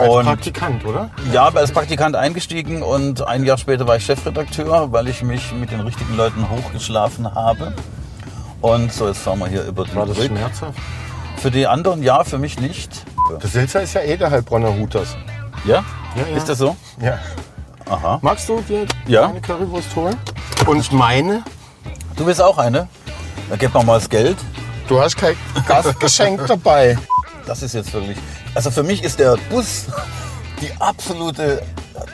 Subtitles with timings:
[0.00, 1.10] Als Und Praktikant, oder?
[1.32, 5.70] ja, als Praktikant eingestiegen und ein Jahr später war ich Chefredakteur, weil ich mich mit
[5.70, 7.74] den richtigen Leuten hochgeschlafen habe.
[8.60, 10.28] Und so, jetzt fahren wir hier über die War das Brücke.
[10.36, 10.78] schmerzhaft?
[11.36, 13.04] Für die anderen ja, für mich nicht.
[13.42, 15.16] Der Silzer ist ja eh der Heilbronner Huters.
[15.64, 15.84] Ja?
[16.16, 16.36] Ja, ja.
[16.36, 16.76] Ist das so?
[17.00, 17.18] Ja.
[17.88, 18.18] Aha.
[18.22, 19.28] Magst du dir Ja.
[19.28, 20.16] eine Currywurst holen?
[20.66, 21.42] Und meine?
[22.16, 22.88] Du bist auch eine?
[23.48, 24.36] Dann gib mir mal das Geld.
[24.88, 25.34] Du hast kein
[25.66, 26.98] Gastgeschenk dabei.
[27.46, 28.18] Das ist jetzt wirklich.
[28.54, 29.86] Also für mich ist der Bus
[30.60, 31.62] die absolute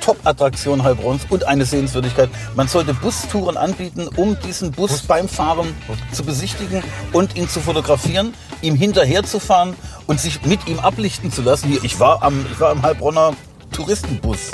[0.00, 2.28] Top-Attraktion Heilbronns und eine Sehenswürdigkeit.
[2.54, 5.74] Man sollte Bustouren anbieten, um diesen Bus beim Fahren
[6.12, 6.82] zu besichtigen
[7.12, 9.74] und ihn zu fotografieren, ihm hinterherzufahren
[10.06, 11.68] und sich mit ihm ablichten zu lassen.
[11.68, 13.32] Hier, ich war am, ich war am Heilbronner
[13.72, 14.50] Touristenbus.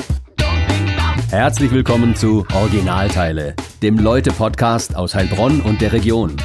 [1.31, 6.37] Herzlich willkommen zu Originalteile, dem Leute-Podcast aus Heilbronn und der Region.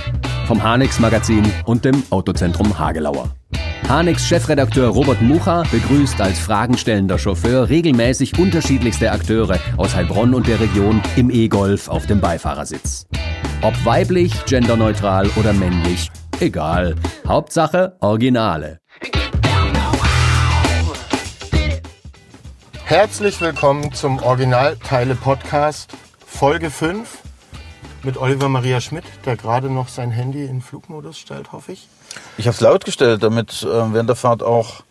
[0.48, 3.36] Vom Hanex Magazin und dem Autozentrum Hagelauer.
[3.90, 10.59] Hanex Chefredakteur Robert Mucha begrüßt als fragenstellender Chauffeur regelmäßig unterschiedlichste Akteure aus Heilbronn und der
[10.59, 13.08] Region im E-Golf auf dem Beifahrersitz.
[13.61, 16.11] Ob weiblich, genderneutral oder männlich,
[16.42, 16.95] egal.
[17.26, 18.80] Hauptsache Originale.
[22.83, 25.94] Herzlich willkommen zum Originalteile-Podcast,
[26.26, 27.20] Folge 5
[28.04, 31.88] mit Oliver Maria Schmidt, der gerade noch sein Handy in Flugmodus stellt, hoffe ich.
[32.38, 34.82] Ich habe es laut gestellt, damit äh, während der Fahrt auch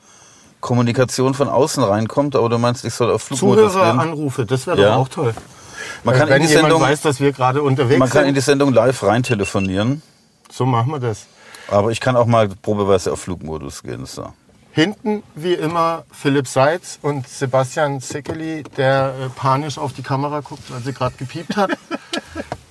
[0.60, 2.34] Kommunikation von außen reinkommt.
[2.36, 3.72] Aber du meinst, ich soll auf Flugmodus gehen?
[3.72, 4.88] Zuhöreranrufe, das wäre Ja.
[4.90, 5.34] doch auch toll.
[6.02, 8.22] Man Äh, kann, in Wenn die jemand Sendung, weiß, dass wir gerade unterwegs man kann
[8.22, 10.02] in sind, die Sendung live rein telefonieren.
[10.50, 11.26] so machen wir das.
[11.68, 14.06] Aber ich kann auch mal probeweise auf Flugmodus gehen.
[14.06, 14.32] So.
[14.72, 20.62] Hinten wie immer Philipp Seitz und Sebastian Sickeli, der äh, panisch auf die Kamera guckt,
[20.70, 21.70] weil sie gerade gepiept hat.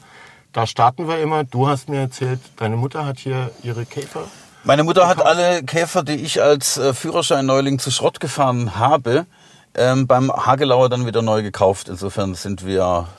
[0.55, 1.43] Da starten wir immer.
[1.43, 4.23] Du hast mir erzählt, deine Mutter hat hier ihre Käfer.
[4.63, 9.25] Meine Mutter hat alle Käfer, die ich als äh, Führerschein-Neuling zu Schrott gefahren habe,
[9.73, 11.89] ähm, beim Hagelauer dann wieder neu gekauft.
[11.89, 13.09] Insofern sind wir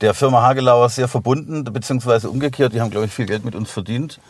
[0.00, 2.72] der Firma Hagelauer sehr verbunden, beziehungsweise umgekehrt.
[2.72, 4.20] Die haben, glaube ich, viel Geld mit uns verdient.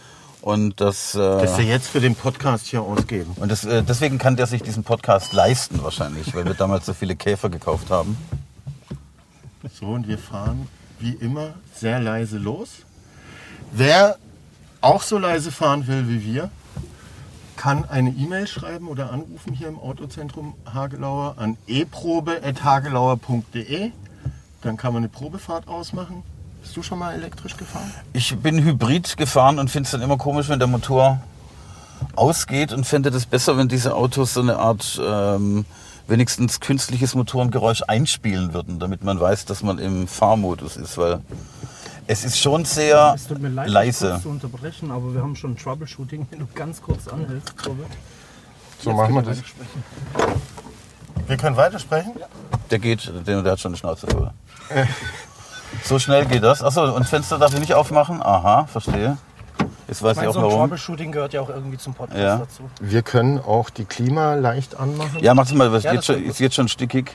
[0.41, 3.37] Und das, äh, Das wir jetzt für den Podcast hier ausgeben.
[3.39, 6.95] und das, äh, deswegen kann der sich diesen Podcast leisten wahrscheinlich, weil wir damals so
[6.95, 8.17] viele Käfer gekauft haben.
[9.79, 10.67] So, und wir fahren
[10.99, 12.71] wie immer sehr leise los.
[13.73, 14.17] Wer
[14.81, 16.49] auch so leise fahren will wie wir,
[17.57, 23.91] kann eine E-Mail schreiben oder anrufen hier im Autozentrum Hagelauer an eprobe.hagelauer.de.
[24.61, 26.23] Dann kann man eine Probefahrt ausmachen.
[26.63, 27.91] Bist du schon mal elektrisch gefahren?
[28.13, 31.21] Ich bin Hybrid gefahren und finde es dann immer komisch, wenn der Motor
[32.17, 35.65] ausgeht und fände das besser, wenn diese Autos so eine Art ähm,
[36.07, 41.21] wenigstens künstliches Motorengeräusch einspielen würden, damit man weiß, dass man im Fahrmodus ist, weil
[42.07, 44.11] es ist schon sehr Es tut mir leid, leise.
[44.11, 47.87] kurz zu unterbrechen, aber wir haben schon Troubleshooting, wenn du ganz kurz anhältst, Robert.
[48.81, 49.39] So Jetzt machen wir das.
[51.27, 52.13] Wir können weitersprechen?
[52.71, 54.31] Der geht, der, der hat schon eine Schnauze voll.
[55.83, 56.63] So schnell geht das.
[56.63, 58.23] Achso, und Fenster darf ich nicht aufmachen?
[58.23, 59.17] Aha, verstehe.
[59.89, 60.59] Jetzt weiß Ich ich meine, auch so ein warum.
[60.61, 62.39] Troubleshooting gehört ja auch irgendwie zum Podcast Ja.
[62.39, 62.63] dazu.
[62.81, 65.19] Wir können auch die Klima leicht anmachen.
[65.21, 67.15] Ja, mach's mal, was Ja, geht schon, ist jetzt schon stickig.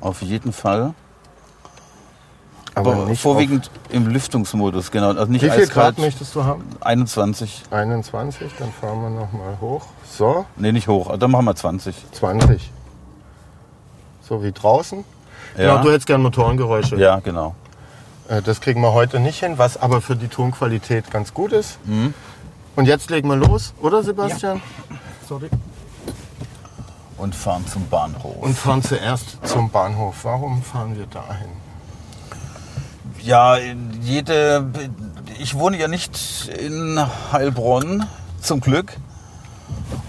[0.00, 0.94] Auf jeden Fall.
[2.74, 5.08] aber Aber vorwiegend im Lüftungsmodus, genau.
[5.08, 5.96] Also nicht wie viel eiskalt.
[5.96, 6.64] Grad möchtest du haben?
[6.80, 7.62] 21.
[7.70, 9.86] 21, dann fahren wir nochmal hoch.
[10.10, 11.16] So, Nee, nicht hoch.
[11.18, 11.94] Dann machen wir 20.
[12.12, 12.70] 20.
[14.22, 15.04] So wie draußen.
[15.56, 16.96] Ja, Genau, du hättest gern Motorengeräusche.
[16.96, 17.54] ja genau.
[18.28, 21.78] Äh, Das kriegen wir heute nicht hin, was aber für die Tonqualität ganz gut ist.
[21.86, 22.14] Mhm.
[22.76, 24.60] Und jetzt legen wir los, oder Sebastian?
[25.28, 25.48] Sorry.
[27.16, 28.36] Und fahren zum Bahnhof.
[28.40, 30.16] Und fahren zuerst zum Bahnhof.
[30.24, 31.48] Warum fahren wir dahin?
[33.22, 33.56] ja,
[34.02, 34.66] jede.
[35.40, 37.00] Ich wohne ja nicht in
[37.32, 38.06] Heilbronn,
[38.40, 38.96] zum Glück.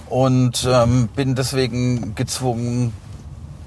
[0.09, 2.93] Und ähm, bin deswegen gezwungen,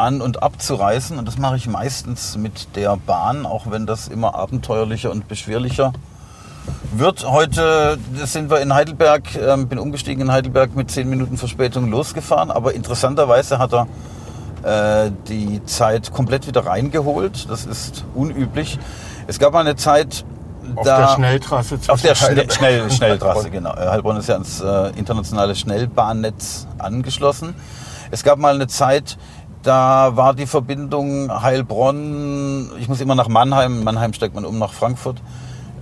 [0.00, 1.18] an- und abzureisen.
[1.18, 5.92] Und das mache ich meistens mit der Bahn, auch wenn das immer abenteuerlicher und beschwerlicher
[6.92, 7.24] wird.
[7.30, 12.50] Heute sind wir in Heidelberg, ähm, bin umgestiegen in Heidelberg mit zehn Minuten Verspätung losgefahren.
[12.50, 13.86] Aber interessanterweise hat er
[14.62, 17.48] äh, die Zeit komplett wieder reingeholt.
[17.48, 18.78] Das ist unüblich.
[19.26, 20.24] Es gab mal eine Zeit,
[20.74, 23.74] Auf da der Schnelltrasse zwischen auf der Schne Schnell Schnelltrasse, genau.
[23.74, 27.54] Äh, Heilbronn ist ja ans äh, internationale Schnellbahnnetz angeschlossen.
[28.10, 29.16] Es gab mal eine Zeit,
[29.62, 34.72] Da war die Verbindung Heilbronn, ich muss immer nach Mannheim, Mannheim steigt man um nach
[34.72, 35.20] Frankfurt.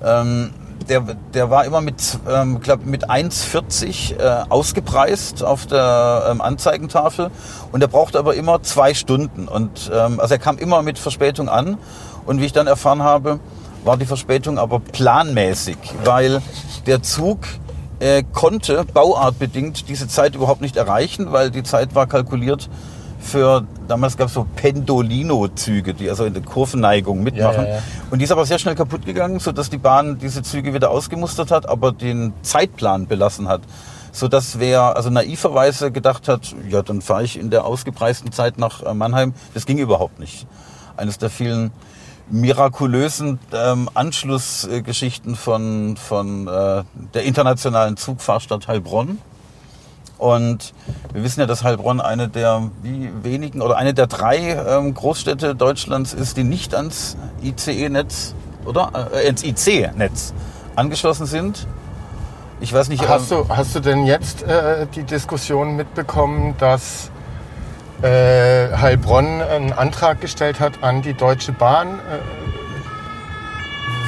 [0.05, 0.51] Ähm,
[0.89, 1.01] der,
[1.35, 7.31] der war immer mit, ähm, glaub, mit 1,40 äh, ausgepreist auf der ähm, Anzeigentafel
[7.71, 9.47] und er brauchte aber immer zwei Stunden.
[9.47, 11.79] Und, ähm, also er kam immer mit Verspätung an
[12.27, 13.39] und wie ich dann erfahren habe,
[13.85, 16.43] war die Verspätung aber planmäßig, weil
[16.87, 17.41] der Zug
[18.01, 22.69] äh, konnte bauartbedingt diese Zeit überhaupt nicht erreichen, weil die Zeit war kalkuliert
[23.19, 27.65] für, damals gab es so Pendolino-Züge, die also in der Kurvenneigung mitmachen.
[27.65, 27.83] Ja, ja, ja.
[28.11, 31.51] Und die ist aber sehr schnell kaputt gegangen, sodass die Bahn diese Züge wieder ausgemustert
[31.51, 33.63] hat, aber den Zeitplan belassen hat.
[34.13, 38.83] Sodass wer also naiverweise gedacht hat, ja, dann fahre ich in der ausgepreisten Zeit nach
[38.83, 40.47] äh, Mannheim, das ging überhaupt nicht.
[40.97, 41.71] Eines der vielen
[42.31, 46.83] mirakulösen ähm, Anschlussgeschichten von, von äh,
[47.15, 49.19] der internationalen Zugfahrstadt Heilbronn.
[50.19, 50.75] Und
[51.13, 56.13] wir wissen ja, dass Heilbronn eine der wenigen oder eine der drei ähm, Großstädte Deutschlands
[56.13, 58.35] ist, die nicht ans ICE-Netz
[58.65, 60.35] oder äh, ins IC-Netz
[60.75, 61.67] angeschlossen sind.
[62.61, 63.09] Ich weiß nicht.
[63.09, 67.13] Hast ähm, du, hast du denn jetzt äh, die Diskussion mitbekommen, dass
[68.03, 72.19] äh, Heilbronn einen Antrag gestellt hat an die Deutsche Bahn, äh,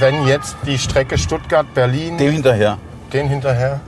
[0.00, 2.78] wenn jetzt die Strecke Stuttgart-Berlin dem hinterher.
[3.12, 3.80] den hinterher?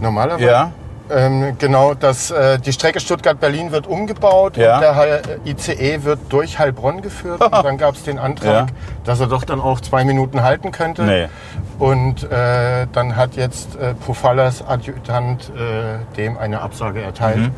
[0.00, 0.44] Normalerweise?
[0.44, 0.72] Ja.
[1.10, 4.74] Ähm, genau, dass äh, die Strecke Stuttgart-Berlin wird umgebaut Ja.
[4.74, 7.40] und der Heil ICE wird durch Heilbronn geführt.
[7.42, 8.74] und dann gab es den Antrag, Ja.
[9.04, 11.04] dass er doch dann auch zwei Minuten halten könnte.
[11.04, 11.28] Nee.
[11.78, 17.38] Und äh, dann hat jetzt äh, Pofallas Adjutant äh, dem eine Absage erteilt.
[17.38, 17.50] Mhm.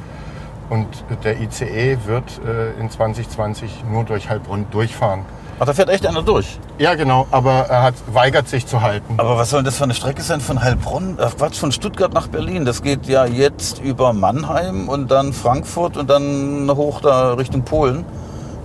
[0.69, 0.87] Und
[1.25, 5.25] der ICE wird äh, in 2020 nur durch Heilbronn durchfahren.
[5.62, 6.58] Ach, da fährt echt einer durch.
[6.78, 9.16] Ja, genau, aber er hat, weigert sich zu halten.
[9.18, 11.18] Aber was soll denn das für eine Strecke sein von Heilbronn?
[11.20, 12.64] Ach Quatsch, von Stuttgart nach Berlin.
[12.64, 18.06] Das geht ja jetzt über Mannheim und dann Frankfurt und dann hoch da Richtung Polen.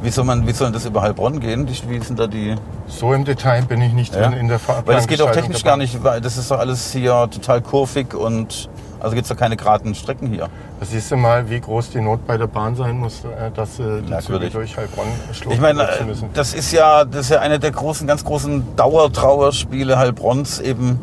[0.02, 1.68] Wie soll, man, wie soll denn das über Heilbronn gehen?
[1.68, 2.56] Wie sind da die...
[2.88, 4.88] So im Detail bin ich nicht drin in der Fahrplangestaltung.
[4.88, 8.14] Weil das geht auch technisch gar nicht, weil das ist doch alles hier total kurvig
[8.14, 8.70] und
[9.06, 10.50] also gibt es doch keine geraden Strecken hier.
[10.80, 13.80] Da siehst du mal, wie groß die Not bei der Bahn sein muss, äh, dass
[13.80, 15.88] äh, die Züge durch Heilbronn schlucken Ich meine,
[16.34, 21.00] das ist ja, das ist ja eine der großen, ganz großen Dauertrauerspiele Heilbronns eben,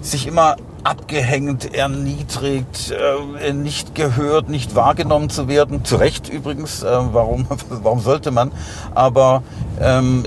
[0.00, 0.56] sich immer
[0.86, 2.94] abgehängt, erniedrigt,
[3.42, 5.84] äh, nicht gehört, nicht wahrgenommen zu werden.
[5.84, 8.52] Zu Recht übrigens, äh, warum, warum sollte man?
[8.94, 9.42] Aber
[9.80, 10.24] ähm,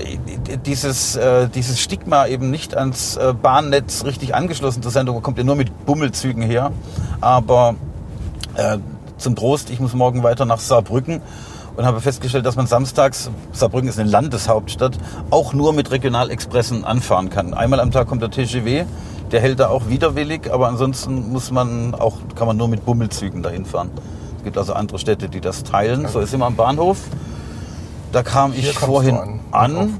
[0.66, 5.38] dieses, äh, dieses Stigma eben nicht ans äh, Bahnnetz richtig angeschlossen zu sein, da kommt
[5.38, 6.72] ja nur mit Bummelzügen her.
[7.22, 7.74] Aber
[8.56, 8.78] äh,
[9.16, 11.22] zum Trost, ich muss morgen weiter nach Saarbrücken
[11.76, 14.98] und habe festgestellt, dass man samstags, Saarbrücken ist eine Landeshauptstadt,
[15.30, 17.54] auch nur mit Regionalexpressen anfahren kann.
[17.54, 18.84] Einmal am Tag kommt der TGW,
[19.32, 23.42] der hält da auch widerwillig, aber ansonsten muss man auch, kann man nur mit Bummelzügen
[23.42, 23.90] dahin fahren.
[24.38, 26.08] Es gibt also andere Städte, die das teilen.
[26.08, 26.98] So ist immer am Bahnhof.
[28.12, 29.40] Da kam Hier ich vorhin an.
[29.76, 29.98] an,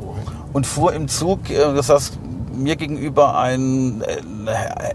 [0.52, 2.18] Und fuhr im Zug, äh, das heißt,
[2.52, 4.14] mir gegenüber ein äh,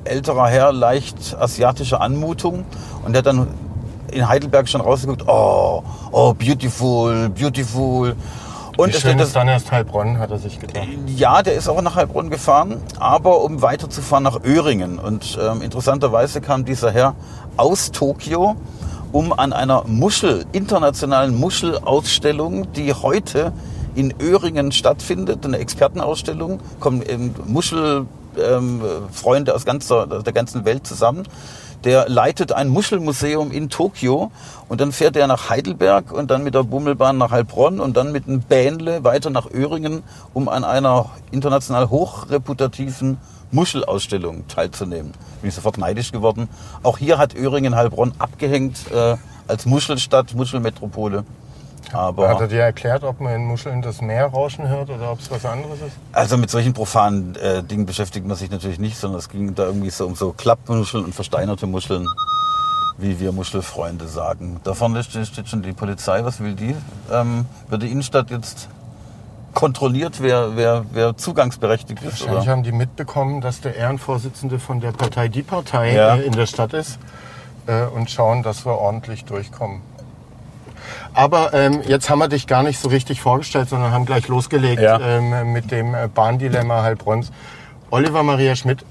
[0.03, 2.65] älterer Herr, leicht asiatischer Anmutung
[3.05, 3.47] und der hat dann
[4.15, 8.15] in Heidelberg schon rausgeguckt, oh, oh, beautiful, beautiful.
[8.77, 10.85] Und Wie schön das, ist dann erst Heilbronn, hat er sich gedacht.
[11.07, 14.99] ja, der ist auch nach Heilbronn gefahren, aber um weiterzufahren nach Öhringen.
[14.99, 17.15] Und ähm, interessanterweise kam dieser Herr
[17.55, 18.55] aus Tokio,
[19.11, 23.53] um an einer Muschel, internationalen Muschelausstellung, die heute
[23.95, 27.01] in Öhringen stattfindet, eine Expertenausstellung, kommen
[27.45, 31.23] Muschelfreunde ähm, aus ganzer, der ganzen Welt zusammen.
[31.83, 34.31] Der leitet ein Muschelmuseum in Tokio
[34.69, 38.11] und dann fährt er nach Heidelberg und dann mit der Bummelbahn nach Heilbronn und dann
[38.11, 40.01] mit einem Bähnle weiter nach Öhringen,
[40.33, 43.17] um an einer international hochreputativen
[43.51, 45.11] Muschelausstellung teilzunehmen.
[45.41, 46.49] Bin ich sofort neidisch geworden.
[46.83, 49.15] Auch hier hat Öhringen Heilbronn abgehängt äh,
[49.47, 51.23] als Muschelstadt, Muschelmetropole.
[51.93, 55.19] Hat er Aber dir erklärt, ob man in Muscheln das Meer rauschen hört oder ob
[55.19, 55.95] es was anderes ist?
[56.13, 59.63] also mit solchen profanen äh, Dingen beschäftigt man sich natürlich nicht, sondern es ging da
[59.65, 62.07] irgendwie so um so Klappmuscheln und versteinerte Muscheln,
[62.97, 64.59] wie wir Muschelfreunde sagen.
[64.63, 66.23] Da vorne steht, steht schon die Polizei.
[66.23, 66.75] Was will die?
[67.11, 68.69] Ähm, wird die Innenstadt jetzt
[69.53, 72.21] kontrolliert, wer, wer, wer zugangsberechtigt ist?
[72.21, 72.51] Wahrscheinlich Oder?
[72.51, 76.15] haben die mitbekommen, dass der Ehrenvorsitzende von der Partei Die Partei Ja.
[76.15, 76.99] äh, in der Stadt ist
[77.67, 79.81] äh, und schauen, dass wir ordentlich durchkommen.
[81.13, 84.81] Aber ähm, jetzt haben wir dich gar nicht so richtig vorgestellt, sondern haben gleich losgelegt
[84.81, 84.99] Ja.
[84.99, 87.31] ähm, mit dem äh, Bahndilemma Heilbronns.
[87.91, 88.83] Oliver Maria Schmidt,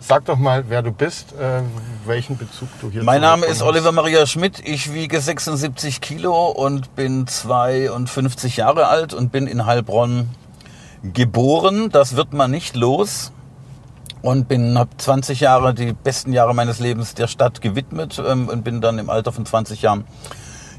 [0.00, 1.62] sag doch mal, wer du bist, äh,
[2.06, 3.66] welchen Bezug du hier Mein Name Heilbronn ist hast.
[3.68, 4.60] Oliver Maria Schmidt.
[4.64, 10.28] Ich wiege 76 Kilo und bin 52 Jahre alt und bin in Heilbronn
[11.02, 11.90] geboren.
[11.90, 13.32] Das wird man nicht los.
[14.20, 18.64] Und bin habe 20 Jahre, die besten Jahre meines Lebens der Stadt gewidmet ähm, und
[18.64, 20.04] bin dann im Alter von 20 Jahren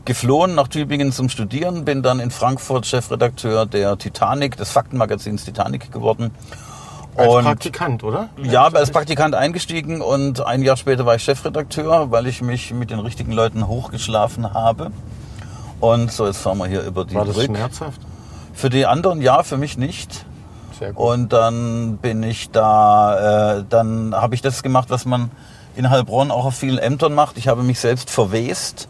[0.06, 5.91] geflohen nach Tübingen zum Studieren, bin dann in Frankfurt Chefredakteur der Titanic, des Faktenmagazins Titanic
[5.91, 6.32] geworden.
[7.15, 8.29] Als Und- Praktikant, oder?
[8.41, 12.91] ja, als Praktikant eingestiegen und ein Jahr später war ich Chefredakteur, weil ich mich mit
[12.91, 14.91] den richtigen Leuten hochgeschlafen habe.
[15.79, 17.48] Und so, jetzt fahren wir hier über die War das Brücke.
[17.56, 18.00] schmerzhaft?
[18.53, 20.25] Für die anderen ja, für mich nicht.
[20.77, 21.06] Sehr gut.
[21.13, 25.32] Und dann bin ich da, äh, dann habe ich das gemacht, was man
[25.75, 27.38] in Heilbronn auch auf vielen Ämtern macht.
[27.38, 28.88] Ich habe mich selbst verwest,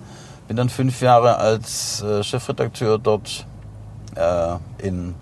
[0.50, 3.46] bin dann fünf Jahre als äh, Chefredakteur dort
[4.16, 5.14] äh, in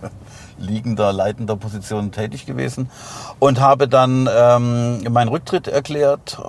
[0.58, 2.88] liegender, leitender Position tätig gewesen
[3.38, 6.40] und habe dann ähm, meinen Rücktritt erklärt,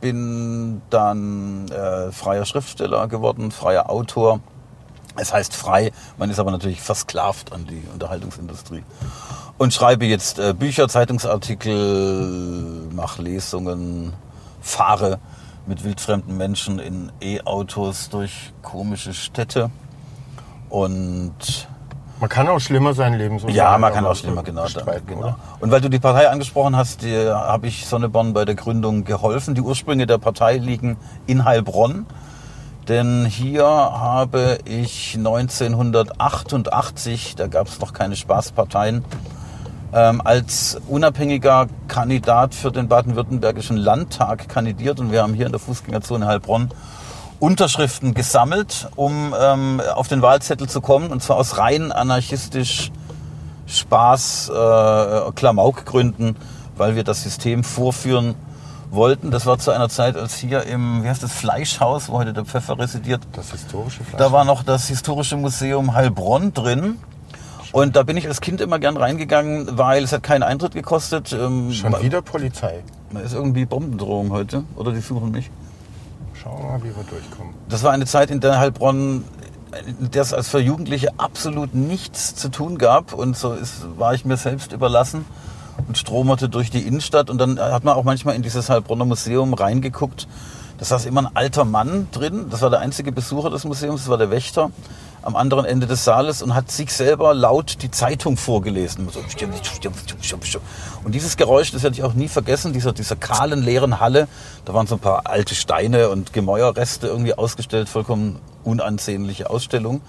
[0.00, 4.40] bin dann äh, freier Schriftsteller geworden, freier Autor.
[5.14, 8.82] Es heißt frei, man ist aber natürlich versklavt an die Unterhaltungsindustrie.
[9.58, 14.12] Und schreibe jetzt äh, Bücher, Zeitungsartikel, mache Lesungen,
[14.60, 15.20] fahre
[15.68, 19.70] mit wildfremden Menschen in E-Autos durch komische Städte.
[20.70, 21.68] Und
[22.20, 24.66] Man kann auch schlimmer sein Leben so ja, man kann auch schlimmer, genau.
[25.06, 25.20] genau.
[25.20, 25.36] oder?
[25.60, 29.54] Und weil du die Partei angesprochen hast, habe ich Sonneborn bei der Gründung geholfen.
[29.54, 30.96] Die Ursprünge der Partei liegen
[31.26, 32.06] in Heilbronn.
[32.88, 39.04] Denn hier habe ich 1988, da gab es noch keine Spaßparteien,
[39.92, 45.00] ähm, als unabhängiger Kandidat für den baden-württembergischen Landtag kandidiert.
[45.00, 46.70] Und wir haben hier in der Fußgängerzone Heilbronn
[47.40, 51.10] Unterschriften gesammelt, um ähm, auf den Wahlzettel zu kommen.
[51.10, 52.90] Und zwar aus rein anarchistisch
[53.66, 56.36] Spaß, äh, Klamaukgründen,
[56.76, 58.34] weil wir das System vorführen
[58.90, 59.30] wollten.
[59.30, 62.44] Das war zu einer Zeit, als hier im, wie heißt das, Fleischhaus, wo heute der
[62.44, 64.18] Pfeffer residiert, Das historische Fleisch.
[64.18, 66.98] da war noch das historische Museum Heilbronn drin.
[67.72, 71.32] Und da bin ich als Kind immer gern reingegangen, weil es hat keinen Eintritt gekostet.
[71.32, 72.82] Ähm, Schon wieder Polizei.
[73.12, 74.64] Da ist irgendwie Bombendrohung heute.
[74.76, 75.50] Oder die suchen mich.
[76.34, 77.54] Schauen wir mal, wie wir durchkommen.
[77.68, 79.24] Das war eine Zeit, in der Heilbronn,
[80.14, 83.12] es als für Jugendliche absolut nichts zu tun gab.
[83.12, 85.24] Und so ist, war ich mir selbst überlassen
[85.86, 87.28] und stromerte durch die Innenstadt.
[87.28, 90.26] Und dann hat man auch manchmal in dieses Heilbronner Museum reingeguckt.
[90.78, 92.46] Da saß immer ein alter Mann drin.
[92.50, 94.02] Das war der einzige Besucher des Museums.
[94.02, 94.70] Das war der Wächter
[95.28, 99.06] am anderen Ende des Saales und hat sich selber laut die Zeitung vorgelesen.
[101.04, 104.26] Und dieses Geräusch, das werde ich auch nie vergessen, dieser, dieser kahlen, leeren Halle.
[104.64, 110.00] Da waren so ein paar alte Steine und Gemäuerreste irgendwie ausgestellt, vollkommen unansehnliche Ausstellung.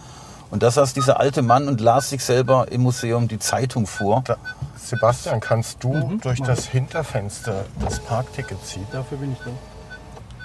[0.52, 4.24] Und da saß dieser alte Mann und las sich selber im Museum die Zeitung vor.
[4.26, 4.38] Da,
[4.82, 6.22] Sebastian, kannst du Mhm.
[6.22, 8.88] durch das Hinterfenster das Parkticket ziehen?
[8.94, 9.52] Dafür bin ich da.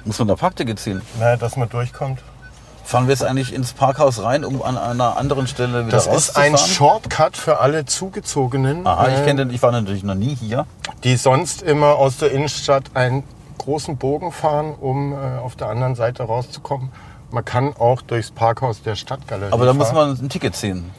[0.04, 1.00] Muss man da Parkticket ziehen?
[1.21, 2.19] Naja, dass man durchkommt.
[2.85, 6.37] Fahren wir jetzt eigentlich ins Parkhaus rein, um an einer anderen Stelle wieder Das ist
[6.37, 6.57] ein?
[6.59, 10.67] Shortcut für alle Zugezogenen, Aha, ich äh, kenne den, ich war natürlich noch nie hier.
[11.03, 13.25] die sonst immer aus der Innenstadt einen
[13.59, 16.91] großen Bogen fahren, um äh, auf der anderen Seite rauszukommen.
[17.31, 20.91] Man kann auch durchs Parkhaus der Stadtgalerie Aber da muss man ein Ticket ziehen.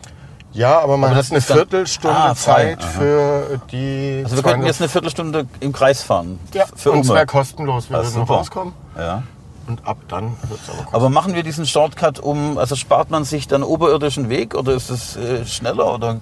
[0.51, 2.75] Ja, aber man Aber hat eine ist dann- Viertelstunde Ah, frei.
[2.75, 2.87] Zeit Aha.
[2.89, 4.21] für die.
[4.23, 6.39] Also wir könnten 200 jetzt eine Viertelstunde im Kreis fahren.
[6.53, 7.13] ja, für und Umme.
[7.13, 7.89] wäre kostenlos.
[7.89, 8.33] Wir Ah, würden super.
[8.35, 9.23] rauskommen Ja.
[9.67, 10.93] Und ab dann wird es aber kostenlos.
[10.93, 14.89] Aber machen wir diesen Shortcut um, also spart man sich dann oberirdischen Weg oder ist
[14.89, 16.19] es äh, schneller oder?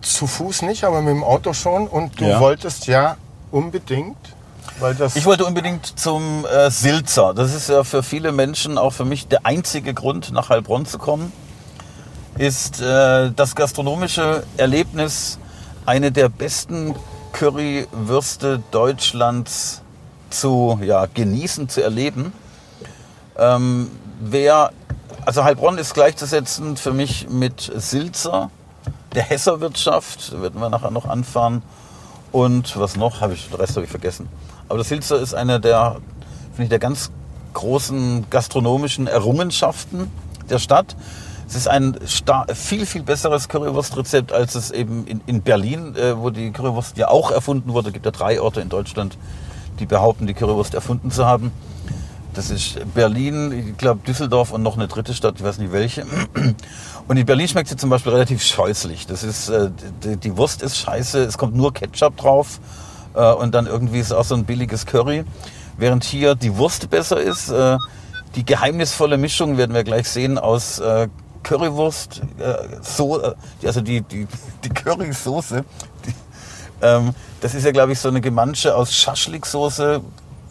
[0.00, 1.88] Zu Fuß nicht, aber mit dem Auto schon.
[1.88, 2.40] Und du Ja.
[2.40, 3.16] wolltest ja
[3.50, 4.16] unbedingt,
[4.78, 5.16] weil das.
[5.16, 7.34] Ich wollte unbedingt zum äh, Silzer.
[7.34, 10.98] Das ist ja für viele Menschen, auch für mich, der einzige Grund, nach Heilbronn zu
[10.98, 11.32] kommen.
[12.38, 15.38] Ist äh, das gastronomische Erlebnis,
[15.84, 16.94] eine der besten
[17.32, 19.82] Currywürste Deutschlands
[20.30, 22.32] zu ja, genießen, zu erleben.
[23.36, 24.72] Ähm, wer,
[25.24, 28.50] also Heilbronn ist gleichzusetzen für mich mit Silzer,
[29.14, 31.62] der Hesserwirtschaft, werden wir nachher noch anfahren.
[32.30, 33.20] Und was noch?
[33.20, 34.28] Habe ich, den Rest habe ich vergessen.
[34.68, 35.96] Aber das Silzer ist eine der,
[36.52, 37.10] finde ich, der ganz
[37.52, 40.10] großen gastronomischen Errungenschaften
[40.48, 40.96] der Stadt.
[41.46, 41.98] Es ist ein
[42.54, 47.08] viel, viel besseres Currywurstrezept, als es eben in, in Berlin, äh, wo die Currywurst ja
[47.08, 47.88] auch erfunden wurde.
[47.88, 49.18] Es gibt ja drei Orte in Deutschland,
[49.78, 51.52] die behaupten, die Currywurst erfunden zu haben.
[52.34, 56.06] Das ist Berlin, ich glaube Düsseldorf und noch eine dritte Stadt, ich weiß nicht welche.
[57.08, 59.06] Und in Berlin schmeckt sie zum Beispiel relativ scheußlich.
[59.06, 59.70] Das ist, äh,
[60.02, 62.60] die, Wurst ist scheiße, es kommt nur Ketchup drauf
[63.14, 65.24] äh, und dann irgendwie ist auch so ein billiges Curry.
[65.76, 67.76] Während hier die Wurst besser ist, äh,
[68.36, 70.80] die geheimnisvolle Mischung werden wir gleich sehen aus
[71.42, 72.22] Currywurst,
[72.80, 73.20] so,
[73.62, 74.26] also die, die,
[74.64, 75.64] die Currysoße,
[76.82, 80.00] ähm, das ist ja, glaube ich, so eine Gemansche aus Schaschliksoße,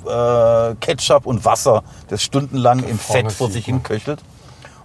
[0.06, 4.22] äh, Ketchup und Wasser, das stundenlang im Fett vor sich hin köchelt.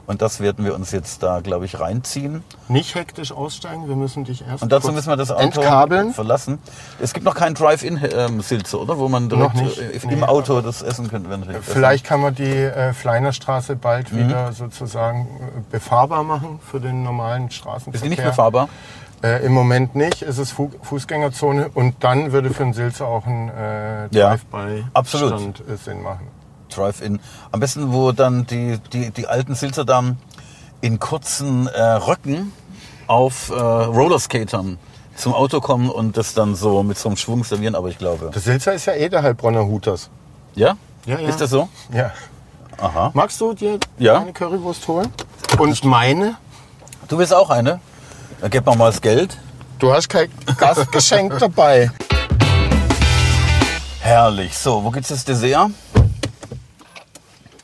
[0.09, 2.45] Und das werden wir uns jetzt da, glaube ich, reinziehen.
[2.69, 6.13] Nicht hektisch aussteigen, wir müssen dich erst Und dazu müssen wir das Auto entkabeln.
[6.15, 6.61] verlassen.
[7.01, 8.99] Es gibt noch keinen Drive-In-Silze, oder?
[8.99, 11.29] Wo man direkt äh, im Nee, Auto das essen könnte.
[11.29, 14.29] Wenn Vielleicht kann man die äh, Fleinerstraße bald Mhm.
[14.29, 18.03] wieder sozusagen äh, befahrbar machen für den normalen Ist Straßenverkehr.
[18.03, 18.69] die nicht befahrbar?
[19.23, 23.27] Äh, Im Moment nicht, es ist Fu Fußgängerzone und dann würde für den Silze auch
[23.27, 26.29] ein äh, Ja, Drive-by-Stand äh, Sinn machen.
[26.69, 27.21] Drive-In.
[27.53, 30.19] Am besten, wo dann die, die, die alten Silzerdamen
[30.83, 32.53] in kurzen äh, Röcken
[33.07, 34.79] auf äh, Rollerskatern
[35.17, 38.31] zum Auto kommen und das dann so mit so einem Schwung servieren, aber ich glaube.
[38.35, 40.11] Der Silzer ist ja eh der Heilbronner Huters.
[40.55, 40.77] Ja?
[41.07, 41.29] Ja, ja.
[41.29, 41.69] Ist das so?
[41.91, 42.11] Ja.
[42.79, 43.11] Aha.
[43.15, 44.21] Magst du dir Ja.
[44.21, 45.09] eine Currywurst holen?
[45.59, 46.37] Und meine?
[47.09, 47.81] Du willst auch eine?
[48.47, 49.37] Dann gib mal mal das Geld.
[49.81, 51.91] Du hast kein Gastgeschenk dabei.
[53.99, 54.57] Herrlich.
[54.57, 55.73] So, wo gibt's das Dessert?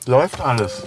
[0.05, 0.83] Läuft alles.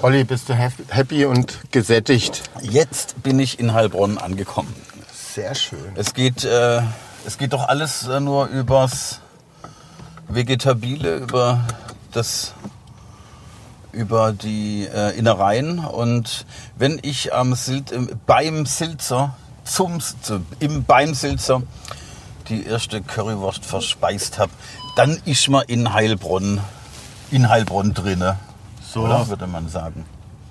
[0.00, 2.44] Olli, bist du happy und gesättigt?
[2.62, 4.74] Jetzt bin ich in Heilbronn angekommen.
[5.12, 5.92] Sehr schön.
[5.94, 6.80] Es geht, äh,
[7.26, 9.20] es geht doch alles äh, nur übers
[10.28, 11.60] Vegetabile, über
[12.12, 12.54] das,
[13.92, 15.78] über die äh, Innereien.
[15.78, 21.62] Und wenn ich am Sil im, beim Silzer, zum, zu, im beim Silzer
[22.48, 24.52] die erste Currywurst verspeist habe,
[24.96, 26.60] dann ist man in Heilbronn,
[27.30, 28.38] in Heilbronn drinne.
[28.82, 29.28] So Oder?
[29.28, 30.06] würde man sagen.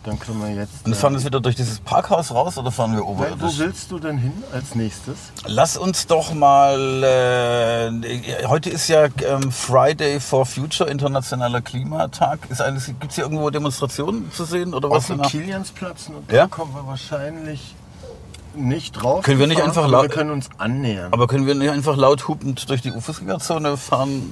[0.08, 0.86] Dann können wir jetzt.
[0.86, 3.58] Und fahren wir wieder durch dieses Parkhaus raus oder fahren wir Wo oberirdisch?
[3.60, 5.18] willst du denn hin als nächstes?
[5.46, 7.04] Lass uns doch mal.
[7.04, 12.40] Äh, heute ist ja ähm, Friday for Future, internationaler Klimatag.
[12.48, 15.12] Gibt es hier irgendwo Demonstrationen zu sehen oder was?
[15.12, 15.22] Auf dem?
[15.24, 16.44] Kiliansplatz und Ja?
[16.44, 17.76] da kommen wir wahrscheinlich
[18.56, 19.26] nicht drauf.
[19.26, 21.12] Können wir nicht gefahren, einfach laut- Wir können uns annähern.
[21.12, 24.32] Aber können wir nicht einfach laut hupend durch die U-Fußgängerzone fahren,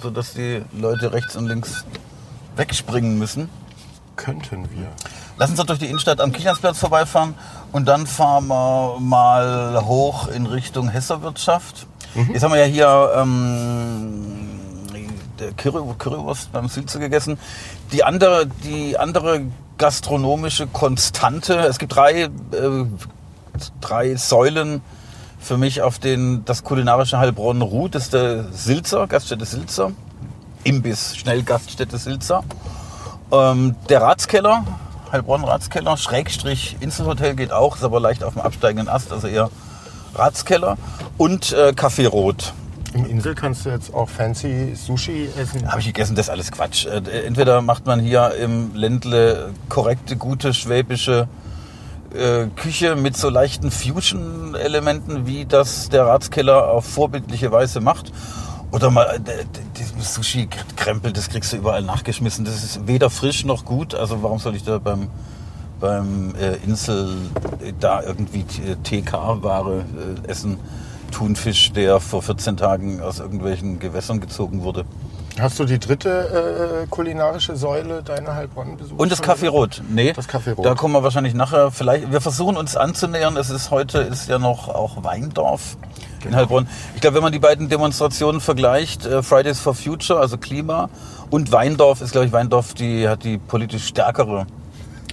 [0.00, 1.84] sodass die Leute rechts und links
[2.54, 3.48] wegspringen müssen?
[4.16, 4.86] Könnten wir.
[5.38, 7.34] Lass uns doch durch die Innenstadt am Kiliansplatz vorbeifahren
[7.72, 11.86] und dann fahren wir mal hoch in Richtung Hesserwirtschaft.
[12.32, 14.36] Jetzt haben wir ja hier ähm,
[15.56, 17.38] Currywurst beim Silze gegessen.
[17.92, 19.42] Die andere, die andere
[19.76, 22.30] gastronomische Konstante, es gibt drei, äh,
[23.80, 24.80] drei Säulen
[25.38, 27.94] für mich, auf denen das kulinarische Heilbronn ruht.
[27.94, 29.92] Das ist der Silzer, Gaststätte Silzer.
[30.64, 32.42] Imbiss, Schnellgaststätte Silzer.
[33.32, 34.64] Ähm, der Ratskeller,
[35.10, 39.50] Heilbronn Ratskeller, Schrägstrich Inselhotel geht auch, ist aber leicht auf dem absteigenden Ast, also eher
[40.14, 40.76] Ratskeller.
[41.18, 42.52] Und äh, Café Rot.
[42.94, 45.68] Im Insel kannst du jetzt auch fancy Sushi essen.
[45.68, 46.86] Habe ich gegessen, das ist alles Quatsch.
[46.86, 51.28] Äh, Entweder macht man hier im Ländle korrekte, gute schwäbische
[52.14, 58.12] äh, Küche mit so leichten Fusion-Elementen, wie das der Ratskeller auf vorbildliche Weise macht.
[58.72, 62.44] Oder mal äh, d- d- dieses Sushi-Krempel, das kriegst du überall nachgeschmissen.
[62.44, 63.94] Das ist weder frisch noch gut.
[63.94, 65.08] Also warum soll ich da beim,
[65.80, 67.16] beim äh, Insel
[67.64, 69.84] äh, da irgendwie T- TK-Ware
[70.24, 70.58] äh, essen?
[71.12, 74.84] Thunfisch, der vor 14 Tagen aus irgendwelchen Gewässern gezogen wurde.
[75.38, 78.98] Hast du die dritte äh, kulinarische Säule deiner Heilbronn besucht?
[78.98, 79.22] Und das?
[79.22, 79.82] Café Rot.
[79.88, 80.64] Nee, Das Café Rot.
[80.64, 81.70] Da kommen wir wahrscheinlich nachher.
[81.70, 83.36] Vielleicht, wir versuchen uns anzunähern.
[83.36, 86.38] Es ist heute ist ja noch auch Weindorf in Genau.
[86.38, 86.66] Heilbronn.
[86.94, 90.88] Ich glaube, wenn man die beiden Demonstrationen vergleicht, äh, Fridays for Future, also Klima,
[91.30, 94.46] und Weindorf ist, glaube ich, Weindorf, die hat die politisch stärkere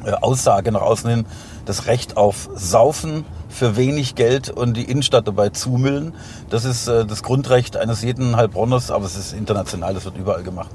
[0.06, 1.26] äh, Aussage nach außen hin,
[1.66, 6.14] das Recht auf Saufen für wenig Geld und die Innenstadt dabei zumüllen.
[6.50, 10.44] Das ist äh, das Grundrecht eines jeden Heilbronners, aber es ist international, das wird überall
[10.44, 10.72] gemacht.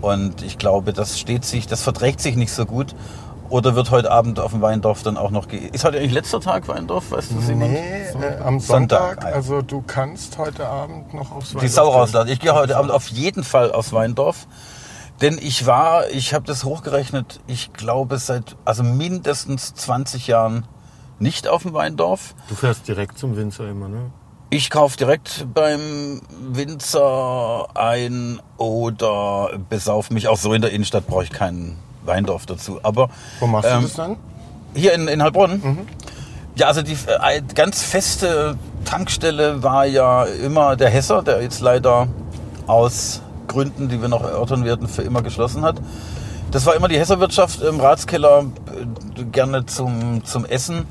[0.00, 2.94] Und ich glaube, das steht sich, das verträgt sich nicht so gut.
[3.50, 5.48] Oder wird heute Abend auf dem Weindorf dann auch noch...
[5.48, 7.10] Ge ist heute eigentlich letzter Tag Weindorf?
[7.10, 7.72] Weißt du jemand?
[7.72, 9.24] Nee, äh, am Sonntag, Sonntag.
[9.24, 9.34] ah.
[9.34, 11.94] Also du kannst heute Abend noch aufs die Weindorf Sau gehen.
[11.94, 12.28] rauslassen.
[12.30, 14.46] Ich gehe heute Abend auf jeden Fall aufs Weindorf.
[15.22, 20.64] Denn ich war, ich habe das hochgerechnet, ich glaube seit also mindestens 20 Jahren
[21.18, 22.34] nicht auf dem Weindorf.
[22.48, 24.10] Du fährst direkt zum Winzer immer, ne?
[24.50, 30.26] Ich kaufe direkt beim Winzer ein oder besauf mich.
[30.28, 32.80] Auch so in der Innenstadt brauche ich keinen Weindorf dazu.
[32.82, 34.16] Aber Wo machst ähm, du das dann?
[34.74, 35.86] hier in, in Heilbronn?
[36.56, 42.08] Ja, also die äh, ganz feste Tankstelle war ja immer der Hesser, der jetzt leider
[42.66, 45.76] aus Gründen, die wir noch erörtern werden, für immer geschlossen hat.
[46.50, 48.46] Das war immer die Hesserwirtschaft im Ratskeller,
[49.16, 50.86] äh, gerne zum, zum Essen.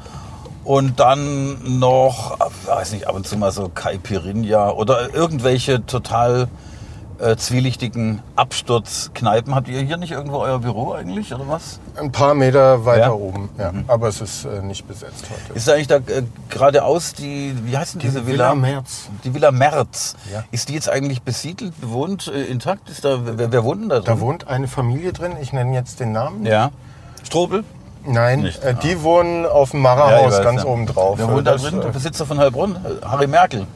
[0.64, 6.48] Und dann noch, äh, weiß nicht, ab und zu mal so Caipirinha oder irgendwelche total
[7.20, 9.56] äh, zwielichtigen Absturzkneipen.
[9.56, 11.80] Habt ihr hier nicht irgendwo euer Büro eigentlich oder was?
[11.96, 13.12] Ein paar Meter weiter Ja?
[13.12, 13.72] oben, ja.
[13.88, 15.58] Aber es ist äh, nicht besetzt heute.
[15.58, 18.54] Ist eigentlich da äh, geradeaus die, wie heißt denn diese Villa?
[18.56, 19.10] Merz.
[19.24, 20.16] Die Villa Merz.
[20.32, 20.44] Ja.
[20.52, 22.90] Ist die jetzt eigentlich besiedelt, bewohnt, äh, intakt?
[22.90, 24.06] Ist da, wer, wer wohnt denn da drin?
[24.06, 26.46] Da wohnt eine Familie drin, ich nenne jetzt den Namen.
[26.46, 26.72] ja.
[27.24, 27.64] Strobel?
[28.06, 31.18] Nein, Nicht, äh, die wohnen auf dem weiß, ganz oben drauf.
[31.18, 31.82] Wer wohnt da drin?
[31.82, 32.78] Der äh, Besitzer von Heilbronn?
[33.04, 33.68] Harry Merkel.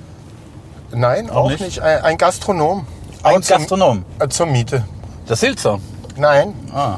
[0.94, 1.62] Nein, auch nicht?
[1.62, 1.80] nicht.
[1.82, 2.86] Ein, ein Gastronom.
[3.24, 4.06] Ein zum- Gastronom.
[4.20, 4.84] Äh, zur Miete.
[5.30, 5.80] Der Silzer.
[6.18, 6.98] Nein, Ah.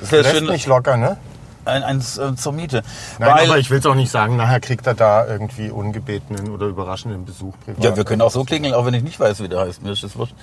[0.00, 0.46] Das schön.
[0.46, 1.16] nicht locker, ne?
[1.64, 2.82] Ein, eins äh, zur Miete.
[3.18, 4.36] Nein, Weil, aber ich will es auch nicht sagen.
[4.36, 7.82] Nachher kriegt er da irgendwie ungebetenen oder überraschenden Besuch privat.
[7.82, 9.82] ja, wir können auch so klingeln, auch wenn ich nicht weiß, wie der heißt.
[9.82, 10.34] Mir ist das wurscht.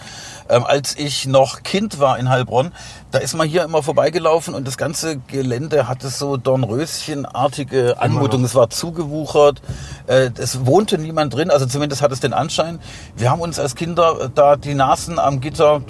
[0.49, 2.71] Ähm, als ich noch Kind war in Heilbronn,
[3.11, 8.43] da ist man hier immer vorbeigelaufen und das ganze Gelände hatte so Dornröschenartige Anmutung.
[8.43, 9.61] Es war zugewuchert,
[10.07, 12.79] äh, es wohnte niemand drin, also zumindest hat es den Anschein.
[13.15, 15.81] Wir haben uns als Kinder äh, da die Nasen am Gitter,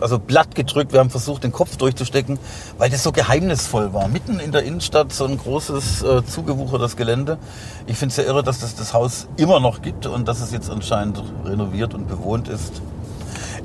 [0.00, 2.38] also blatt gedrückt, wir haben versucht, den Kopf durchzustecken,
[2.78, 4.08] weil das so geheimnisvoll war.
[4.08, 7.38] Mitten in der Innenstadt so ein großes, äh, zugewuchertes Gelände.
[7.86, 10.52] Ich finde es ja irre, dass das das Haus immer noch gibt und dass es
[10.52, 12.80] jetzt anscheinend renoviert und bewohnt ist.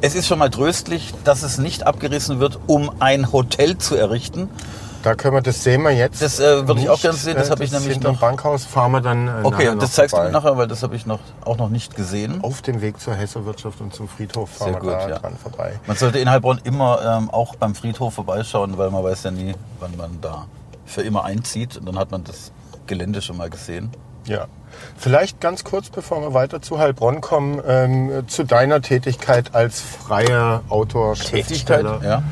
[0.05, 4.49] Es ist schon mal tröstlich, dass es nicht abgerissen wird, um ein Hotel zu errichten.
[5.01, 6.21] Da können wir, das sehen wir jetzt.
[6.21, 8.91] Das, äh, würde ich auch gerne sehen, das Äh, habe ich nämlich noch- Bankhaus fahren
[8.91, 10.29] wir dann äh, Okay, noch das zeigst du vorbei.
[10.31, 12.43] mir nachher, weil das habe ich noch, auch noch nicht gesehen.
[12.43, 15.19] Auf dem Weg zur Hesserwirtschaft und zum Friedhof fahren Sehr wir gut, da ja.
[15.19, 15.79] dran vorbei.
[15.87, 19.55] Man sollte in Heilbronn immer ähm, auch beim Friedhof vorbeischauen, weil man weiß ja nie,
[19.79, 20.47] wann man da
[20.85, 21.77] für immer einzieht.
[21.77, 22.51] Und dann hat man das
[22.87, 23.89] Gelände schon mal gesehen.
[24.25, 24.45] Ja.
[24.97, 30.61] Vielleicht ganz kurz, bevor wir weiter zu Heilbronn kommen, ähm, zu deiner Tätigkeit als freier
[30.69, 31.99] Autor, Schriftsteller.
[32.03, 32.23] ja.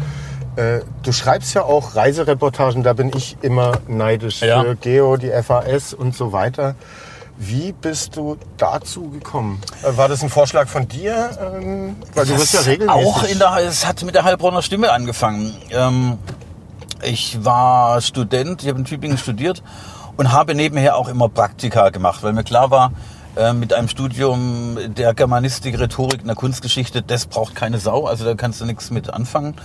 [0.62, 4.62] Äh, du schreibst ja auch Reisereportagen, da bin ich immer neidisch Ja.
[4.64, 6.76] für Geo, die FAS und so weiter.
[7.38, 9.62] Wie bist du dazu gekommen?
[9.84, 11.30] Äh, War das ein Vorschlag von dir?
[11.62, 13.06] Ähm, weil du bist ja regelmäßig.
[13.08, 15.56] Auch in der, es hat mit der Heilbronner Stimme angefangen.
[15.72, 16.18] Ähm,
[17.02, 19.64] ich war Student, ich habe in Tübingen studiert
[20.18, 22.92] und habe nebenher auch immer Praktika gemacht, weil mir klar war,
[23.36, 28.36] äh, mit einem Studium der Germanistik, Rhetorik der Kunstgeschichte, das braucht keine Sau, also da
[28.36, 29.56] kannst du nichts mit anfangen.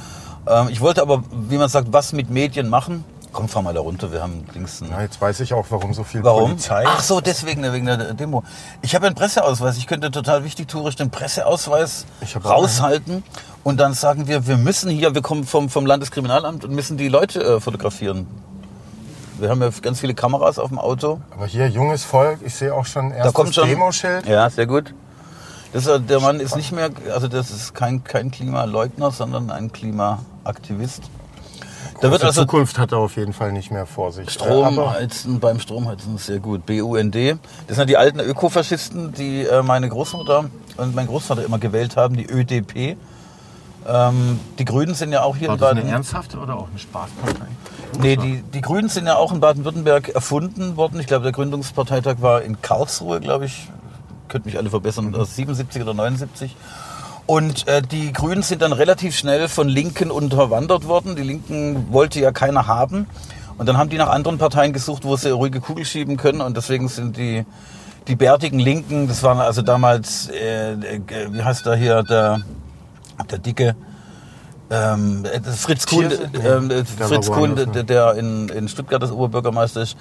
[0.49, 3.05] Ähm, ich wollte aber, wie man sagt, was mit Medien machen.
[3.33, 5.93] Komm, fahr mal da runter, wir haben links einen Na, jetzt weiß ich auch, warum
[5.93, 6.51] so viel Warum?
[6.53, 6.85] Polizei.
[6.87, 8.45] Ach so, deswegen, wegen der Demo.
[8.81, 9.77] Ich habe einen Presseausweis.
[9.77, 12.07] Ich könnte total wichtig tourisch den Presseausweis
[12.43, 13.23] raushalten
[13.63, 17.09] und dann sagen wir, wir müssen hier, wir kommen vom, vom Landeskriminalamt und müssen die
[17.09, 18.27] Leute äh, fotografieren.
[19.38, 21.20] Wir haben ja ganz viele Kameras auf dem Auto.
[21.31, 23.64] Aber hier, junges Volk, ich sehe auch schon Da erst kommt das.
[23.64, 24.27] Demoschild.
[24.27, 24.94] Ja, sehr gut.
[25.72, 31.03] Das, der Mann ist nicht mehr, also das ist kein, kein Klimaleugner, sondern ein Klimaaktivist.
[32.01, 34.29] Da wird also Zukunft hat er auf jeden Fall nicht mehr vor sich.
[34.29, 36.66] Äh, Strom aber heizen, beim Stromheizen ist sehr gut.
[36.66, 37.16] BUND.
[37.66, 40.46] Das sind die alten Ökofaschisten, die äh, meine Großmutter
[40.77, 42.96] und mein Großvater immer gewählt haben, die ÖDP.
[43.87, 45.88] Ähm, die Grünen sind ja auch hier in Baden.
[45.88, 47.46] ernsthafte oder auch eine Spaßpartei?
[48.01, 51.01] Nee, die, die Grünen sind ja auch in Baden-Württemberg erfunden worden.
[51.01, 53.68] Ich glaube, der Gründungsparteitag war in Karlsruhe, glaube ich.
[54.29, 56.55] Könnt mich alle verbessern, äh, 77 oder 79.
[57.27, 61.16] Und äh, die Grünen sind dann relativ schnell von Linken unterwandert worden.
[61.16, 63.07] Die Linken wollte ja keiner haben.
[63.59, 66.40] Und dann haben die nach anderen Parteien gesucht, wo sie ruhige Kugel schieben können.
[66.40, 67.44] Und deswegen sind die,
[68.07, 72.42] die bärtigen Linken, das waren also damals, äh, äh, wie heißt der hier, der,
[73.31, 73.75] der dicke,
[74.70, 75.24] ähm,
[75.57, 77.85] Fritz Kuhn, der Fritz Kuhn, ne?
[77.85, 79.96] der in, in Stuttgart das Oberbürgermeister ist,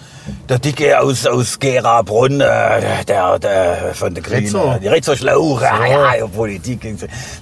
[0.49, 5.61] der Dicke aus, aus Gera-Brunn, äh, der, der von der Grünen, äh, die Rezzo Schlauch,
[5.61, 6.81] ja, ja, ja, Politik.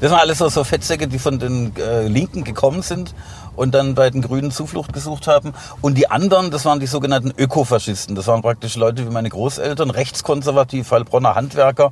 [0.01, 3.13] Das waren alles so, so Fettsäcke, die von den äh, Linken gekommen sind
[3.55, 5.53] und dann bei den Grünen Zuflucht gesucht haben.
[5.81, 8.15] Und die anderen, das waren die sogenannten Ökofaschisten.
[8.15, 11.91] Das waren praktisch Leute wie meine Großeltern, rechtskonservativ, Heilbronner Handwerker.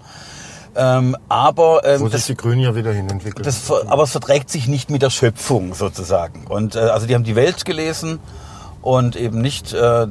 [0.75, 3.43] Ähm, aber ähm, wo das, sich die Grünen ja wieder hinentwickeln.
[3.43, 6.45] das, ver- aber es verträgt sich nicht mit der Schöpfung sozusagen.
[6.47, 8.19] Und äh, also die haben die Welt gelesen
[8.81, 10.07] und eben nicht äh,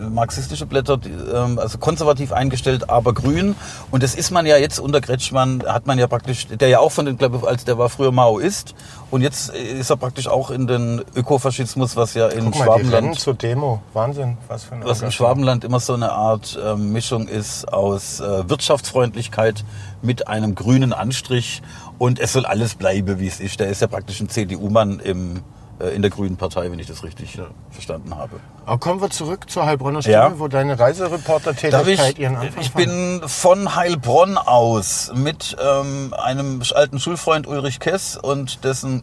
[0.00, 3.54] marxistische Blätter, die, ähm, also konservativ eingestellt, aber grün.
[3.90, 6.92] Und das ist man ja jetzt unter Kretschmann, hat man ja praktisch, der ja auch
[6.92, 8.74] von den, glaube ich, als der war früher Maoist
[9.10, 13.18] und jetzt ist er praktisch auch in den Ökofaschismus, was ja in Guck mal, Schwabenland
[13.18, 13.80] zur Demo.
[13.94, 15.14] Wahnsinn, was für ein was Engagement.
[15.14, 19.64] Schwabenland immer so eine Art ähm, Mischung ist aus äh, Wirtschaftsfreundlichkeit
[20.02, 21.62] mit einem grünen Anstrich
[21.98, 23.60] und es soll alles bleiben, wie es ist.
[23.60, 25.42] Der ist ja praktisch ein CDU-Mann im,
[25.80, 28.40] äh, in der Grünen Partei, wenn ich das richtig Äh, verstanden habe.
[28.66, 30.38] Aber kommen wir zurück zur Heilbronner Stimme, Ja.
[30.38, 37.46] wo deine Reisereporter-Tätigkeit ihren Anfang ich bin von Heilbronn aus mit ähm, einem alten Schulfreund
[37.46, 39.02] Ulrich Kess und dessen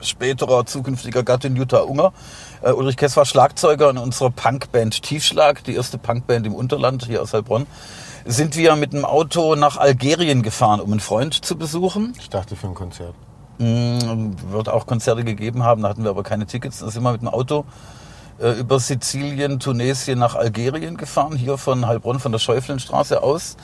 [0.00, 2.12] späterer zukünftiger Gattin Jutta Unger.
[2.62, 7.22] Äh, Ulrich Kess war Schlagzeuger in unserer Punkband Tiefschlag, die erste Punkband im Unterland hier
[7.22, 7.66] aus Heilbronn.
[8.24, 12.14] Sind wir mit dem Auto nach Algerien gefahren, um einen Freund zu besuchen.
[12.18, 13.14] Ich dachte für ein Konzert.
[13.58, 16.80] Mm, Wird auch Konzerte gegeben haben, da hatten wir aber keine Tickets.
[16.80, 17.64] Da sind wir mit dem Auto
[18.40, 23.56] äh, über Sizilien, Tunesien nach Algerien gefahren, hier von Heilbronn, von der Schäuflenstraße aus.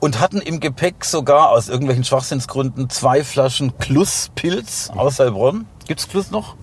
[0.00, 5.66] Und hatten im Gepäck sogar aus irgendwelchen Schwachsinnsgründen zwei Flaschen Kluss-Pilz aus Heilbronn.
[5.86, 6.56] Gibt's Kluss noch?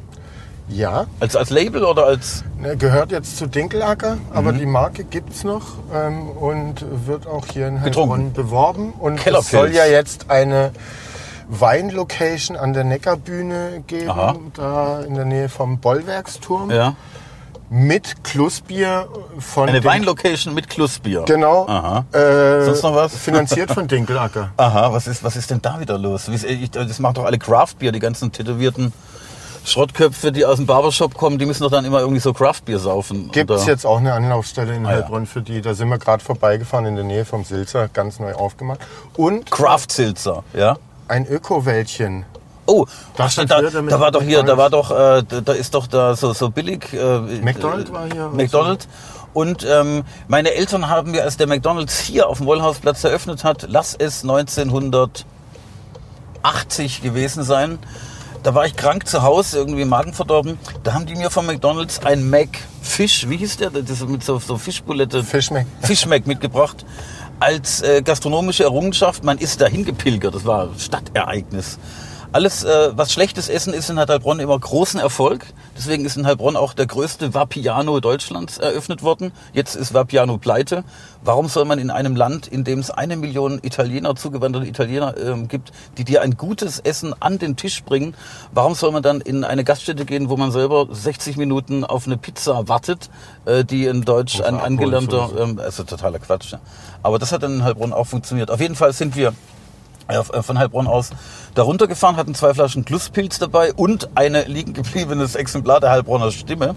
[0.70, 2.44] Ja, Als, als Label oder als...
[2.60, 4.22] ne, gehört jetzt zu Dinkelacker, Mhm.
[4.34, 7.82] aber die Marke gibt's noch ähm, und wird auch hier in.
[7.82, 8.94] Heilbronn beworben.
[9.00, 10.72] Und es soll ja jetzt eine
[11.48, 14.36] Weinlocation an der Neckarbühne geben, Aha.
[14.54, 16.70] da in der Nähe vom Bollwerksturm.
[16.72, 16.96] Ja.
[17.72, 21.24] Mit Klussbier von Eine Weinlocation mit Klussbier.
[21.28, 21.68] Genau.
[21.68, 22.04] Aha.
[22.12, 23.16] Äh, Sonst noch was?
[23.16, 24.52] Finanziert von Dinkelacker.
[24.58, 26.30] Aha, was ist, was ist denn da wieder los?
[26.72, 28.92] Das macht doch alle Craftbier, die ganzen tätowierten
[29.66, 33.30] Schrottköpfe, die aus dem Barbershop kommen, die müssen doch dann immer irgendwie so Craftbier saufen.
[33.32, 34.90] Gibt es jetzt auch eine Anlaufstelle in Ah.
[34.90, 35.62] Heilbronn für die.
[35.62, 38.80] Da sind wir gerade vorbeigefahren in der Nähe vom Silzer, ganz neu aufgemacht.
[39.18, 40.78] Und Craft-Silzer, ja?
[41.08, 42.26] ein Öko-Wäldchen.
[42.66, 42.86] Oh,
[43.18, 46.16] Das ach, da, da war doch hier, da war doch, äh, da, ist doch da
[46.16, 46.94] so, so billig.
[46.94, 48.88] Äh, McDonald's äh, war hier und McDonald's.
[49.34, 53.66] Und ähm, meine Eltern haben mir, als der McDonald's hier auf dem Wollhausplatz eröffnet hat,
[53.68, 57.80] lass es 1980 gewesen sein.
[58.44, 60.58] Da war ich krank zu Hause, irgendwie Magen verdorben.
[60.84, 62.50] Da haben die mir von McDonald's ein Mac
[62.82, 63.70] Fisch, wie hieß der?
[63.70, 65.24] Das mit so, so Fischbulette.
[65.24, 65.68] Fischmeck.
[65.82, 66.86] Fischmeck mitgebracht
[67.40, 69.24] als äh, gastronomische Errungenschaft.
[69.24, 70.36] Man ist dahin gepilgert.
[70.36, 71.78] Das war ein Stadtereignis.
[72.32, 75.48] Alles, äh, was schlechtes Essen ist in Heilbronn immer großen Erfolg.
[75.76, 79.32] Deswegen ist in Heilbronn auch der größte Vapiano Deutschlands eröffnet worden.
[79.52, 80.84] Jetzt ist Vapiano pleite.
[81.24, 85.48] Warum soll man in einem Land, in dem es eine Million Italiener, zugewanderte Italiener ähm,
[85.48, 88.14] gibt, die dir ein gutes Essen an den Tisch bringen,
[88.52, 92.18] warum soll man dann in eine Gaststätte gehen, wo man selber 60 Minuten auf eine
[92.18, 93.10] Pizza wartet,
[93.46, 96.52] äh, die in Deutsch ein angelernter, ähm, also totaler Quatsch.
[96.52, 96.60] Ja.
[97.02, 98.52] Aber das hat dann in Heilbronn auch funktioniert.
[98.52, 99.34] Auf jeden Fall sind wir äh,
[100.42, 101.12] von Heilbronn aus
[101.56, 106.76] da runtergefahren, hatten zwei Flaschen Glusspilz dabei und eine liegen gebliebenes Exemplar der Heilbronner Stimme.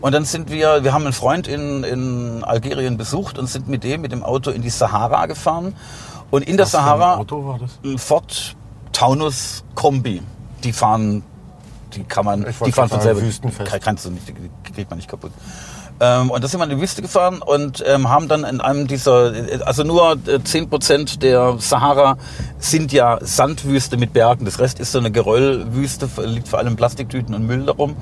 [0.00, 3.82] Und dann sind wir, wir haben einen Freund in, in Algerien besucht und sind mit
[3.82, 5.74] dem, mit dem Auto in die Sahara gefahren.
[6.30, 7.72] Und in der Was ein Sahara Auto war das?
[7.84, 8.54] ein Ford
[8.92, 10.22] Taunus Kombi.
[10.62, 11.22] Die fahren,
[11.94, 13.22] die kann man, die fahren von selber.
[13.22, 13.68] wüstenfest.
[13.70, 15.32] Kann- Kannst du nicht, die die kriegt man nicht kaputt.
[16.00, 18.86] Ähm, und da sind wir in die Wüste gefahren und ähm, haben dann in einem
[18.86, 19.32] dieser,
[19.64, 22.16] also nur äh, 10% der Sahara
[22.58, 24.44] sind ja Sandwüste mit Bergen.
[24.44, 27.96] Das Rest ist so eine Geröllwüste, liegt vor allem Plastiktüten und Müll darum.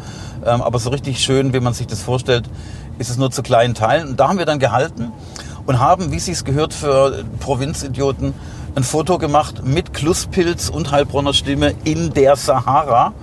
[0.45, 2.51] Ähm, aber so richtig schön, wie man sich das vorstellt,
[2.99, 4.09] ist es nur zu kleinen Teilen.
[4.09, 5.13] Und da haben wir dann gehalten
[5.65, 8.35] und haben, wie sich's gehört für Provinzidioten,
[8.75, 13.15] ein Foto gemacht mit Klusspilz und Heilbronner Stimme in der Sahara.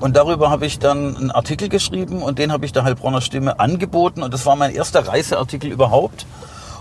[0.00, 3.58] Und darüber habe ich dann einen Artikel geschrieben und den habe ich der Heilbronner Stimme
[3.58, 4.22] angeboten.
[4.22, 6.26] Und das war mein erster Reiseartikel überhaupt.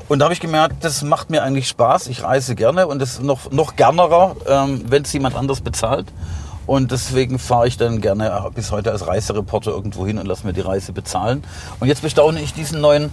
[0.08, 2.08] Und da habe ich gemerkt, das macht mir eigentlich Spaß.
[2.08, 6.08] Ich reise gerne und das ist noch, noch gernerer, ähm, wenn es jemand anders bezahlt.
[6.68, 10.54] Und deswegen fahre ich dann gerne bis heute als Reisereporter irgendwo hin und lasse mir
[10.54, 11.44] die Reise bezahlen.
[11.80, 13.12] Und jetzt bestaune ich diesen neuen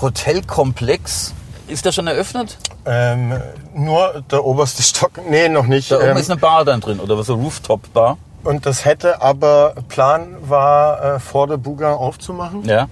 [0.00, 1.34] Hotelkomplex.
[1.68, 2.58] Ist der schon eröffnet?
[2.84, 3.40] Ähm,
[3.74, 5.12] nur der oberste Stock.
[5.28, 5.90] Nee, noch nicht.
[5.90, 8.18] Da oben Ähm, ist eine Bar dann drin oder so Rooftop-Bar.
[8.46, 12.64] Und das hätte aber Plan war, äh, vor der Buga aufzumachen.
[12.64, 12.88] Ja.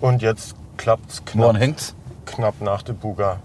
[0.00, 1.94] Und jetzt klappt's Woran knapp, hängt's?
[2.26, 3.38] knapp nach der Buga.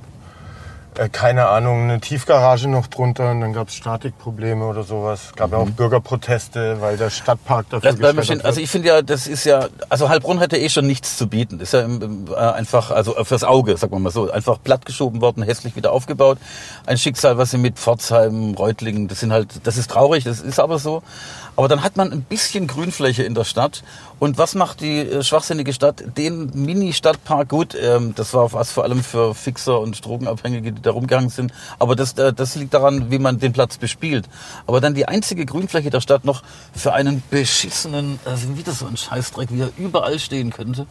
[0.98, 5.32] Äh, keine Ahnung, eine Tiefgarage noch drunter und dann gab es Statikprobleme oder sowas.
[5.36, 8.42] gab ja auch Bürgerproteste, weil der Stadtpark dafür Lass bleiben stehen.
[8.42, 11.60] Also ich finde ja, das ist ja, also Heilbronn hätte eh schon nichts zu bieten.
[11.60, 15.76] Ist ja äh, einfach, also fürs Auge, sagen wir mal so, einfach plattgeschoben worden, hässlich
[15.76, 16.40] wieder aufgebaut.
[16.86, 20.60] Ein Schicksal, was sie mit Pforzheim, Reutlingen, das sind halt, das ist traurig, das ist
[20.60, 21.04] aber so.
[21.58, 23.84] Aber dann hat man ein bisschen Grünfläche in der Stadt.
[24.20, 26.04] Und was macht die äh, schwachsinnige Stadt?
[26.16, 27.76] Den Mini-Stadtpark gut.
[27.76, 31.52] Ähm, das war was vor allem für Fixer und Drogenabhängige, die da rumgegangen sind.
[31.80, 34.30] Aber das, äh, das liegt daran, wie man den Platz bespielt.
[34.68, 36.44] Aber dann die einzige Grünfläche der Stadt noch
[36.76, 40.86] für einen beschissenen, also wieder so ein Scheißdreck, wie er überall stehen könnte,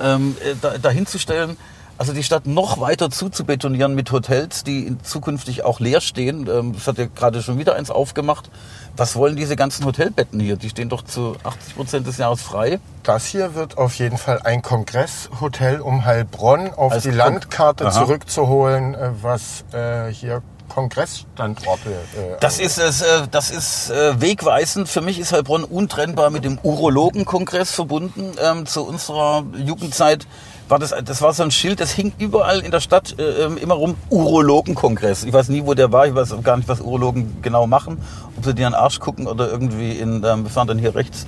[0.00, 1.56] ähm, äh, da, dahinzustellen.
[1.98, 6.46] Also die Stadt noch weiter zuzubetonieren mit Hotels, die in zukünftig auch leer stehen.
[6.46, 8.50] Ähm, Es hat ja gerade schon wieder eins aufgemacht.
[8.98, 10.56] Was wollen diese ganzen Hotelbetten hier?
[10.56, 12.80] Die stehen doch zu 80 Prozent des Jahres frei.
[13.02, 17.86] Das hier wird auf jeden Fall ein Kongresshotel, um Heilbronn auf Als die Kon- Landkarte
[17.86, 17.92] Aha.
[18.04, 24.88] zurückzuholen, äh, was äh, hier Kongressstandorte äh, Das ist es, äh, das ist äh, wegweisend.
[24.88, 28.32] Für mich ist Heilbronn untrennbar mit dem Urologenkongress verbunden.
[28.42, 30.26] Ähm, zu unserer Jugendzeit
[30.68, 33.56] war das, das war so ein Schild, das hing überall in der Stadt äh, ähm,
[33.56, 33.94] immer rum.
[34.10, 35.24] Urologenkongress.
[35.24, 36.06] Ich weiß nie, wo der war.
[36.06, 37.98] Ich weiß auch gar nicht, was Urologen genau machen.
[38.36, 41.26] Ob sie dir den Arsch gucken oder irgendwie in, ähm, wir fahren dann hier rechts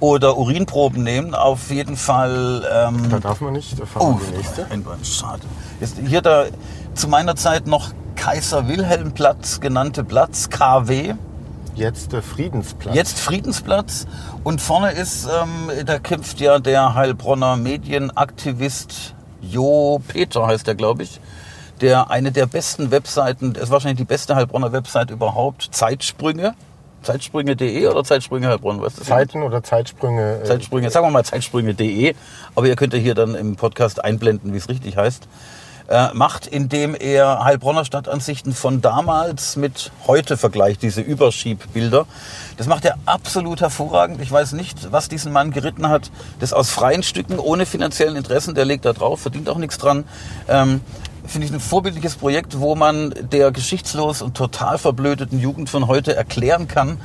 [0.00, 1.34] oder Urinproben nehmen.
[1.34, 2.64] Auf jeden Fall.
[2.72, 4.66] Ähm, Da darf man nicht, da fahren Oh, wir die nächste.
[4.70, 5.42] ein Bein, schade.
[5.80, 6.44] Ist hier da
[6.94, 11.14] zu meiner Zeit noch Kaiser-Wilhelm-Platz genannte Platz, KW.
[11.78, 12.94] Jetzt der Friedensplatz.
[12.94, 14.06] Jetzt Friedensplatz.
[14.42, 21.04] Und vorne ist, ähm, da kämpft ja der Heilbronner Medienaktivist Jo Peter, heißt er, glaube
[21.04, 21.20] ich.
[21.80, 26.54] Der eine der besten Webseiten, das ist wahrscheinlich die beste Heilbronner Website überhaupt, Zeitsprünge.
[27.02, 28.80] Zeitsprünge.de oder Zeitsprünge Heilbronn?
[28.80, 29.06] Was ist das?
[29.06, 30.40] Zeiten oder Zeitsprünge.
[30.42, 32.14] äh, Zeitsprünge, sagen wir mal Zeitsprünge.de,
[32.56, 35.28] aber ihr könnt ja hier dann im Podcast einblenden, wie es richtig heißt,
[35.88, 42.06] äh, macht, indem er Heilbronner Stadtansichten von damals mit heute vergleicht, diese Überschiebbilder.
[42.56, 44.20] Das macht er absolut hervorragend.
[44.20, 46.10] Ich weiß nicht, was diesen Mann geritten hat.
[46.40, 50.04] Das aus freien Stücken, ohne finanziellen Interessen, der legt da drauf, verdient auch nichts dran.
[50.46, 50.82] Ähm,
[51.26, 56.16] Finde ich ein vorbildliches Projekt, wo man der geschichtslos und total verblödeten Jugend von heute
[56.16, 56.98] erklären kann,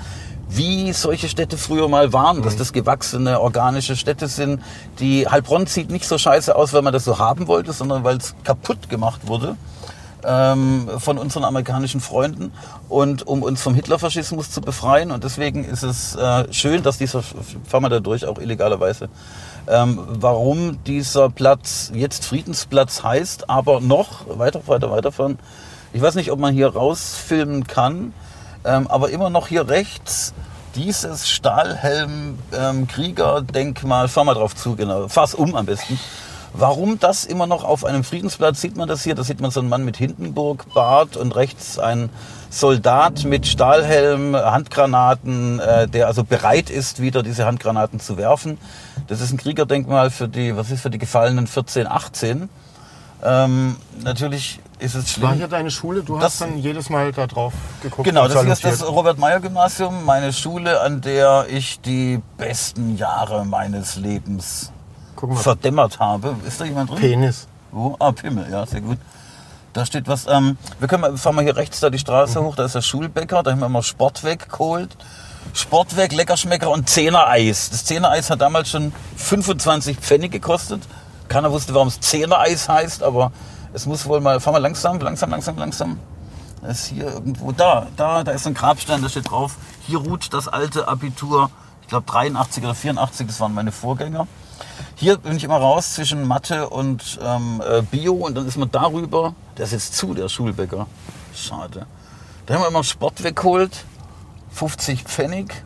[0.49, 4.61] wie solche Städte früher mal waren, dass das gewachsene, organische Städte sind.
[4.99, 8.17] Die Heilbronn sieht nicht so scheiße aus, weil man das so haben wollte, sondern weil
[8.17, 9.55] es kaputt gemacht wurde
[10.25, 12.51] ähm, von unseren amerikanischen Freunden
[12.89, 15.11] und um uns vom Hitlerfaschismus zu befreien.
[15.11, 19.09] Und deswegen ist es äh, schön, dass dieser, fahren wir da durch, auch illegalerweise,
[19.67, 25.39] ähm, warum dieser Platz jetzt Friedensplatz heißt, aber noch weiter, weiter, weiterfahren.
[25.93, 28.13] Ich weiß nicht, ob man hier rausfilmen kann,
[28.65, 30.33] ähm, aber immer noch hier rechts
[30.75, 35.99] dieses Stahlhelm-Krieger-Denkmal, fahr mal drauf zu, genau, fahr's um am besten.
[36.55, 39.15] Warum das immer noch auf einem Friedensplatz sieht man das hier?
[39.15, 42.11] Da sieht man so einen Mann mit Hindenburg-Bart und rechts ein
[42.51, 48.59] Soldat mit Stahlhelm, Handgranaten, äh, der also bereit ist, wieder diese Handgranaten zu werfen.
[49.07, 52.49] Das ist ein Kriegerdenkmal für die, was ist für die Gefallenen 14, 18.
[53.23, 55.29] Ähm, natürlich ist es schlimm.
[55.29, 56.03] War hier deine Schule?
[56.03, 58.03] Du Das- hast dann jedes Mal da drauf geguckt.
[58.07, 58.87] Genau, das hier ist das.
[58.87, 64.71] Robert-Meyer-Gymnasium, meine Schule, an der ich die besten Jahre meines Lebens
[65.35, 66.35] verdämmert habe.
[66.45, 66.99] Ist da jemand drin?
[66.99, 67.47] Penis.
[67.71, 67.95] Wo?
[67.99, 68.97] Ah, Pimmel, ja, sehr gut.
[69.71, 72.55] Da steht was, ähm, wir können mal, fahren mal hier rechts da die Straße hoch,
[72.55, 74.95] da ist der Schulbäcker, da haben wir mal Sportweg geholt.
[75.53, 77.69] Sportweg, Leckerschmecker und Zehner-Eis.
[77.71, 80.83] Das Zehner-Eis hat damals schon 25 Pfennig gekostet.
[81.27, 83.31] Keiner wusste, warum es Zehner-Eis heißt, aber
[83.73, 85.99] es muss wohl mal, fahren wir langsam, langsam, langsam, langsam.
[86.61, 90.33] Das ist hier irgendwo, da, da, da ist ein Grabstein, da steht drauf, hier ruht
[90.33, 91.49] das alte Abitur,
[91.81, 94.27] ich glaube 83 oder 84, das waren meine Vorgänger.
[94.95, 98.71] Hier bin ich immer raus zwischen Mathe und ähm, äh, Bio und dann ist man
[98.71, 100.87] darüber, der ist jetzt zu, der Schulbäcker.
[101.35, 101.85] Schade.
[102.45, 103.85] Da haben wir immer Sport weggeholt,
[104.51, 105.63] 50 Pfennig.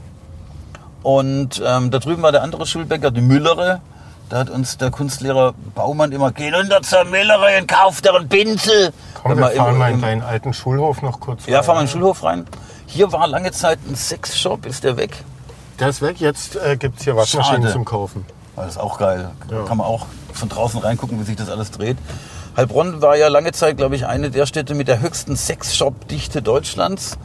[1.04, 3.82] Und ähm, da drüben war der andere Schulbäcker, die Müllere.
[4.30, 8.28] Da hat uns der Kunstlehrer Baumann immer, geh runter zur Müllere und kauf dir einen
[8.28, 8.92] Pinsel.
[9.14, 11.64] Komm, Wenn wir fahren im- mal in deinen alten Schulhof noch kurz Ja, rein.
[11.66, 12.46] fahren wir in den Schulhof rein.
[12.88, 15.24] Hier war lange Zeit ein Sexshop, ist der weg?
[15.80, 17.74] Der ist weg, jetzt äh, gibt es hier Waschmaschinen Schade.
[17.74, 18.26] zum Kaufen.
[18.58, 19.30] Das ist auch geil.
[19.50, 19.64] Ja.
[19.64, 21.98] Kann man auch von draußen reingucken, wie sich das alles dreht.
[22.58, 27.18] Heilbronn war ja lange Zeit, glaube ich, eine der Städte mit der höchsten Sexshop-Dichte Deutschlands.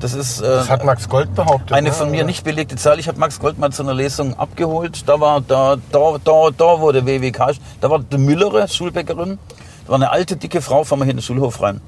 [0.00, 1.72] Das ist äh, Das hat Max Gold behauptet.
[1.72, 1.94] eine ne?
[1.94, 2.98] von mir nicht belegte Zahl.
[2.98, 5.08] Ich habe Max Gold mal zu einer Lesung abgeholt.
[5.08, 7.54] Da war da, da, da, da wurde WWK.
[7.80, 9.38] Da war die Müllere, Schulbäckerin.
[9.84, 10.84] Da war eine alte, dicke Frau.
[10.84, 11.80] Fahren wir hier in den Schulhof rein.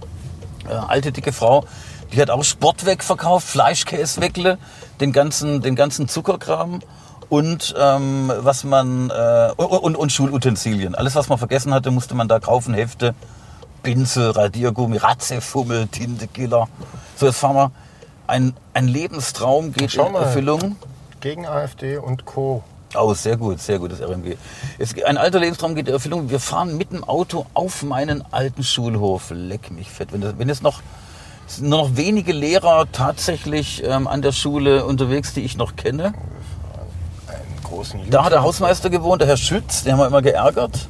[0.68, 1.64] Äh, alte, dicke Frau.
[2.12, 4.59] Die hat auch Sportweg verkauft, Fleischkäseweckle,
[5.01, 6.81] den ganzen, den ganzen Zuckerkram
[7.31, 10.94] und ähm, was man äh, und, und Schulutensilien.
[10.94, 12.75] Alles, was man vergessen hatte, musste man da kaufen.
[12.75, 13.14] Hefte,
[13.83, 16.68] Pinsel, Radiergummi, Ratzefummel, Tintekiller.
[17.16, 17.72] So, jetzt fahren wir.
[18.33, 20.23] Ein, ein Lebenstraum geht Schau in mal.
[20.23, 20.77] Erfüllung.
[21.21, 22.64] Gegen AfD und Co.
[22.95, 24.37] Oh, sehr gut, sehr gut, das RMG.
[24.79, 26.31] Es, ein alter Lebenstraum geht in Erfüllung.
[26.31, 29.33] Wir fahren mit dem Auto auf meinen alten Schulhof.
[29.35, 30.14] Leck mich fett.
[30.14, 30.81] Wenn, das, wenn es noch
[31.61, 36.14] nur noch wenige Lehrer tatsächlich ähm, an der Schule unterwegs, die ich noch kenne.
[38.09, 40.88] Da hat der Hausmeister gewohnt, der Herr Schütz, den haben wir immer geärgert.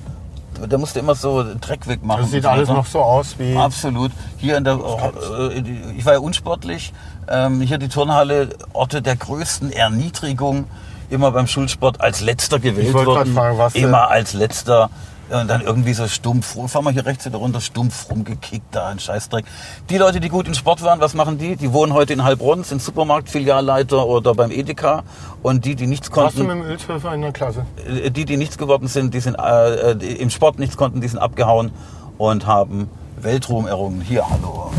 [0.61, 2.22] Der musste immer so Dreck wegmachen.
[2.22, 3.57] Das sieht alles noch so aus wie.
[3.57, 4.12] Absolut.
[4.38, 5.62] Hier in der, äh,
[5.96, 6.92] ich war ja unsportlich.
[7.28, 10.64] Ähm, hier die Turnhalle, Orte der größten Erniedrigung.
[11.11, 13.35] Immer beim Schulsport als letzter gewählt worden.
[13.35, 14.90] fragen, was, äh, immer als letzter.
[15.30, 18.98] Und dann irgendwie so stumpf, fahren wir hier rechts wieder runter, stumpf rumgekickt, da ein
[18.98, 19.46] Scheißdreck.
[19.88, 21.56] Die Leute, die gut in Sport waren, was machen die?
[21.56, 25.04] Die wohnen heute in Heilbronn, sind Supermarktfilialleiter oder beim Edeka.
[25.42, 27.64] Und die, die nichts Warst du konnten, mit dem Öltöpfer in der Klasse?
[27.87, 31.08] äh, die, die nichts geworden sind, die sind äh, die im Sport nichts konnten, die
[31.08, 31.72] sind abgehauen
[32.18, 34.02] und haben Weltruhm errungen.
[34.02, 34.70] Hier, hallo.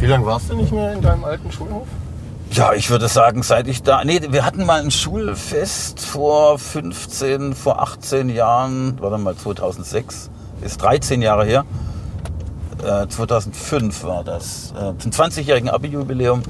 [0.00, 1.86] Wie lange warst du nicht mehr in deinem alten Schulhof?
[2.52, 4.02] Ja, ich würde sagen, seit ich da.
[4.02, 10.30] Nee, wir hatten mal ein Schulfest vor 15, vor 18 Jahren, warte mal, 2006,
[10.62, 11.66] ist 13 Jahre her.
[12.82, 16.42] Äh, 2005 war das, äh, zum 20-jährigen Abi-Jubiläum.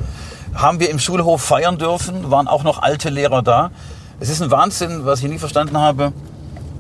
[0.54, 3.72] haben wir im Schulhof feiern dürfen, waren auch noch alte Lehrer da.
[4.20, 6.12] Es ist ein Wahnsinn, was ich nie verstanden habe.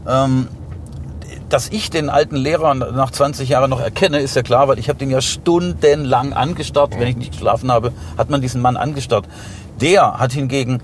[0.06, 0.46] Ähm,
[1.50, 4.88] dass ich den alten Lehrer nach 20 Jahren noch erkenne, ist ja klar, weil ich
[4.88, 6.98] habe den ja stundenlang angestarrt.
[6.98, 9.26] Wenn ich nicht geschlafen habe, hat man diesen Mann angestarrt.
[9.80, 10.82] Der hat hingegen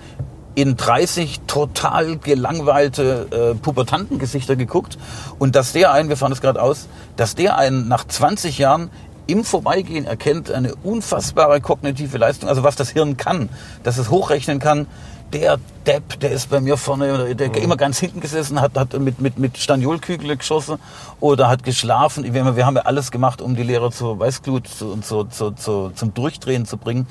[0.57, 4.99] in 30 total gelangweilte äh, Pubertantengesichter geguckt
[5.39, 8.91] und dass der einen, wir fahren das gerade aus, dass der einen nach 20 Jahren
[9.27, 13.51] im Vorbeigehen erkennt eine unfassbare kognitive Leistung, also was das Hirn kann,
[13.83, 14.87] dass es hochrechnen kann,
[15.33, 17.55] der Depp, der ist bei mir vorne, der mhm.
[17.57, 20.79] immer ganz hinten gesessen, hat, hat mit, mit, mit Staniolkügel geschossen
[21.21, 22.33] oder hat geschlafen.
[22.35, 25.91] Wir, wir haben ja alles gemacht, um die Lehrer zur Weißglut und zu, zu, zu,
[25.95, 27.07] zum Durchdrehen zu bringen.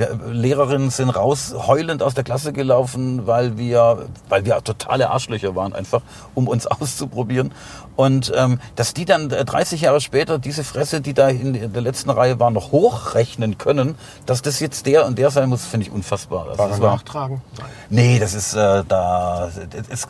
[0.00, 5.54] Wir, Lehrerinnen sind raus heulend aus der Klasse gelaufen, weil wir, weil wir totale Arschlöcher
[5.54, 6.00] waren, einfach,
[6.34, 7.52] um uns auszuprobieren.
[7.96, 11.82] Und ähm, dass die dann 30 äh, Jahre später diese Fresse, die da in der
[11.82, 13.94] letzten Reihe war, noch hochrechnen können,
[14.24, 16.46] dass das jetzt der und der sein muss, finde ich unfassbar.
[16.48, 17.42] Also, war war, nachtragen?
[17.90, 19.50] Nee, das ist äh, da.
[19.90, 20.08] Es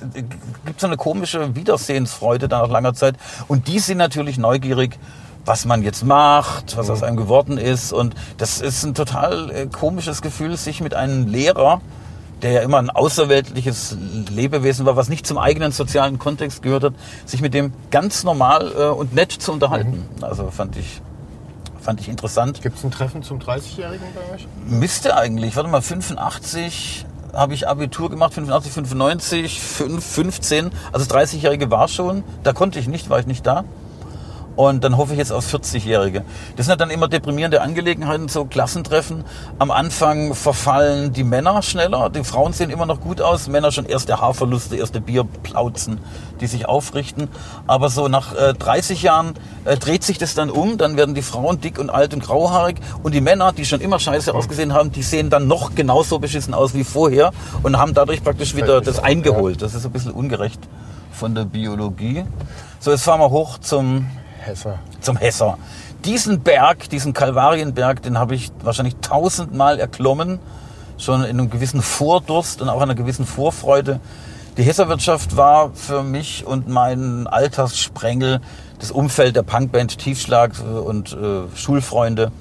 [0.66, 3.16] gibt so eine komische Wiedersehensfreude da nach langer Zeit.
[3.49, 4.97] Und die sind natürlich neugierig
[5.51, 7.92] was man jetzt macht, was aus einem geworden ist.
[7.92, 11.80] Und das ist ein total äh, komisches Gefühl, sich mit einem Lehrer,
[12.40, 13.96] der ja immer ein außerweltliches
[14.30, 16.94] Lebewesen war, was nicht zum eigenen sozialen Kontext gehört hat,
[17.26, 20.07] sich mit dem ganz normal äh, und nett zu unterhalten.
[20.18, 20.24] Mhm.
[20.24, 21.03] Also fand ich,
[21.80, 22.62] fand ich interessant.
[22.62, 24.46] Gibt es ein Treffen zum 30-Jährigen bei euch?
[24.68, 25.57] Müsste eigentlich.
[25.57, 30.70] Warte mal, 85 habe ich Abitur gemacht, 85, 95, 5, 15.
[30.92, 32.22] Also das 30-Jährige war schon.
[32.44, 33.64] Da konnte ich nicht, war ich nicht da.
[34.57, 36.24] Und dann hoffe ich jetzt auf 40-Jährige.
[36.57, 39.24] Das sind dann immer deprimierende Angelegenheiten, so Klassentreffen.
[39.59, 42.11] Am Anfang verfallen die Männer schneller.
[42.11, 43.48] Die Frauen sehen immer noch gut aus.
[43.48, 45.98] Männer schon erste Haarverluste, erste Bierplauzen,
[46.40, 47.28] die sich aufrichten.
[47.66, 49.34] Aber so nach äh, 30 Jahren
[49.64, 50.78] äh, dreht sich das dann um.
[50.78, 52.76] Dann werden die Frauen dick und alt und grauhaarig.
[53.03, 56.55] Und die Männer, die schon immer scheiße ausgesehen haben, die sehen dann noch genauso beschissen
[56.55, 57.32] aus wie vorher
[57.62, 59.62] und haben dadurch praktisch wieder das eingeholt.
[59.62, 60.61] Das ist ein bisschen ungerecht
[61.12, 62.24] von der Biologie.
[62.78, 64.07] So, jetzt fahren wir hoch zum
[64.41, 64.78] Hesser.
[65.01, 65.59] Zum Hesser.
[66.05, 70.38] Diesen Berg, diesen Kalvarienberg, den habe ich wahrscheinlich tausendmal erklommen,
[70.99, 74.01] schon in einem gewissen Vordurst und auch einer gewissen Vorfreude.
[74.57, 78.41] Die Hesserwirtschaft war für mich und meinen Alterssprengel,
[78.78, 80.53] das Umfeld der Punkband Tiefschlag
[80.84, 82.32] und äh, Schulfreunde,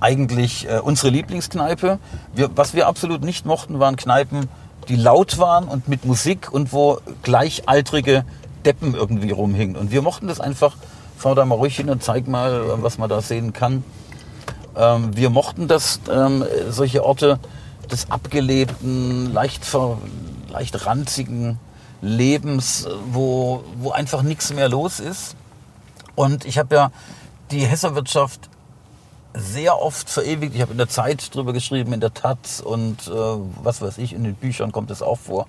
[0.00, 1.98] eigentlich äh, unsere Lieblingskneipe.
[2.34, 4.48] Wir, was wir absolut nicht mochten, waren Kneipen,
[4.88, 8.24] die laut waren und mit Musik und wo gleichaltrige
[8.64, 9.76] Deppen irgendwie rumhingen.
[9.76, 10.76] Und wir mochten das einfach
[11.16, 13.84] fahr da mal ruhig hin und zeig mal, was man da sehen kann.
[14.76, 17.38] Ähm, wir mochten das, ähm, solche Orte
[17.90, 19.98] des abgelebten, leicht, ver,
[20.50, 21.58] leicht ranzigen
[22.02, 25.36] Lebens, wo, wo einfach nichts mehr los ist.
[26.14, 26.90] Und ich habe ja
[27.50, 28.48] die Hesserwirtschaft
[29.34, 30.54] sehr oft verewigt.
[30.54, 33.10] Ich habe in der Zeit drüber geschrieben, in der Taz und äh,
[33.62, 35.46] was weiß ich, in den Büchern kommt es auch vor.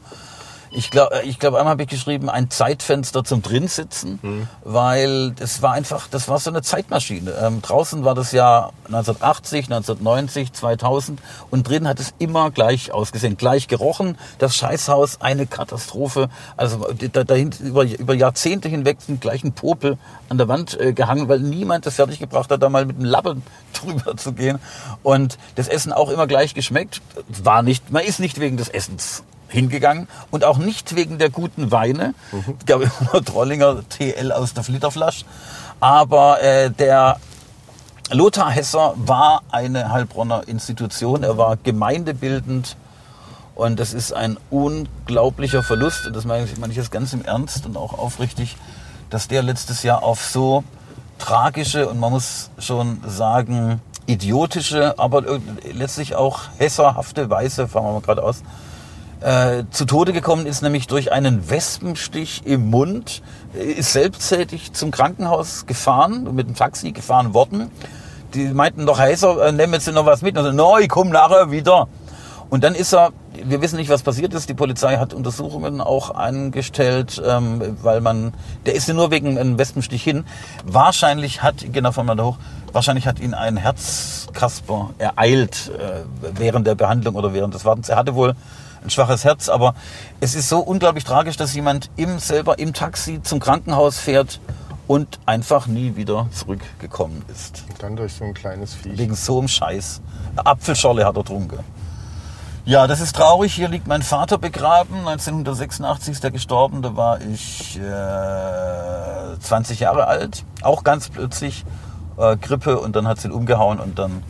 [0.71, 4.47] Ich glaube, äh, ich glaub, einmal habe ich geschrieben, ein Zeitfenster zum Drinsitzen, mhm.
[4.63, 7.31] weil das war einfach, das war so eine Zeitmaschine.
[7.41, 13.37] Ähm, draußen war das Jahr 1980, 1990, 2000 und drin hat es immer gleich ausgesehen,
[13.37, 14.17] gleich gerochen.
[14.39, 16.29] Das Scheißhaus, eine Katastrophe.
[16.55, 19.97] Also da, dahin, über, über Jahrzehnte hinweg sind gleich ein Popel
[20.29, 23.43] an der Wand äh, gehangen, weil niemand das fertiggebracht hat, da mal mit einem Lappen
[23.73, 24.59] drüber zu gehen.
[25.03, 27.01] Und das Essen auch immer gleich geschmeckt.
[27.27, 31.71] War nicht, man ist nicht wegen des Essens hingegangen und auch nicht wegen der guten
[31.71, 32.13] Weine.
[32.31, 32.55] Mhm.
[32.59, 32.91] Ich glaube
[33.25, 35.25] Trollinger TL aus der Flitterflasche.
[35.79, 37.17] Aber äh, der
[38.11, 41.23] Lothar Hesser war eine Heilbronner Institution.
[41.23, 42.77] Er war gemeindebildend
[43.55, 46.07] und das ist ein unglaublicher Verlust.
[46.07, 48.55] Und das meine ich, meine ich jetzt ganz im Ernst und auch aufrichtig,
[49.09, 50.63] dass der letztes Jahr auf so
[51.17, 55.39] tragische und man muss schon sagen idiotische, aber
[55.73, 58.43] letztlich auch hesserhafte Weise, fangen wir mal gerade aus,
[59.21, 63.21] äh, zu Tode gekommen ist, nämlich durch einen Wespenstich im Mund,
[63.53, 67.71] ist selbsttätig zum Krankenhaus gefahren, mit dem Taxi gefahren worden.
[68.33, 70.37] Die meinten doch, heißer, äh, nehmen jetzt noch was mit.
[70.37, 71.87] Also, no, ich komme nachher wieder.
[72.49, 73.11] Und dann ist er,
[73.43, 74.47] wir wissen nicht, was passiert ist.
[74.47, 78.33] Die Polizei hat Untersuchungen auch angestellt, ähm, weil man,
[78.65, 80.23] der ist nur wegen einem Wespenstich hin.
[80.65, 82.37] Wahrscheinlich hat, genau von mal hoch,
[82.71, 86.03] wahrscheinlich hat ihn ein Herzkasper ereilt äh,
[86.39, 87.89] während der Behandlung oder während des Wartens.
[87.89, 88.35] Er hatte wohl
[88.83, 89.75] ein schwaches Herz, aber
[90.19, 94.39] es ist so unglaublich tragisch, dass jemand im selber im Taxi zum Krankenhaus fährt
[94.87, 97.65] und einfach nie wieder zurückgekommen ist.
[97.69, 98.97] Und dann durch so ein kleines Viech.
[98.97, 100.01] Wegen so einem Scheiß.
[100.31, 101.59] Eine Apfelschorle hat er getrunken.
[102.65, 103.53] Ja, das ist traurig.
[103.53, 105.07] Hier liegt mein Vater begraben.
[105.07, 106.81] 1986 ist er gestorben.
[106.81, 110.43] Da war ich äh, 20 Jahre alt.
[110.63, 111.63] Auch ganz plötzlich
[112.17, 114.23] äh, Grippe und dann hat es ihn umgehauen und dann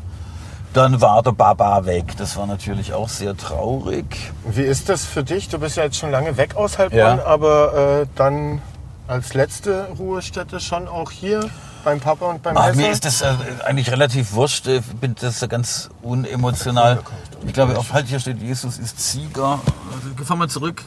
[0.78, 2.15] Dann war der Baba weg.
[2.19, 4.05] Das war natürlich auch sehr traurig.
[4.45, 5.49] Wie ist das für dich?
[5.49, 7.25] Du bist ja jetzt schon lange weg aus Heilbronn, Ja.
[7.25, 8.61] aber äh, dann
[9.07, 11.49] als letzte Ruhestätte schon auch hier
[11.84, 12.78] beim Papa und beim Ach, Messer?
[12.80, 13.34] mir ist das äh,
[13.65, 14.67] eigentlich relativ wurscht.
[14.67, 16.99] Ich bin das ganz unemotional.
[17.47, 19.59] Ich glaube, auf halt hier steht, Jesus ist Sieger.
[19.95, 20.84] Also, fahren wir zurück.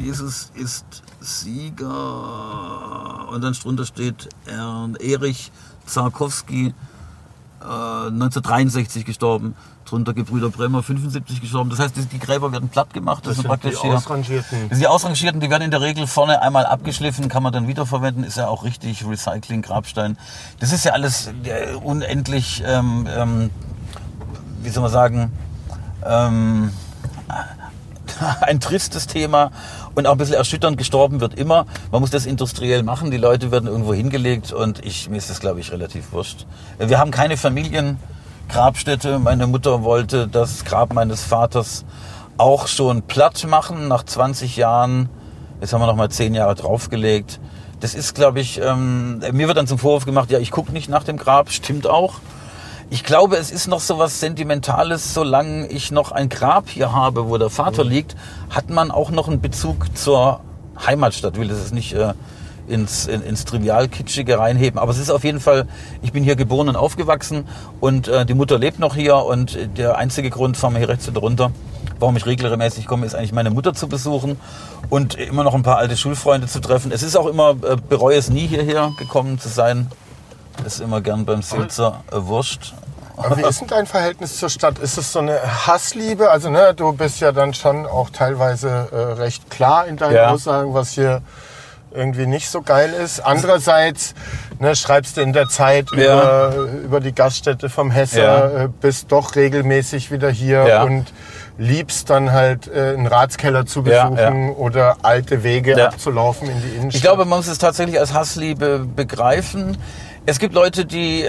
[0.00, 0.84] Jesus ist
[1.20, 3.28] Sieger.
[3.30, 4.30] Und dann drunter steht
[4.98, 5.52] Erich
[5.86, 6.74] Zarkowski,
[7.60, 9.54] äh, 1963 gestorben.
[9.84, 11.70] Drunter Gebrüder Bremer, 75 gestorben.
[11.70, 13.24] Das heißt, die, die Gräber werden platt gemacht.
[13.24, 13.94] das sind sind die praktisch hier.
[13.94, 14.58] ausrangierten.
[14.68, 17.68] Das sind die ausrangierten, die werden in der Regel vorne einmal abgeschliffen, kann man dann
[17.68, 20.18] wiederverwenden, ist ja auch richtig Recycling, Grabstein.
[20.60, 23.50] Das ist ja alles äh, unendlich, ähm, ähm,
[24.62, 25.32] wie soll man sagen,
[26.04, 26.70] ähm,
[28.42, 29.50] ein tristes Thema
[29.98, 30.78] und auch ein bisschen erschütternd.
[30.78, 31.66] Gestorben wird immer.
[31.90, 33.10] Man muss das industriell machen.
[33.10, 36.46] Die Leute werden irgendwo hingelegt und ich, mir ist das, glaube ich, relativ wurscht.
[36.78, 39.18] Wir haben keine Familiengrabstätte.
[39.18, 41.84] Meine Mutter wollte das Grab meines Vaters
[42.36, 45.08] auch schon platt machen nach 20 Jahren.
[45.60, 47.40] Jetzt haben wir noch mal 10 Jahre draufgelegt.
[47.80, 50.88] Das ist, glaube ich, ähm, mir wird dann zum Vorwurf gemacht, ja, ich gucke nicht
[50.88, 51.50] nach dem Grab.
[51.50, 52.20] Stimmt auch.
[52.90, 57.28] Ich glaube, es ist noch so was Sentimentales, solange ich noch ein Grab hier habe,
[57.28, 58.16] wo der Vater liegt,
[58.48, 60.40] hat man auch noch einen Bezug zur
[60.86, 61.34] Heimatstadt.
[61.34, 62.14] Ich will das jetzt nicht äh,
[62.66, 65.68] ins, in, ins Trivial-Kitschige reinheben, aber es ist auf jeden Fall,
[66.00, 67.46] ich bin hier geboren und aufgewachsen
[67.78, 71.06] und äh, die Mutter lebt noch hier und der einzige Grund, fahren wir hier rechts
[71.06, 71.50] wieder runter,
[71.98, 74.40] warum ich regelmäßig komme, ist eigentlich meine Mutter zu besuchen
[74.88, 76.90] und immer noch ein paar alte Schulfreunde zu treffen.
[76.90, 79.88] Es ist auch immer, äh, bereue es nie hierher gekommen zu sein.
[80.64, 82.74] Ist immer gern beim Sülzer äh, Wurst.
[83.16, 84.78] Aber wie ist denn dein Verhältnis zur Stadt?
[84.78, 86.30] Ist es so eine Hassliebe?
[86.30, 90.30] Also ne, du bist ja dann schon auch teilweise äh, recht klar in deinen Ja.
[90.30, 91.22] Aussagen, was hier
[91.90, 93.18] irgendwie nicht so geil ist.
[93.20, 94.14] Andererseits
[94.60, 96.50] ne, schreibst du in der Zeit Ja.
[96.50, 96.54] über,
[96.84, 98.64] über die Gaststätte vom Hesse, Ja.
[98.64, 100.82] äh, bist doch regelmäßig wieder hier Ja.
[100.84, 101.06] und
[101.56, 106.94] liebst dann halt äh, einen Ratskeller zu besuchen oder alte Wege abzulaufen in die Innenstadt.
[106.94, 109.76] Ich glaube, man muss es tatsächlich als Hassliebe begreifen.
[110.28, 111.24] Es gibt Leute, die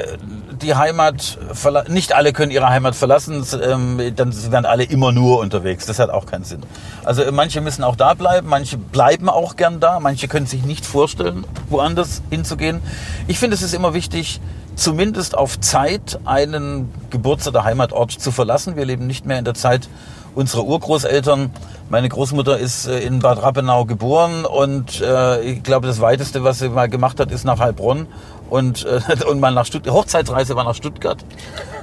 [0.61, 1.93] die Heimat verlassen.
[1.93, 3.45] Nicht alle können ihre Heimat verlassen.
[3.63, 5.85] Ähm, dann werden alle immer nur unterwegs.
[5.85, 6.63] Das hat auch keinen Sinn.
[7.05, 10.65] Also äh, manche müssen auch da bleiben, manche bleiben auch gern da, manche können sich
[10.65, 12.81] nicht vorstellen, woanders hinzugehen.
[13.29, 14.41] Ich finde, es ist immer wichtig,
[14.75, 18.75] zumindest auf Zeit einen Geburts- oder Heimatort zu verlassen.
[18.75, 19.87] Wir leben nicht mehr in der Zeit
[20.35, 21.51] unserer Urgroßeltern.
[21.89, 26.59] Meine Großmutter ist äh, in Bad Rappenau geboren und äh, ich glaube, das weiteste, was
[26.59, 28.07] sie mal gemacht hat, ist nach Heilbronn
[28.49, 29.93] und, äh, und mal nach Stuttgart.
[29.93, 31.17] Hochzeitsreise war nach Stuttgart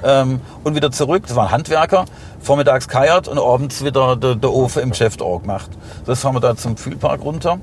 [0.03, 1.23] ähm, und wieder zurück.
[1.27, 2.05] Das war ein Handwerker.
[2.39, 5.69] Vormittags kajert und abends wieder der, der Ofen im Geschäft auch gemacht.
[6.05, 7.59] Das fahren wir da zum Fühlpark runter.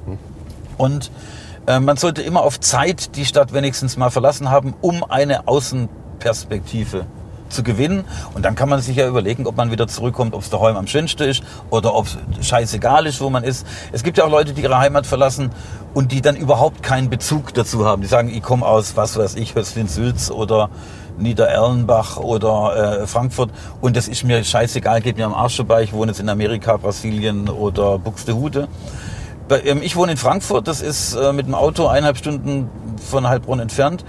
[0.77, 1.11] Und
[1.67, 7.07] äh, man sollte immer auf Zeit die Stadt wenigstens mal verlassen haben, um eine Außenperspektive
[7.55, 8.05] zu gewinnen.
[8.35, 10.87] Und dann kann man sich ja überlegen, ob man wieder zurückkommt, ob es daheim am
[10.87, 13.67] schönsten ist oder ob es scheißegal ist, wo man ist.
[13.93, 15.51] Es gibt ja auch Leute, die ihre Heimat verlassen
[15.95, 18.03] und die dann überhaupt keinen Bezug dazu haben.
[18.03, 20.69] Die sagen, ich komme aus, was weiß ich, Höslin-Sülz oder
[21.17, 23.51] Niedererlenbach oder äh, Frankfurt
[23.81, 25.85] und das ist mir scheißegal, geht mir am Arsch vorbei.
[25.85, 28.69] Ich wohne jetzt in Amerika, Brasilien oder Buxtehude.
[29.65, 33.61] Ähm, Ich wohne in Frankfurt, das ist äh, mit dem Auto eineinhalb Stunden von Heilbronn
[33.61, 34.05] entfernt.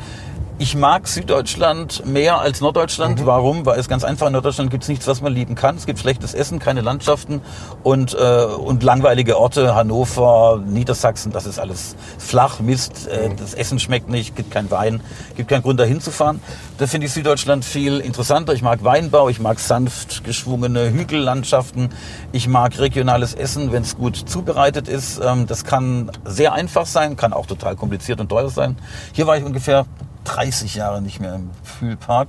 [0.58, 3.26] Ich mag Süddeutschland mehr als Norddeutschland.
[3.26, 3.66] Warum?
[3.66, 5.76] Weil es ganz einfach in Norddeutschland gibt es nichts, was man lieben kann.
[5.76, 7.42] Es gibt schlechtes Essen, keine Landschaften
[7.84, 9.76] und, äh, und langweilige Orte.
[9.76, 13.06] Hannover, Niedersachsen, das ist alles flach, Mist.
[13.10, 15.02] Äh, das Essen schmeckt nicht, gibt kein Wein,
[15.36, 16.40] gibt keinen Grund, da hinzufahren.
[16.78, 18.54] Da finde ich Süddeutschland viel interessanter.
[18.54, 21.90] Ich mag Weinbau, ich mag sanft geschwungene Hügellandschaften.
[22.32, 25.20] Ich mag regionales Essen, wenn es gut zubereitet ist.
[25.22, 28.78] Ähm, das kann sehr einfach sein, kann auch total kompliziert und teuer sein.
[29.12, 29.86] Hier war ich ungefähr
[30.26, 32.28] 30 Jahre nicht mehr im Fühlpark.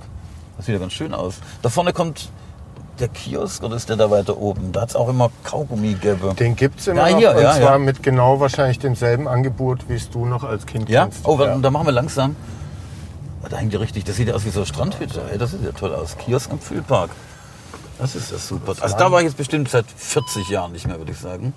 [0.55, 1.35] Das sieht ja ganz schön aus.
[1.61, 2.29] Da vorne kommt
[2.99, 4.71] der Kiosk oder ist der da weiter oben?
[4.71, 6.35] Da hat es auch immer Kaugummi gegeben.
[6.35, 7.77] Den gibt's immer Ja, noch hier, und ja, zwar ja.
[7.77, 11.03] mit genau wahrscheinlich demselben Angebot, wie es du noch als Kind Ja?
[11.03, 11.19] kennst.
[11.27, 12.35] Oh, warte, da machen wir langsam.
[13.43, 15.21] Oh, Da hängt ja richtig, das sieht ja aus wie so eine Strandhütte.
[15.31, 16.17] Ey, das sieht ja toll aus.
[16.17, 17.11] Kiosk am Fühlpark.
[17.99, 18.73] Das ist ja super.
[18.79, 21.53] Also da war ich jetzt bestimmt seit 40 Jahren nicht mehr, würde ich sagen.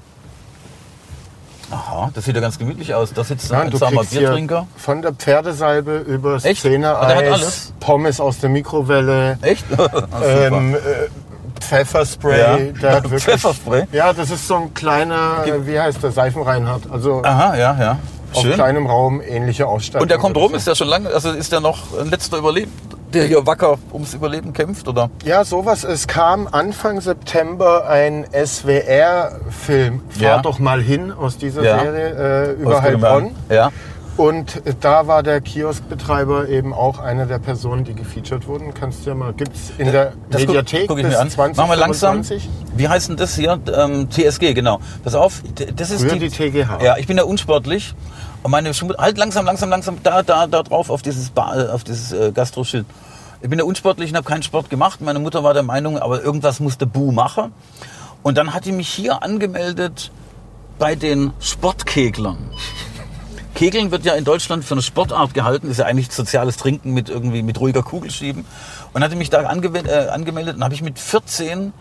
[1.70, 3.12] Aha, das sieht ja ganz gemütlich aus.
[3.12, 4.66] Da sitzt Ja, ein zahmer Biertrinker.
[4.76, 6.60] von der Pferdesalbe über Echt?
[6.60, 7.72] Szeneeis?
[7.80, 9.64] Pommes aus der Mikrowelle, Echt?
[9.78, 10.78] Ah, ähm, äh,
[11.60, 12.38] Pfefferspray.
[12.40, 12.56] Ja.
[12.80, 13.84] Der hat wirklich, Pfefferspray?
[13.92, 16.90] Ja, das ist so ein kleiner, wie heißt der, Seifenreinhardt.
[16.90, 17.98] Also Aha, ja, ja.
[18.32, 18.54] auf Schön.
[18.54, 20.02] kleinem Raum ähnliche Ausstattung.
[20.02, 22.72] Und der kommt rum, ist der schon lange, also ist der noch ein letzter Überleben,
[23.12, 25.11] der hier wacker ums Überleben kämpft, oder?
[25.24, 25.84] Ja, sowas.
[25.84, 30.00] Es kam Anfang September ein SWR-Film.
[30.11, 30.42] Fahr Ja.
[30.42, 31.80] doch mal hin aus dieser Ja.
[31.80, 33.30] Serie äh, über Aus Heilbronn.
[33.48, 33.70] Ja.
[34.16, 38.74] Und da war der Kioskbetreiber eben auch eine der Personen, die gefeatured wurden.
[38.74, 41.30] Kannst du ja mal, gibt's in der Das guck- Mediathek guck ich bis mir an.
[41.30, 42.22] 20, Machen wir langsam.
[42.24, 42.50] 25?
[42.76, 43.58] Wie heißt denn das hier?
[43.74, 44.80] Ähm, TSG, genau.
[45.04, 45.42] Pass auf,
[45.74, 46.82] das ist Früher die TGH.
[46.82, 47.94] Ja, ich bin ja unsportlich.
[48.43, 51.84] Und meine Schmu halt langsam, langsam, langsam, da, da, da drauf auf dieses, äh, auf
[51.84, 52.86] dieses äh, Gastroschild.
[53.43, 55.01] Ich bin ja unsportlich und habe keinen Sport gemacht.
[55.01, 57.53] Meine Mutter war der Meinung, aber irgendwas musste Bu machen.
[58.22, 60.11] Und dann hat die mich hier angemeldet
[60.78, 62.38] bei den Sportkeglern.
[63.55, 67.09] Kegeln wird ja in Deutschland für eine Sportart gehalten, ist ja eigentlich soziales Trinken mit
[67.09, 68.45] irgendwie mit ruhiger Kugel schieben.
[68.93, 71.72] Und hatte mich da angewe- äh, angemeldet und habe ich mit 14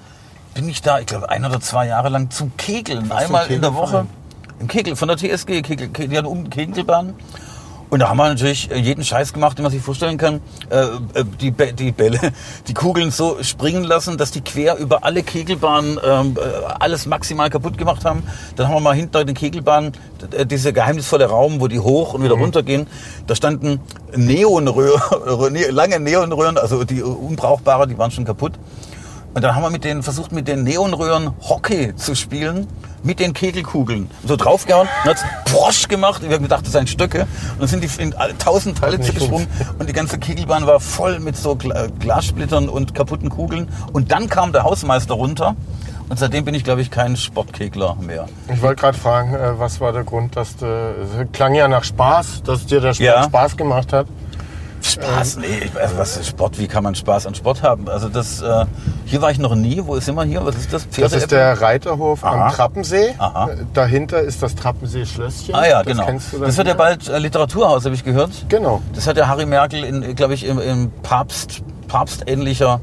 [0.53, 3.74] bin ich da, ich glaube ein oder zwei Jahre lang zum Kegeln, einmal in der
[3.76, 3.86] Woche.
[3.86, 4.18] Kegelverein?
[4.60, 7.16] Im Kegel, von der TSG, Kegel, Kegel, die hat um Kegelbahn.
[7.89, 10.41] Und da haben wir natürlich äh, jeden Scheiß gemacht, den man sich vorstellen kann.
[10.70, 10.82] Äh,
[11.20, 12.20] äh, die, die Bälle,
[12.68, 17.49] die Kugeln so springen lassen, dass die quer über alle Kegelbahnen ähm, äh, alles maximal
[17.49, 18.24] kaputt gemacht haben.
[18.55, 19.93] Dann haben wir mal hinter den Kegelbahnen
[20.32, 22.86] äh, dieser geheimnisvolle Raum, wo die hoch und wieder runter gehen.
[23.26, 23.80] Da standen
[24.16, 28.53] Neonröhren, lange Neonröhren, also die unbrauchbare, die waren schon kaputt.
[29.34, 32.67] Und dann haben wir mit denen versucht, mit den Neonröhren Hockey zu spielen,
[33.03, 34.09] mit den Kegelkugeln.
[34.25, 36.21] So draufgehauen, dann hat's Prosch gemacht.
[36.23, 37.21] Wir haben gedacht, das seien Stöcke.
[37.53, 39.47] Und dann sind die in alle- tausend Teile zergesprungen.
[39.77, 43.69] Und die ganze Kegelbahn war voll mit so Gla- Glassplittern und kaputten Kugeln.
[43.93, 45.55] Und dann kam der Hausmeister runter.
[46.09, 48.25] Und seitdem bin ich, glaube ich, kein Sportkegler mehr.
[48.51, 51.84] Ich wollte gerade fragen, äh, was war der Grund, dass du, es klang ja nach
[51.84, 53.23] Spaß, dass dir der Sport Ja.
[53.25, 54.07] Spaß gemacht hat.
[54.82, 56.57] Spaß, nee, also was ist Sport?
[56.57, 57.89] Wie kann man Spaß an Sport haben?
[57.89, 58.65] Also das, äh,
[59.05, 59.82] hier war ich noch nie.
[59.86, 60.45] Wo sind wir hier?
[60.45, 60.88] Was ist das?
[60.89, 62.47] Das ist der Reiterhof Aha.
[62.47, 63.13] am Trappensee.
[63.17, 63.49] Aha.
[63.49, 65.53] Äh, Dahinter ist das Trappensee-Schlösschen.
[65.53, 66.19] Ah ja, das genau.
[66.45, 68.32] Das wird ja bald äh, Literaturhaus, habe ich gehört.
[68.49, 68.82] Genau.
[68.93, 72.80] Das hat ja Harry Merkel glaube ich, im, im Papst, papstähnlicher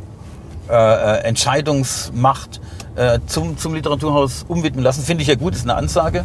[0.68, 2.60] äh, äh, Entscheidungsmacht
[2.96, 5.02] äh, zum, zum Literaturhaus umwidmen lassen.
[5.04, 6.24] Finde ich ja gut, ist eine Ansage.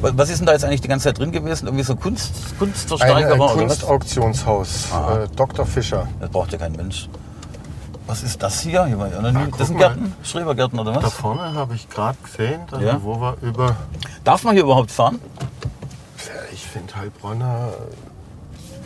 [0.00, 1.66] Wa- Was ist denn da jetzt eigentlich die ganze Zeit drin gewesen?
[1.66, 3.54] Irgendwie so Kunst, Ein Kunstversteigerer äh, oder was?
[3.54, 4.86] Kunstauktionshaus.
[4.92, 5.66] Äh, Dr.
[5.66, 6.08] Fischer.
[6.20, 7.08] Das braucht ja kein Mensch.
[8.06, 8.84] Was ist das hier?
[8.86, 9.88] hier war ja noch nie, das sind mal.
[9.88, 10.12] Gärten?
[10.24, 11.12] Schrebergärten oder Da was?
[11.14, 13.00] vorne habe ich gerade gesehen, da, Ja.
[13.02, 13.76] wo wir über.
[14.24, 15.20] Darf man hier überhaupt fahren?
[16.52, 17.68] Ich finde Heilbronner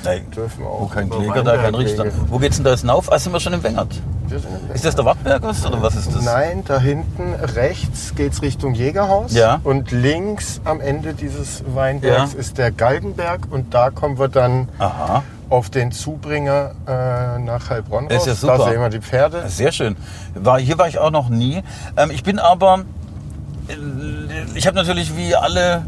[0.05, 0.26] Nein.
[0.30, 0.80] dürfen auch.
[0.82, 1.74] Wo kein Kläger, da kein.
[1.74, 2.05] Richter.
[2.28, 3.11] Wo geht's denn da jetzt hinauf?
[3.12, 3.88] Ah, sind wir schon im Wengert.
[4.28, 4.40] Wir
[4.74, 6.24] Ist das der Wattbergers oder was ist das?
[6.24, 9.32] Nein, da hinten rechts geht's Richtung Jägerhaus.
[9.32, 9.61] Ja.
[9.62, 12.38] Und links am Ende dieses Weinbergs Ja.
[12.38, 13.42] ist der Galgenberg.
[13.51, 15.22] Und da kommen wir dann Aha.
[15.49, 18.26] auf den Zubringer äh, nach Heilbronn Ist raus.
[18.26, 18.59] ja super.
[18.59, 19.44] Da sehen wir die Pferde.
[19.49, 19.97] Sehr schön.
[20.34, 21.62] War, hier war ich auch noch nie.
[21.97, 22.80] Ähm, ich bin aber,
[23.68, 23.74] äh,
[24.57, 25.84] ich habe natürlich wie alle,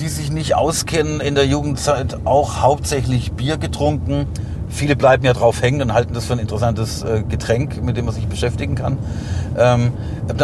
[0.00, 4.26] die sich nicht auskennen in der Jugendzeit, auch hauptsächlich Bier getrunken.
[4.68, 8.04] Viele bleiben ja drauf hängen und halten das für ein interessantes äh, Getränk, mit dem
[8.06, 8.98] man sich beschäftigen kann.
[9.58, 9.92] Ähm,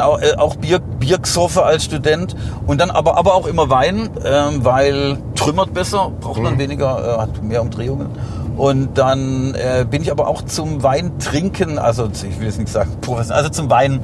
[0.01, 2.35] auch, äh, auch Bier, Bier gesoffen als Student
[2.67, 7.21] und dann aber, aber auch immer Wein, ähm, weil trümmert besser, braucht man weniger, äh,
[7.21, 8.09] hat mehr Umdrehungen.
[8.57, 12.91] Und dann äh, bin ich aber auch zum Weintrinken, also ich will jetzt nicht sagen
[13.07, 14.01] also zum Wein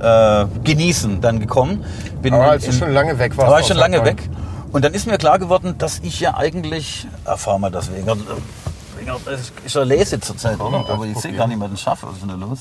[0.00, 1.84] äh, genießen dann gekommen.
[2.22, 4.18] Bin Aber als du in- schon lange weg warst war ich schon lange Heilbronn.
[4.18, 4.30] weg.
[4.74, 9.82] Und dann ist mir klar geworden, dass ich ja eigentlich, erfahren wir das wegen, ja
[9.84, 10.90] Lese zurzeit, oder?
[10.90, 12.58] Aber ich sehe gar nicht mehr den Schaff, was ist denn da los?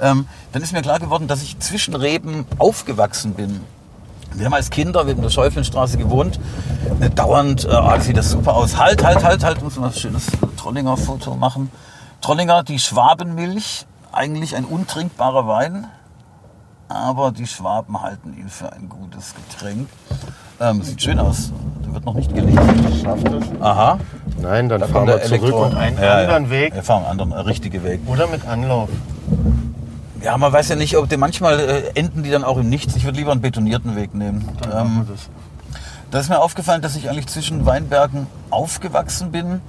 [0.00, 3.60] Ähm, dann ist mir klar geworden, dass ich zwischen Reben aufgewachsen bin.
[4.34, 6.40] Wir haben als Kinder, wir haben in der Schäuflenstraße gewohnt,
[7.14, 8.76] dauernd, äh, ah, sieht das super aus.
[8.76, 10.26] Halt, halt, halt, halt, muss mal ein schönes
[10.56, 11.70] Trollinger Foto machen.
[12.20, 15.86] Trollinger, die Schwabenmilch, eigentlich ein untrinkbarer Wein,
[16.88, 19.88] aber die Schwaben halten ihn für ein gutes Getränk.
[20.60, 21.52] Ähm, sieht schön aus.
[21.84, 22.58] Der wird noch nicht gelegt.
[23.02, 23.44] Schafft es?
[23.60, 23.98] Aha.
[24.40, 26.50] Nein, dann Da fahren wir zurück Elektro- und einen Ja, anderen ja.
[26.50, 26.74] Weg.
[26.74, 28.00] Wir fahren einen anderen, einen richtigen Weg.
[28.06, 28.88] Oder mit Anlauf.
[30.22, 32.96] Ja, man weiß ja nicht, ob die manchmal äh, enden die dann auch im Nichts.
[32.96, 34.48] Ich würde lieber einen betonierten Weg nehmen.
[34.72, 35.28] Ähm, das.
[36.10, 39.60] da ist mir aufgefallen, dass ich eigentlich zwischen Weinbergen aufgewachsen bin.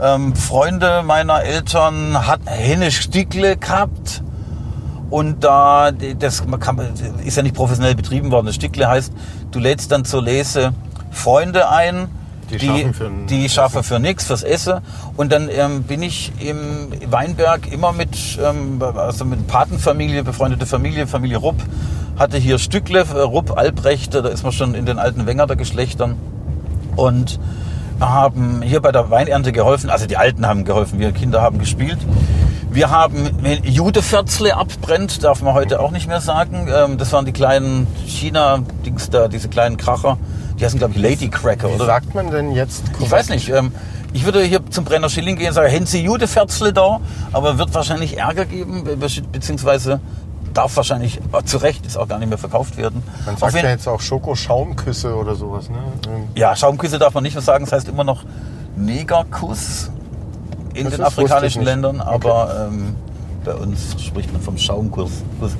[0.00, 4.22] Ähm, Freunde meiner Eltern hatten eine Stickle gehabt.
[5.10, 6.80] Und da, das kann,
[7.24, 8.46] ist ja nicht professionell betrieben worden.
[8.46, 9.12] Das Stickle heißt,
[9.54, 10.72] du lädst dann zur Lese
[11.10, 12.08] Freunde ein,
[12.50, 14.80] Die die, schaffen für die schaffen für nichts, fürs Essen.
[15.16, 21.06] Und dann ähm, bin ich im Weinberg immer mit, ähm, also mit Patenfamilie, befreundete Familie,
[21.06, 21.56] Familie Rupp,
[22.18, 26.16] hatte hier Stückle, äh, Rupp, Albrecht, da ist man schon in den alten Wengerter Geschlechtern.
[26.96, 27.38] Und
[28.00, 29.88] haben hier bei der Weinernte geholfen.
[29.88, 31.98] Also die Alten haben geholfen, wir Kinder haben gespielt.
[32.74, 36.68] Wir haben, wenn Judeferzle abbrennt, darf man heute auch nicht mehr sagen.
[36.74, 40.18] Ähm, Das waren die kleinen China-Dings da, diese kleinen Kracher.
[40.58, 41.86] Die heißen, glaube ich, Lady Cracker, Wie oder?
[41.86, 43.48] sagt man denn jetzt Ich weiß nicht.
[43.48, 43.70] Ähm,
[44.12, 47.00] ich würde hier zum Brenner Schilling gehen und sagen, haben Sie Judeferzle da?
[47.32, 50.00] Aber wird wahrscheinlich Ärger geben, be- beziehungsweise
[50.52, 53.02] darf wahrscheinlich, äh, zu Recht, ist auch gar nicht mehr verkauft werden.
[53.24, 55.68] Man sagt ja jetzt auch Schokoschaumküsse oder sowas.
[55.70, 55.76] Ne?
[56.34, 58.22] Ja, Schaumküsse darf man nicht mehr sagen, das heißt immer noch
[58.76, 59.90] Negerkuss
[60.74, 61.62] in Das den afrikanischen.
[61.62, 62.94] Ländern, aber ähm,
[63.44, 65.10] bei uns spricht man vom Schaumkuss.
[65.40, 65.52] Kuss.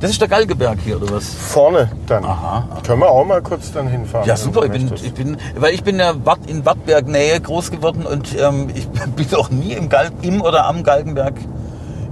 [0.00, 1.28] Das ist der Galgeberg hier, oder was?
[1.28, 2.24] Vorne dann.
[2.24, 2.68] Aha.
[2.86, 4.28] Können wir auch mal kurz dann hinfahren.
[4.28, 4.64] Ja, super.
[4.64, 6.14] Ich bin, ich bin, weil ich bin ja
[6.46, 10.66] in Wattberg Nähe groß geworden und ähm, ich bin auch nie im, Gal im oder
[10.66, 11.34] am Galgenberg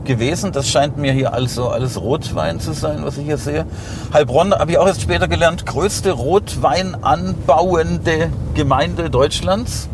[0.05, 0.51] gewesen.
[0.51, 3.67] Das scheint mir hier also alles Rotwein zu sein, was ich hier sehe.
[4.13, 9.89] Heilbronn habe ich auch erst später gelernt, größte Rotwein anbauende Gemeinde Deutschlands.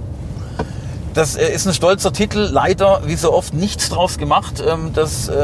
[1.15, 4.63] Das äh, ist ein stolzer Titel, leider wie so oft nichts draus gemacht.
[4.67, 5.35] Ähm, Das äh,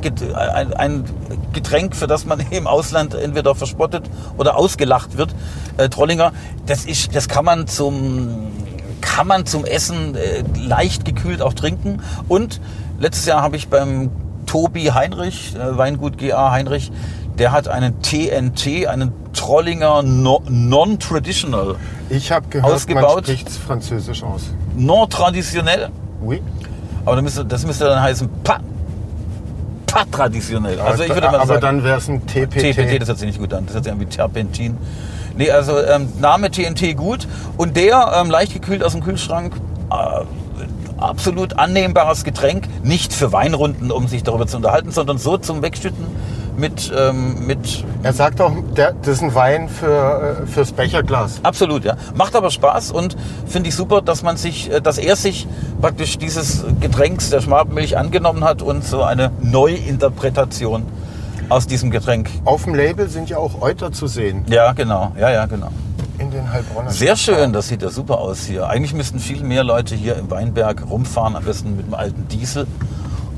[0.00, 1.04] Get- ein,
[1.52, 4.04] Getränk, für das man im Ausland entweder verspottet
[4.38, 5.34] oder ausgelacht wird.
[5.76, 6.32] Äh, Trollinger,
[6.66, 8.52] das ist, das kann man zum
[9.00, 12.00] kann man zum Essen äh, leicht gekühlt auch trinken.
[12.28, 12.60] Und
[13.00, 14.10] letztes Jahr habe ich beim
[14.46, 16.92] Tobi Heinrich, äh, Weingut GA Heinrich,
[17.38, 21.76] der hat einen TNT, einen Trollinger no, Non-Traditional,
[22.10, 23.24] Ich habe gehört, man Ausgebaut.
[23.24, 24.50] spricht Französisch aus.
[24.76, 25.88] Non-Traditionell.
[26.20, 26.42] Oui.
[27.04, 28.60] Aber das müsste, das müsste dann heißen pa,
[29.86, 30.78] pa traditionell.
[30.80, 32.74] Also ich würde mal aber sagen, dann wäre es ein TPT.
[32.74, 33.66] TPT, das hört sich nicht gut an.
[33.66, 34.76] Das hört sich an wie Terpentin.
[35.36, 37.26] Nee, also ähm, Name TNT gut.
[37.56, 39.54] Und der, ähm, leicht gekühlt aus dem Kühlschrank,
[39.90, 40.24] äh,
[41.02, 42.68] absolut annehmbares Getränk.
[42.82, 46.06] Nicht für Weinrunden, um sich darüber zu unterhalten, sondern so zum Wegschütten
[46.56, 51.40] mit, ähm, mit Er sagt auch, der, das ist ein Wein für, äh, fürs Becherglas.
[51.42, 51.96] Absolut, ja.
[52.14, 55.46] Macht aber Spaß und finde ich super, dass man sich, äh, dass er sich
[55.80, 60.84] praktisch dieses Getränks der Schwabenmilch angenommen hat und so eine Neuinterpretation
[61.48, 62.30] aus diesem Getränk.
[62.44, 64.44] Auf dem Label sind ja auch Euter zu sehen.
[64.48, 65.70] Ja, genau, ja, ja, genau.
[66.32, 66.90] Den Heilbronner.
[66.90, 68.66] Sehr schön, das sieht ja super aus hier.
[68.68, 72.66] Eigentlich müssten viel mehr Leute hier im Weinberg rumfahren, am besten mit dem alten Diesel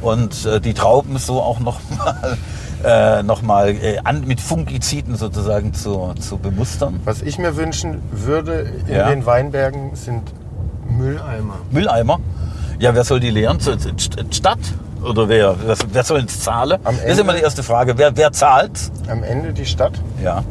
[0.00, 2.36] und äh, die Trauben so auch noch mal,
[2.84, 7.00] äh, noch mal äh, an, mit Fungiziden sozusagen zu, zu bemustern.
[7.04, 9.08] Was ich mir wünschen würde in Ja.
[9.08, 10.22] den Weinbergen sind
[10.88, 11.56] Mülleimer.
[11.70, 12.18] Mülleimer.
[12.78, 13.58] Ja, wer soll die leeren?
[14.30, 14.58] Stadt?
[15.02, 15.56] Oder wer?
[15.92, 16.78] Wer, soll es zahlen?
[16.84, 17.96] Am Das ist immer die erste Frage.
[17.98, 18.72] Wer, wer zahlt?
[19.08, 19.92] Am Ende die Stadt.
[20.22, 20.42] Ja.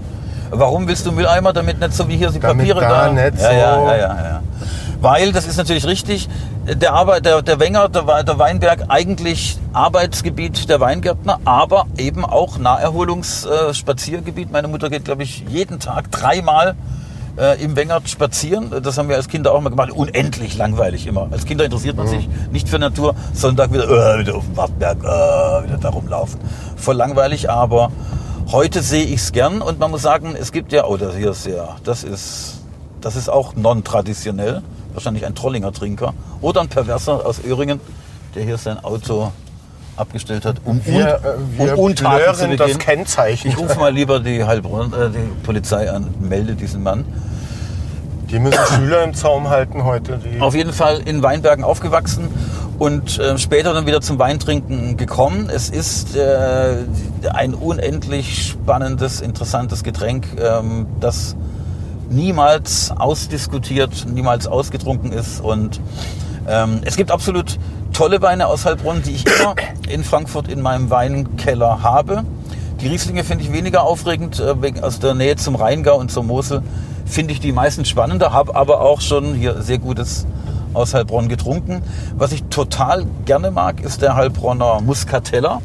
[0.56, 3.48] Warum willst du Mülleimer, damit nicht so wie hier die Damit Papiere da nicht ja,
[3.50, 4.42] so- ja, ja, ja, ja.
[5.02, 6.30] Weil, das ist natürlich richtig,
[6.66, 12.58] der, Arbeit, der, der Wenger, der, der Weinberg eigentlich Arbeitsgebiet der Weingärtner, aber eben auch
[12.58, 14.50] Naherholungsspaziergebiet.
[14.52, 16.76] Meine Mutter geht, glaube ich, jeden Tag dreimal
[17.38, 18.72] äh, im Wengert spazieren.
[18.82, 19.92] Das haben wir als Kinder auch mal gemacht.
[19.92, 21.28] Unendlich langweilig immer.
[21.32, 23.14] Als Kinder interessiert man sich nicht für Natur.
[23.34, 26.40] Sonntag wieder, äh, wieder auf dem Wattberg, äh, wieder da rumlaufen.
[26.78, 27.92] Voll langweilig, aber
[28.52, 31.32] heute sehe ich es gern und man muss sagen, es gibt ja, oh, das hier
[31.32, 32.62] ist ja, das ist,
[33.02, 34.62] das ist auch non-traditionell.
[34.94, 37.80] Wahrscheinlich ein Trollinger Trinker oder ein Perverser aus Öhringen,
[38.36, 39.32] der hier sein Auto
[39.96, 42.78] abgestellt hat, um, Wir, un, äh, wir um Untaten das.
[42.78, 43.50] Kennzeichen.
[43.50, 47.06] Ich rufe mal lieber die Heilbronn, äh, die Polizei an, und melde diesen Mann.
[48.30, 50.20] Die müssen Schüler im Zaum halten heute.
[50.40, 52.30] Auf jeden Fall in Weinbergen aufgewachsen
[52.84, 55.50] und äh, später dann wieder zum Weintrinken gekommen.
[55.50, 56.76] Es ist äh,
[57.34, 61.38] ein unendlich spannendes, interessantes Getränk, ähm, das
[62.10, 65.40] niemals ausdiskutiert, niemals ausgetrunken ist.
[65.40, 65.80] Und
[66.46, 67.58] ähm, es gibt absolut
[67.94, 69.56] tolle Weine aus Heilbronn, die ich immer
[69.88, 72.26] in Frankfurt in meinem Weinkeller habe.
[72.82, 76.62] Die Rieslinge finde ich weniger aufregend, äh, aus der Nähe zum Rheingau und zur Mosel
[77.06, 80.28] finde ich die meisten spannender, habe aber auch schon hier sehr gutes
[80.74, 81.82] aus Heilbronn getrunken.
[82.16, 85.62] Was ich total gerne mag, ist der Heilbronner Muscatella.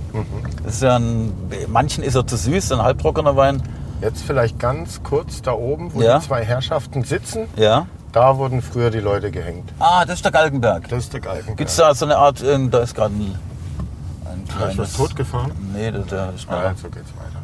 [0.64, 1.32] Das ist ja ein,
[1.68, 3.62] manchen ist er zu süß, ein halbtrockener Wein.
[4.00, 6.18] Jetzt vielleicht ganz kurz da oben, wo Ja.
[6.18, 7.46] die zwei Herrschaften sitzen.
[7.56, 7.86] Ja.
[8.12, 9.70] Da wurden früher die Leute gehängt.
[9.78, 10.88] Ah, das ist der Galgenberg.
[10.88, 11.56] Das ist der Galgen.
[11.56, 13.34] Gibt es da so eine Art, ähm, da ist gerade ein,
[14.24, 14.78] ein kleines...
[14.78, 15.52] was totgefahren?
[15.74, 16.56] Nee, der, der ist noch...
[16.76, 17.38] so geht's weiter.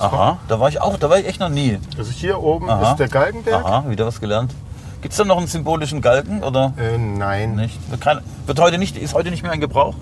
[0.00, 1.78] Aha, da war ich auch, da war ich echt noch nie.
[1.98, 2.92] Also hier oben Aha.
[2.92, 3.64] ist der Galgenberg.
[3.64, 4.54] Aha, wieder was gelernt.
[5.00, 7.54] Gibt es da noch einen symbolischen Galgen oder Äh, nein.
[7.54, 7.78] nicht?
[8.00, 9.94] Kein, wird heute nicht, ist heute nicht mehr in Gebrauch?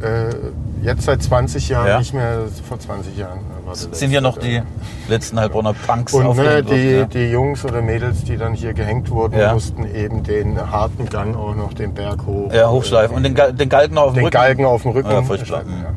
[0.00, 0.34] Äh,
[0.82, 1.98] jetzt seit 20 Jahren, Ja.
[1.98, 3.40] nicht mehr vor 20 Jahren.
[3.66, 4.62] der Sind hier noch die ja.
[5.08, 9.10] letzten Heilbronner Punks Und ne, die, worden, die Jungs oder Mädels, die dann hier gehängt
[9.10, 9.52] wurden, Ja.
[9.54, 12.50] mussten eben den harten Gang auch noch den Berg hoch.
[12.52, 12.62] ja?
[12.62, 13.16] ja, hochschleifen.
[13.16, 14.34] Und den, den Galgen auf dem den Rücken?
[14.34, 15.10] Galgen auf dem Rücken.
[15.10, 15.22] Ja.
[15.22, 15.94] Ja.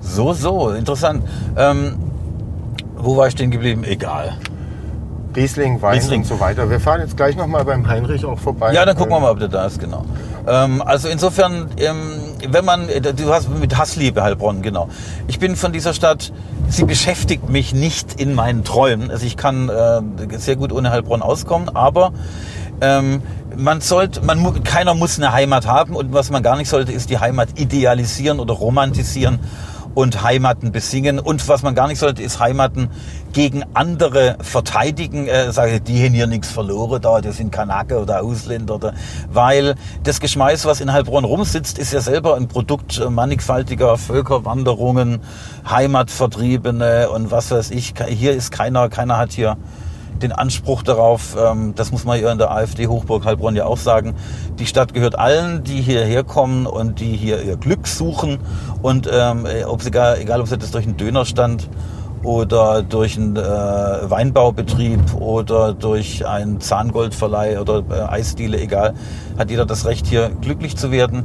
[0.00, 1.22] So, so, interessant.
[1.56, 1.96] Ähm,
[2.96, 3.84] wo war ich stehen geblieben?
[3.84, 4.36] Egal.
[5.36, 6.20] Riesling, Wein Riesling.
[6.22, 6.68] und so weiter.
[6.70, 8.72] Wir fahren jetzt gleich nochmal beim Heinrich auch vorbei.
[8.72, 10.04] Ja, dann gucken wir Äh, mal, ob der da ist, genau.
[10.48, 14.88] Ähm, also insofern, ähm, wenn man, äh, du hast mit Hassliebe Heilbronn, genau.
[15.28, 16.32] Ich bin von dieser Stadt,
[16.68, 19.10] sie beschäftigt mich nicht in meinen Träumen.
[19.10, 20.00] Also ich kann äh,
[20.38, 22.12] sehr gut ohne Heilbronn auskommen, aber
[22.80, 23.22] ähm,
[23.56, 27.10] man sollte, man, keiner muss eine Heimat haben und was man gar nicht sollte, ist
[27.10, 29.38] die Heimat idealisieren oder romantisieren
[29.96, 31.18] und Heimaten besingen.
[31.18, 32.90] Und was man gar nicht sollte, ist Heimaten
[33.32, 35.26] gegen andere verteidigen.
[35.26, 38.74] Äh, sage, die haben hier nichts verloren da, das sind Kanake oder Ausländer.
[38.74, 38.92] Oder,
[39.32, 45.20] weil das Geschmeiß, was in Heilbronn rumsitzt, ist ja selber ein Produkt mannigfaltiger Völkerwanderungen,
[45.66, 47.94] Heimatvertriebene und was weiß ich.
[48.06, 49.56] Hier ist keiner, keiner hat hier
[50.22, 53.78] den Anspruch darauf, ähm, das muss man ja in der AfD Hochburg Heilbronn ja auch
[53.78, 54.14] sagen,
[54.58, 58.38] die Stadt gehört allen, die hierher kommen und die hier ihr Glück suchen
[58.82, 61.68] und ähm, ob sie egal, egal ob sie das durch einen Dönerstand
[62.26, 68.94] oder durch einen äh, Weinbaubetrieb oder durch einen Zahngoldverleih oder äh, Eisdiele, egal,
[69.38, 71.24] hat jeder das Recht, hier glücklich zu werden.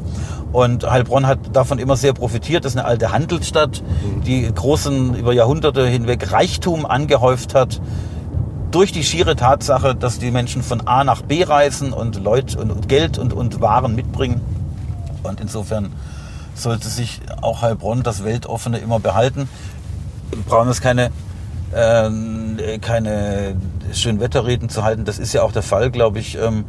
[0.52, 2.66] Und Heilbronn hat davon immer sehr profitiert.
[2.66, 3.84] Das ist eine alte Handelsstadt,
[4.26, 7.82] die großen, über Jahrhunderte hinweg Reichtum angehäuft hat
[8.72, 12.88] durch die schiere Tatsache, dass die Menschen von A nach B reisen und Leute und
[12.88, 14.41] Geld und, und Waren mitbringen.
[15.24, 15.91] Und insofern
[16.55, 19.49] sollte sich auch Heilbronn das Weltoffene immer behalten.
[20.32, 21.11] Wir brauchen uns keine,
[21.74, 23.55] äh, keine
[23.93, 25.05] Schönwetterreden zu halten.
[25.05, 26.38] Das ist ja auch der Fall, glaube ich.
[26.38, 26.65] Ähm,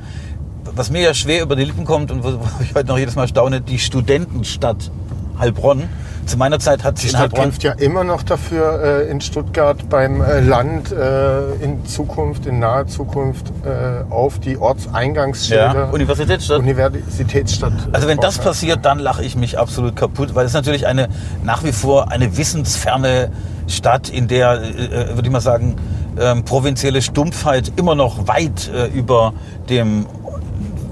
[0.75, 3.29] was mir ja schwer über die Lippen kommt und wo ich heute noch jedes Mal
[3.29, 4.91] staune, die Studentenstadt
[5.39, 5.89] Heilbronn
[6.27, 9.21] zu meiner Zeit hat Die sich in Stadt kämpft ja immer noch dafür, äh, in
[9.21, 13.53] Stuttgart beim äh, Land äh, in Zukunft, in naher Zukunft
[14.11, 16.59] auf die ja, Ortseingangsschilder Universitätsstadt.
[16.61, 17.73] Universitätsstadt.
[17.73, 21.09] äh, Also wenn das passiert, dann lache ich mich absolut kaputt, weil es natürlich eine
[21.43, 23.31] nach wie vor eine wissensferne
[23.69, 24.61] Stadt, in der,
[25.15, 25.77] würde ich mal sagen,
[26.21, 29.33] ähm, provinzielle Stumpfheit immer noch weit über
[29.71, 30.07] dem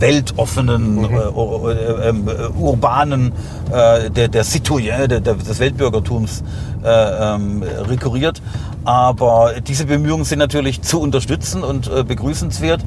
[0.01, 3.33] weltoffenen, äh, äh, äh, äh, urbanen,
[3.73, 6.43] äh, der, der Citoyen, der, der, des Weltbürgertums
[6.83, 8.43] äh, ähm, rekurriert.
[8.85, 12.83] Aber diese Bemühungen sind natürlich zu unterstützen und begrüßenswert.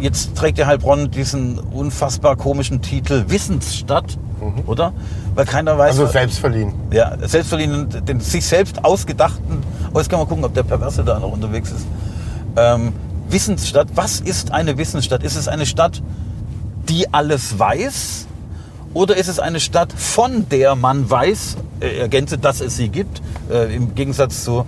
[0.00, 4.16] Jetzt trägt ja Heilbronn diesen unfassbar komischen Titel Wissensstadt,
[4.66, 4.94] oder?
[5.34, 6.72] Weil keiner weiß, Also selbstverliehen.
[6.90, 9.58] ja, selbstverliehen, den sich selbst ausgedachten,
[9.92, 11.86] oh, jetzt kann man gucken, ob der Perverse da noch unterwegs ist.
[12.56, 12.94] Ähm,
[13.28, 15.22] Wissensstadt, was ist eine Wissensstadt?
[15.22, 16.02] Ist es eine Stadt,
[16.88, 18.26] die alles weiß?
[18.94, 23.20] Oder ist es eine Stadt, von der man weiß, äh, ergänze, dass es sie gibt,
[23.50, 24.64] äh, im Gegensatz zu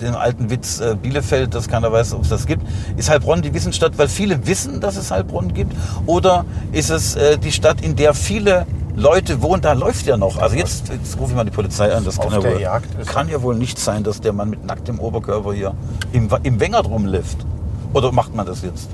[0.00, 2.62] dem alten Witz äh, Bielefeld, dass keiner weiß, ob es das gibt.
[2.96, 5.72] Ist Heilbronn die Wissensstadt, weil viele wissen, dass es Heilbronn gibt?
[6.06, 9.62] Oder ist es äh, die Stadt, in der viele Leute wohnen?
[9.62, 10.38] Da läuft ja noch.
[10.38, 12.04] Also jetzt, jetzt rufe ich mal die Polizei an.
[12.04, 15.52] Das kann, ja wohl, kann ja wohl nicht sein, dass der Mann mit nacktem Oberkörper
[15.52, 15.74] hier
[16.12, 17.38] im, im Wengert rumläuft.
[17.92, 18.88] Oder macht man das jetzt?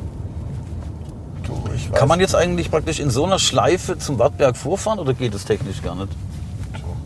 [1.85, 5.15] Ich weiß, Kann man jetzt eigentlich praktisch in so einer Schleife zum Wartberg vorfahren oder
[5.15, 6.09] geht es technisch gar nicht?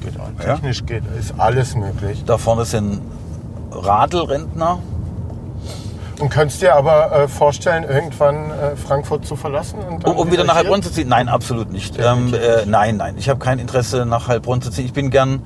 [0.01, 0.45] geht auch.
[0.45, 2.23] Technisch geht, ist alles möglich.
[2.27, 3.01] Da vorne sind
[3.71, 4.79] Radlrentner.
[6.21, 9.79] Und könntest dir aber äh, vorstellen, irgendwann äh, Frankfurt zu verlassen?
[9.81, 10.55] Und Um, um wieder nach?
[10.55, 11.09] Heilbronn zu ziehen?
[11.09, 11.99] Nein, absolut nicht.
[11.99, 13.17] Ähm, äh, nein, nein.
[13.19, 14.85] Ich habe kein Interesse, nach Heilbronn zu ziehen.
[14.87, 15.43] Ich bin gern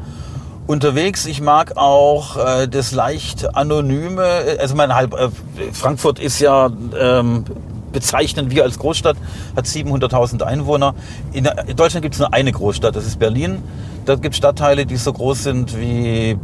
[0.67, 1.25] unterwegs.
[1.25, 4.23] Ich mag auch äh, das leicht anonyme.
[4.61, 5.29] Also mein Halb, äh,
[5.73, 6.69] Frankfurt ist ja
[7.01, 7.45] ähm,
[7.93, 9.17] bezeichnen wir als Großstadt,
[9.57, 10.95] hat 700.000 Einwohner.
[11.33, 13.63] In, in Deutschland gibt es nur eine Großstadt, das ist Berlin.
[14.05, 16.39] Da gibt es Stadtteile, die so groß sind wie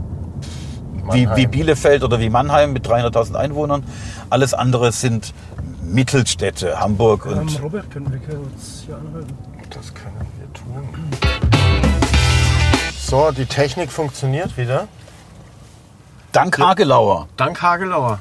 [1.13, 3.85] wie, wie Bielefeld oder wie Mannheim mit 300.000 Einwohnern.
[4.31, 5.35] Alles andere sind
[5.83, 9.37] Mittelstädte, Hamburg und Ähm, Robert, können wir kurz hier anhalten?
[9.71, 10.89] Das können wir tun.
[12.99, 14.89] So, die Technik funktioniert wieder.
[16.33, 17.29] Dank Hagelauer.
[17.37, 18.19] Dank Hagelauer.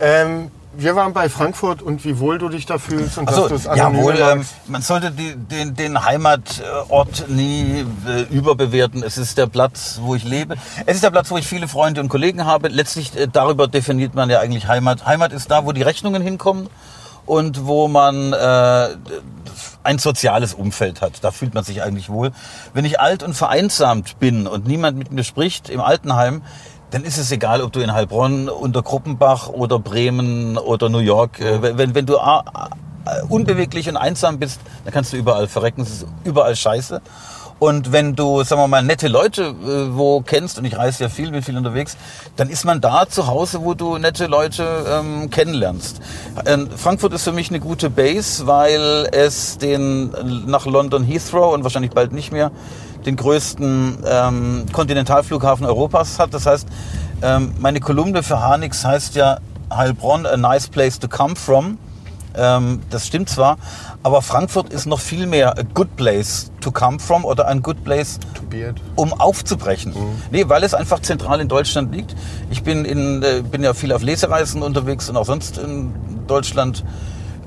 [0.00, 3.48] Ähm, wir waren bei Frankfurt und wie wohl du dich da fühlst und dass Also,
[3.48, 9.02] du es jawohl, ähm, man sollte die, den, den Heimatort nie äh, überbewerten.
[9.02, 10.56] Es ist der Platz, wo ich lebe.
[10.86, 12.68] Es ist der Platz, wo ich viele Freunde und Kollegen habe.
[12.68, 15.06] Letztlich äh, darüber definiert man ja eigentlich Heimat.
[15.06, 16.68] Heimat ist da, wo die Rechnungen hinkommen
[17.26, 18.88] und wo man äh,
[19.82, 21.22] ein soziales Umfeld hat.
[21.22, 22.32] Da fühlt man sich eigentlich wohl.
[22.72, 26.42] Wenn ich alt und vereinsamt bin und niemand mit mir spricht im Altenheim,
[26.90, 31.40] dann ist es egal, ob du in Heilbronn, unter Gruppenbach oder Bremen oder New York,
[31.40, 32.18] äh, wenn, wenn du
[33.28, 35.82] unbeweglich und einsam bist, dann kannst du überall verrecken.
[35.82, 37.02] Es ist überall scheiße.
[37.58, 41.08] Und wenn du, sagen wir mal, nette Leute äh, wo kennst, und ich reise ja
[41.08, 41.96] viel, bin viel unterwegs,
[42.36, 46.00] dann ist man da zu Hause, wo du nette Leute ähm, kennenlernst.
[46.46, 50.10] Ähm, Frankfurt ist für mich eine gute Base, weil es den
[50.46, 52.50] nach London Heathrow und wahrscheinlich bald nicht mehr
[53.06, 56.34] den größten ähm, Kontinentalflughafen Europas hat.
[56.34, 56.66] Das heißt,
[57.22, 59.38] ähm, meine Kolumne für Hanix heißt ja
[59.72, 61.78] Heilbronn, a nice place to come from.
[62.36, 63.58] Ähm, das stimmt zwar,
[64.02, 67.82] aber Frankfurt ist noch viel mehr a good place to come from oder ein good
[67.84, 68.18] place
[68.96, 69.94] um aufzubrechen.
[70.30, 72.14] Nee, weil es einfach zentral in Deutschland liegt.
[72.50, 75.92] Ich bin, in, äh, bin ja viel auf Lesereisen unterwegs und auch sonst in
[76.26, 76.84] Deutschland.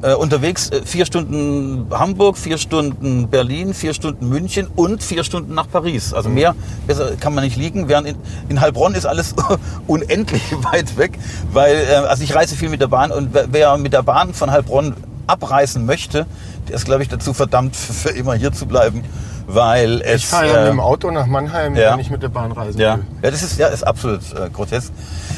[0.01, 5.53] Äh, unterwegs äh, vier Stunden Hamburg, vier Stunden Berlin, vier Stunden München und vier Stunden
[5.53, 6.13] nach Paris.
[6.13, 7.87] Also mehr besser kann man nicht liegen.
[7.89, 8.15] Während in,
[8.49, 9.33] in Heilbronn ist alles
[9.87, 11.17] unendlich weit weg,
[11.51, 14.51] weil äh, also ich reise viel mit der Bahn und wer- mit der Bahn von
[14.51, 14.95] Heilbronn
[15.27, 16.25] abreisen möchte,
[16.67, 19.03] der ist glaube ich dazu verdammt für immer hier zu bleiben,
[19.47, 21.93] weil es Ich fahre ja mit äh, dem Auto nach Mannheim, ja.
[21.93, 23.05] wenn ich mit der Bahn reisen ja, will.
[23.23, 24.91] ja, das ist ja ist absolut äh, grotesk.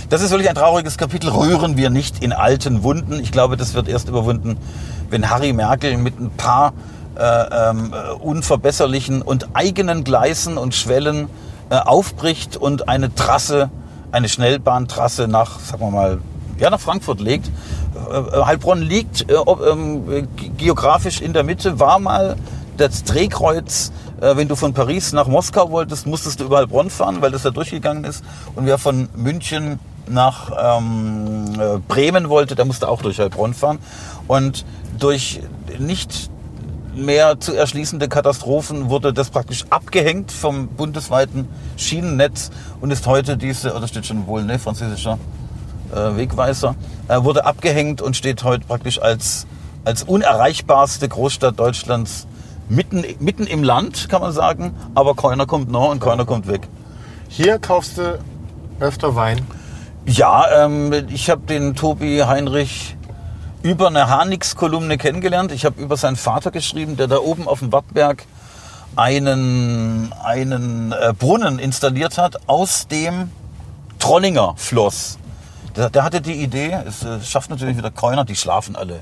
[0.10, 1.30] Das ist wirklich ein trauriges Kapitel.
[1.30, 3.20] Rühren wir nicht in alten Wunden.
[3.20, 4.58] Ich glaube, das wird erst überwunden,
[5.12, 6.74] wenn Harry Merkel mit ein paar
[7.16, 11.30] äh, ähm, äh, unverbesserlichen und eigenen Gleisen und Schwellen
[11.70, 13.70] äh, aufbricht und eine Trasse,
[14.12, 16.18] eine Schnellbahntrasse nach, sagen wir mal,
[16.58, 17.48] ja, nach Frankfurt legt.
[18.12, 22.36] Äh, Heilbronn liegt äh, ob, ähm, äh, ge- geografisch in der Mitte, war mal
[22.80, 27.22] das Drehkreuz, äh, wenn du von Paris nach Moskau wolltest, musstest du über Heilbronn fahren,
[27.22, 28.24] weil das da durchgegangen ist.
[28.56, 33.80] Und wer von München nach ähm, äh, Bremen wollte, der musste auch durch Heilbronn fahren.
[34.28, 34.66] Und
[34.98, 35.42] durch
[35.78, 36.30] nicht
[36.96, 42.52] mehr zu erschließende Katastrophen wurde das praktisch abgehängt vom bundesweiten Schienennetz
[42.82, 45.18] und ist heute diese, oder steht schon wohl, ne, französischer
[45.94, 46.76] äh, Wegweiser,
[47.08, 49.48] äh, wurde abgehängt und steht heute praktisch als,
[49.86, 52.28] als unerreichbarste Großstadt Deutschlands
[52.70, 56.68] mitten, mitten im Land, kann man sagen, aber keiner kommt nah und keiner kommt weg.
[57.28, 58.20] Hier kaufst du
[58.80, 59.46] öfter Wein.
[60.06, 62.96] Ja, ähm, ich habe den Tobi Heinrich
[63.62, 65.52] über eine Hanix-Kolumne kennengelernt.
[65.52, 68.26] Ich habe über seinen Vater geschrieben, der da oben auf dem Wattberg
[68.96, 73.32] einen, einen äh, Brunnen installiert hat, aus dem
[74.00, 75.20] Trollinger floss.
[75.76, 79.02] Der, der hatte die Idee, es äh, schafft natürlich wieder keiner, die schlafen alle.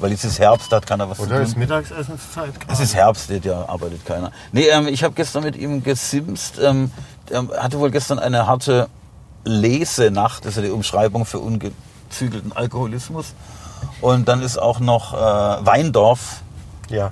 [0.00, 1.42] Weil jetzt ist Herbst, da hat keiner was Oder zu tun.
[1.44, 2.72] ist Mittagsessenszeit gerade?
[2.72, 4.32] Es ist Herbst, da arbeitet keiner.
[4.52, 6.58] Nee, ähm, ich habe gestern mit ihm gesimst.
[6.62, 6.90] Ähm,
[7.30, 8.88] er hatte wohl gestern eine harte
[9.44, 13.34] Lesenacht, das ist ja die Umschreibung für ungezügelten Alkoholismus.
[14.00, 15.16] Und dann ist auch noch äh,
[15.66, 16.42] Weindorf.
[16.88, 17.10] Ja.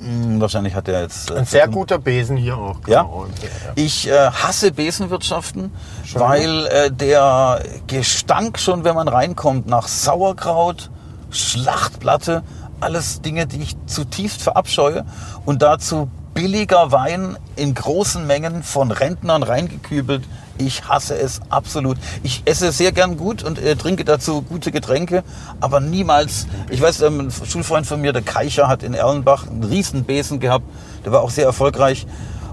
[0.00, 1.30] Hm, wahrscheinlich hat er jetzt.
[1.30, 2.76] äh, Ein sehr guter Besen hier auch.
[2.86, 3.02] Ja?
[3.02, 3.22] Genau.
[3.22, 3.48] Und, ja.
[3.74, 5.72] Ich äh, hasse Besenwirtschaften,
[6.04, 6.20] Schon?
[6.20, 10.90] weil äh, der Gestank schon, wenn man reinkommt, nach Sauerkraut,
[11.30, 12.42] Schlachtplatte,
[12.80, 15.04] alles Dinge, die ich zutiefst verabscheue
[15.44, 20.24] und dazu billiger Wein in großen Mengen von Rentnern reingekübelt.
[20.58, 21.96] Ich hasse es absolut.
[22.22, 25.24] Ich esse sehr gern gut und äh, trinke dazu gute Getränke,
[25.60, 26.46] aber niemals.
[26.68, 30.38] Ich weiß, ähm, ein Schulfreund von mir, der Keicher, hat in Erlenbach einen riesen Besen
[30.38, 30.64] gehabt.
[31.04, 32.06] Der war auch sehr erfolgreich.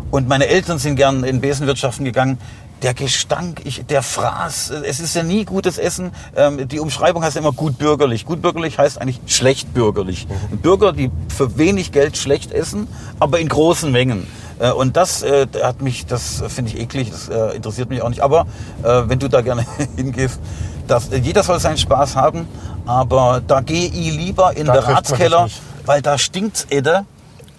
[0.09, 2.37] Und meine Eltern sind gern in Besenwirtschaften gegangen.
[2.83, 6.11] Der Gestank, ich, der Fraß, äh, es ist ja nie gutes Essen.
[6.35, 8.25] Ähm, die Umschreibung heißt ja immer gut bürgerlich.
[8.25, 10.27] Gut bürgerlich heißt eigentlich schlecht bürgerlich.
[10.61, 12.87] Bürger, die für wenig Geld schlecht essen,
[13.19, 14.27] aber in großen Mengen.
[14.59, 18.09] Äh, Und das äh, hat mich, das finde ich eklig, das äh, interessiert mich auch
[18.09, 18.21] nicht.
[18.21, 18.45] Aber
[18.83, 19.65] äh, wenn du da gerne
[19.95, 20.39] hingehst,
[20.87, 22.47] das, äh, jeder soll seinen Spaß haben,
[22.85, 25.47] aber da gehe ich lieber in Da dich Ratskeller,
[25.85, 27.05] weil da stinkt's Edde.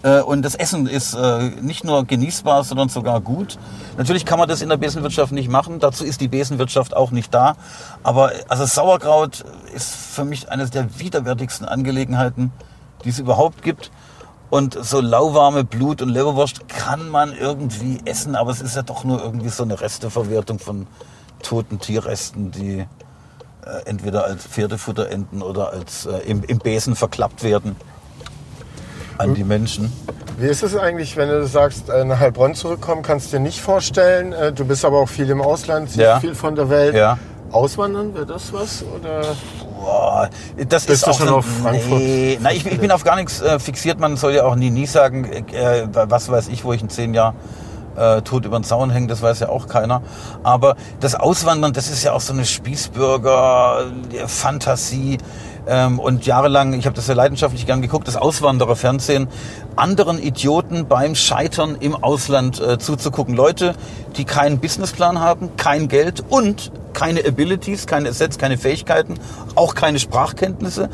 [0.02, 3.58] Äh, Und das Essen ist äh, nicht nur genießbar, sondern sogar gut.
[3.96, 5.80] Natürlich kann man das in der Besenwirtschaft nicht machen.
[5.80, 7.56] Dazu ist die Besenwirtschaft auch nicht da.
[8.02, 9.44] Aber also Sauerkraut
[9.74, 12.52] ist für mich eines der widerwärtigsten Angelegenheiten,
[13.04, 13.90] die es überhaupt gibt.
[14.50, 19.04] Und so lauwarme Blut- und Leberwurst kann man irgendwie essen, aber es ist ja doch
[19.04, 20.86] nur irgendwie so eine Resteverwertung von
[21.42, 22.86] toten Tierresten, die äh,
[23.84, 27.76] entweder als Pferdefutter enden oder als äh, im, im Besen verklappt werden
[29.18, 29.92] an die Menschen.
[30.38, 33.60] Wie ist es eigentlich, wenn du sagst, äh, nach Heilbronn zurückkommen, kannst du dir nicht
[33.60, 34.32] vorstellen.
[34.32, 36.20] Äh, Du bist aber auch viel im Ausland, siehst Ja.
[36.20, 36.94] viel von der Welt.
[36.94, 37.18] Ja.
[37.50, 38.84] Auswandern, wäre das was?
[38.84, 39.22] Oder?
[39.74, 40.28] Boah,
[40.68, 41.98] das Bist ist du auch schon auf Frankfurt?
[41.98, 43.98] Nee, na, ich, ich bin auf gar nichts äh, fixiert.
[43.98, 47.14] Man soll ja auch nie, nie sagen, äh, was weiß ich, wo ich in zehn
[47.14, 47.34] Jahren
[47.96, 50.02] äh, tot über den Zaun hänge, das weiß ja auch keiner.
[50.44, 55.18] Aber das Auswandern, das ist ja auch so eine Spießbürger-Fantasie.
[55.68, 59.28] Ähm, und jahrelang, ich habe das ja leidenschaftlich gern geguckt, das Auswandererfernsehen,
[59.76, 63.34] anderen Idioten beim Scheitern im Ausland äh, zuzugucken.
[63.34, 63.74] Leute,
[64.16, 69.14] die keinen Businessplan haben, kein Geld und keine Abilities, keine Assets, keine Fähigkeiten,
[69.54, 70.88] auch keine Sprachkenntnisse.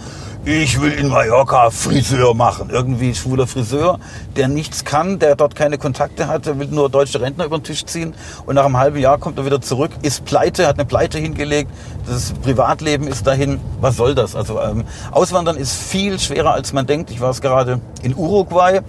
[0.46, 2.68] Ich will in Mallorca Friseur machen.
[2.68, 3.98] Irgendwie schwuler Friseur,
[4.36, 7.64] der nichts kann, der dort keine Kontakte hat, der will nur deutsche Rentner über den
[7.64, 8.14] Tisch ziehen.
[8.44, 11.70] Und nach einem halben Jahr kommt er wieder zurück, ist pleite, hat eine Pleite hingelegt,
[12.06, 13.58] das Privatleben ist dahin.
[13.80, 14.36] Was soll das?
[14.36, 17.10] Also ähm, Auswandern ist viel schwerer, als man denkt.
[17.10, 18.80] Ich war es gerade in Uruguay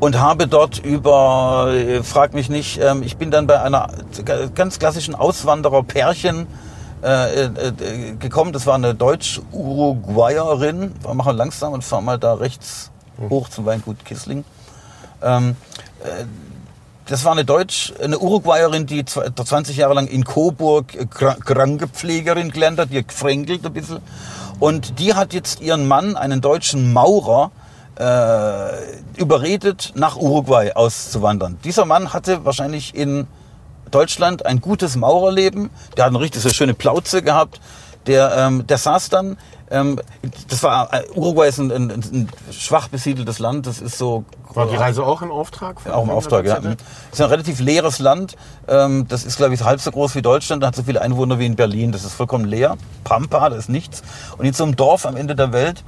[0.00, 3.86] und habe dort über, äh, frag mich nicht, ähm, ich bin dann bei einer
[4.56, 6.48] ganz klassischen Auswanderer-Pärchen
[7.02, 8.52] äh, äh, gekommen.
[8.52, 10.92] Das war eine Deutsch-Uruguayerin.
[11.02, 12.90] Wir machen langsam und fahren mal da rechts
[13.28, 14.44] hoch zum Weingut Kissling.
[15.22, 15.56] Ähm,
[16.02, 16.24] äh,
[17.06, 21.38] das war eine Deutsch, eine Uruguayerin, die zw- 20 Jahre lang in Coburg äh, Kra-
[21.38, 23.98] Krankenpflegerin gelernt hat, die gefränkelt ein bisschen.
[24.60, 27.50] Und die hat jetzt ihren Mann, einen deutschen Maurer,
[27.98, 31.58] äh, überredet, nach Uruguay auszuwandern.
[31.64, 33.26] Dieser Mann hatte wahrscheinlich in
[33.90, 35.70] Deutschland ein gutes Maurerleben.
[35.96, 37.60] Der hat eine richtig so schöne Plauze gehabt.
[38.06, 39.36] Der, ähm, der saß dann,
[39.70, 40.00] ähm,
[40.48, 43.66] das war, äh, Uruguay ist ein, ein, ein schwach besiedeltes Land.
[43.66, 44.24] Das ist so
[44.54, 45.76] War die Reise auch im Auftrag?
[45.86, 46.56] auch im Auftrag, ja.
[46.56, 48.36] Es ist ein relativ leeres Land.
[48.68, 50.62] Ähm, Das ist, glaube ich, halb so groß wie Deutschland.
[50.62, 51.92] Da hat so viele Einwohner wie in Berlin.
[51.92, 52.78] Das ist vollkommen leer.
[53.04, 54.02] Pampa, da ist nichts.
[54.38, 55.84] Und in so einem Dorf am Ende der Welt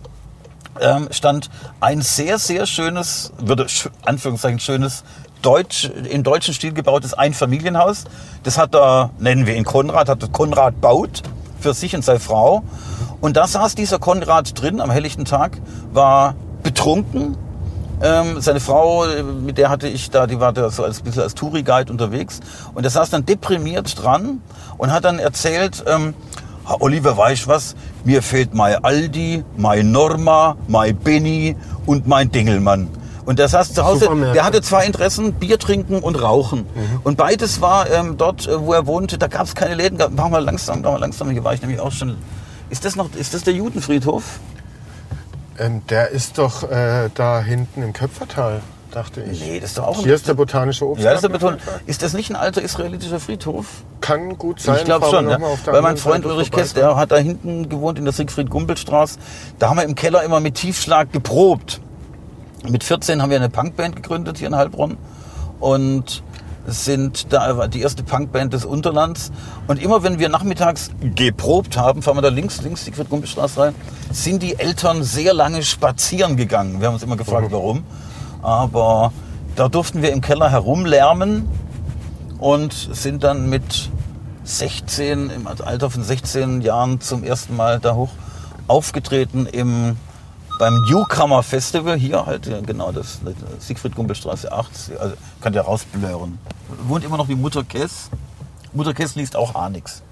[0.80, 1.50] ähm, stand
[1.80, 3.66] ein sehr, sehr schönes, würde
[4.04, 5.02] Anführungszeichen schönes,
[5.42, 8.04] Deutsch, im deutschen Stil gebautes Einfamilienhaus.
[8.44, 11.22] Das hat da, nennen wir ihn Konrad, hat Konrad baut
[11.60, 12.62] für sich und seine Frau.
[13.20, 15.58] Und da saß dieser Konrad drin am helllichten Tag,
[15.92, 17.36] war betrunken,
[18.02, 19.04] ähm, seine Frau,
[19.44, 22.40] mit der hatte ich da, die war da so als ein bisschen als Touri-Guide unterwegs.
[22.74, 24.40] Und der saß dann deprimiert dran
[24.76, 26.14] und hat dann erzählt, ähm,
[26.68, 27.76] "Ha, Oliver, weißt was?
[28.04, 32.88] Mir fehlt mein Aldi, mein Norma, mein Benny und mein Dingelmann.
[33.24, 36.66] Und der saß zu Hause, der hatte zwei Interessen, Bier trinken und Rauchen.
[37.04, 39.98] Und beides war ähm, dort, äh, wo er wohnte, da gab es keine Läden.
[40.16, 42.16] Mach mal langsam, mach mal langsam, hier war ich nämlich auch schon.
[42.70, 44.24] Ist das noch, ist das der Judenfriedhof?
[45.58, 48.60] Ähm, der ist doch äh, da hinten im Köpfertal,
[48.90, 49.40] dachte ich.
[49.40, 51.04] Nee, das ist doch auch ein- Hier ist der botanische Obst.
[51.04, 53.66] Ja, das ist, der ist das nicht ein alter israelitischer Friedhof?
[54.00, 54.76] Kann gut sein.
[54.78, 55.38] ich glaube schon, ja.
[55.66, 56.50] weil mein Freund Ulrich.
[56.50, 59.18] Kess, der hat da hinten gewohnt in der Siegfried-Gumbel-Straße.
[59.58, 61.80] Da haben wir im Keller immer mit Tiefschlag geprobt.
[62.68, 64.96] Mit 14 haben wir eine Punkband gegründet hier in Heilbronn
[65.58, 66.22] und
[66.66, 69.32] sind da die erste Punkband des Unterlands.
[69.66, 73.74] Und immer wenn wir nachmittags geprobt haben, fahren wir da links, links Siegfried-Gumbel-Straße rein,
[74.12, 76.80] sind die Eltern sehr lange spazieren gegangen.
[76.80, 77.82] Wir haben uns immer gefragt, warum.
[78.42, 79.12] Aber
[79.56, 81.48] da durften wir im Keller herumlärmen
[82.38, 83.90] und sind dann mit
[84.44, 88.10] 16, im Alter von 16 Jahren zum ersten Mal da hoch
[88.68, 89.96] aufgetreten im,
[90.58, 91.96] beim Newcomer Festival.
[91.96, 94.70] Hier halt, ja, genau, das, das Siegfried Gumbelstraße 8.
[94.98, 96.38] Also, kann ja rausblören.
[96.86, 98.10] Wohnt immer noch die Mutter Kess.
[98.72, 100.02] Mutter Kess liest auch Hanix.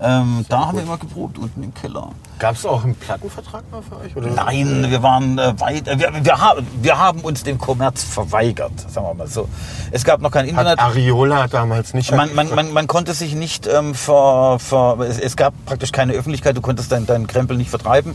[0.00, 2.10] Ähm, da haben wir immer geprobt, unten im Keller.
[2.38, 4.14] Gab es auch einen Plattenvertrag mal für euch?
[4.16, 4.28] Oder?
[4.28, 8.78] Nein, wir waren äh, weit, äh, wir, wir, haben, wir haben uns dem Kommerz verweigert,
[8.88, 9.48] sagen wir mal so.
[9.90, 10.78] Es gab noch kein Internet.
[10.78, 12.12] Hat Ariola damals nicht.
[12.12, 16.12] Man, man, man, man konnte sich nicht ähm, ver, ver es, es gab praktisch keine
[16.12, 18.14] Öffentlichkeit, du konntest deinen deinen Krempel nicht vertreiben.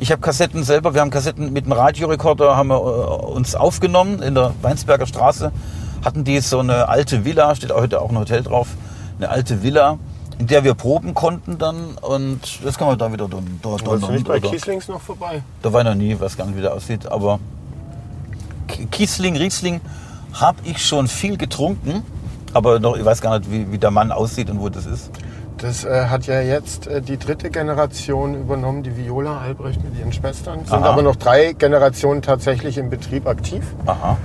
[0.00, 4.20] Ich habe Kassetten selber, wir haben Kassetten mit einem Radiorekorder haben wir äh, uns aufgenommen
[4.20, 5.52] in der Weinsberger Straße.
[6.04, 8.68] Hatten die so eine alte Villa, steht heute auch ein Hotel drauf,
[9.18, 9.98] eine alte Villa,
[10.38, 14.08] in der wir proben konnten dann und das kann man da wieder dort dort Wolltest
[14.08, 15.42] du nicht bei oder- Kieslings noch vorbei?
[15.62, 17.38] da war ich noch nie, weiß gar nicht, wie der aussieht, aber
[18.90, 19.80] Kiesling, Riesling
[20.32, 22.02] habe ich schon viel getrunken,
[22.52, 25.10] aber noch, ich weiß gar nicht, wie, wie der Mann aussieht und wo das ist.
[25.62, 30.12] Das äh, hat ja jetzt äh, die dritte Generation übernommen, die Viola Albrecht mit ihren
[30.12, 30.58] Schwestern.
[30.64, 30.86] Sind Aha.
[30.90, 33.64] aber noch drei Generationen tatsächlich im Betrieb aktiv.
[33.86, 34.16] Aha,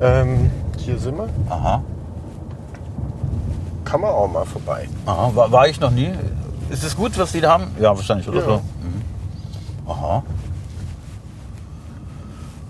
[0.00, 0.48] Ähm,
[0.78, 1.28] hier sind wir.
[1.48, 1.82] aha,
[3.84, 4.88] Kann man auch mal vorbei.
[5.06, 5.32] aha.
[5.34, 6.12] War, war ich noch nie.
[6.70, 7.64] Ist es gut, was die da haben?
[7.80, 8.44] Ja, wahrscheinlich, oder Ja.
[8.46, 8.56] so?
[8.58, 9.90] Mhm.
[9.90, 10.22] Aha.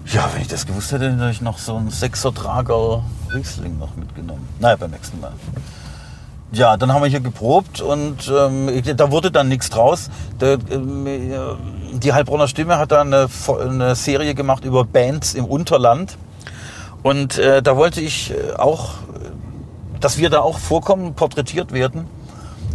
[0.06, 3.02] Ja, wenn ich das gewusst hätte, hätte ich noch so einen Sechser-Trager
[3.34, 4.48] Riesling noch mitgenommen.
[4.58, 5.32] Naja, beim nächsten Mal.
[6.52, 10.10] Ja, dann haben wir hier geprobt und ähm, da wurde dann nichts draus.
[10.40, 11.30] Der, ähm, äh,
[11.92, 13.28] die Heilbronner Stimme hat da eine,
[13.60, 16.18] eine Serie gemacht über Bands im Unterland.
[17.04, 18.94] Und äh, da wollte ich äh, auch,
[20.00, 22.06] dass wir da auch vorkommen, porträtiert werden.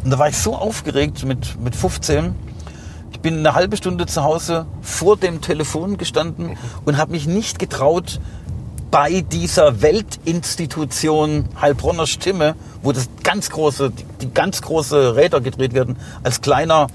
[0.06, 2.34] Und da war ich so aufgeregt mit, mit 15.
[3.12, 7.60] Ich bin eine halbe Stunde zu Hause vor dem Telefon gestanden und habe mich nicht
[7.60, 8.22] getraut,
[8.92, 15.98] bei dieser Weltinstitution Heilbronner Stimme, wo das ganz große, die, ganz große Räder gedreht werden,
[16.24, 16.88] als kleiner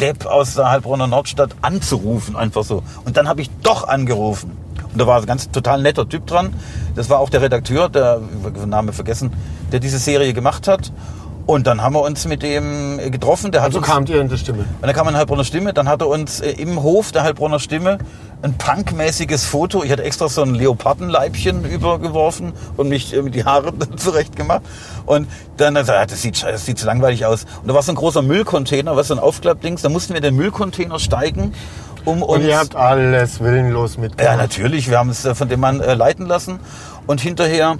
[0.00, 2.82] Depp aus der Heilbronner Nordstadt anzurufen, einfach so.
[3.04, 4.56] Und dann habe ich doch angerufen.
[4.92, 6.54] Und da war ein ganz total netter Typ dran.
[6.94, 8.20] Das war auch der Redakteur, der,
[8.66, 9.32] Namen vergessen,
[9.70, 10.92] der diese Serie gemacht hat.
[11.48, 13.50] Und dann haben wir uns mit dem getroffen.
[13.52, 14.58] Der hat Also kamt ihr in der Stimme.
[14.58, 17.58] und dann kam ein Heilbronner Stimme, dann hat er uns äh, im Hof der Heilbronner
[17.58, 17.96] Stimme
[18.42, 19.82] ein punkmäßiges Foto.
[19.82, 24.60] Ich hatte extra so ein Leopardenleibchen übergeworfen und mich äh, mit die Haare zurecht gemacht.
[25.06, 25.26] Und
[25.56, 27.46] dann hat er gesagt, das sieht, das sieht so langweilig aus.
[27.62, 29.80] Und da war so ein großer Müllcontainer, was so ein Aufklappdings.
[29.80, 31.54] Da mussten wir in den Müllcontainer steigen,
[32.04, 32.44] um uns...
[32.44, 34.22] Und ihr habt alles willenlos mitgemacht.
[34.22, 34.90] Ja, natürlich.
[34.90, 36.60] Wir haben es äh, von dem Mann äh, leiten lassen.
[37.06, 37.78] Und hinterher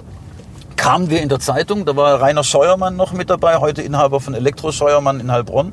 [0.78, 4.32] kamen wir in der Zeitung, da war Rainer Scheuermann noch mit dabei, heute Inhaber von
[4.32, 5.72] Elektro Scheuermann in Heilbronn.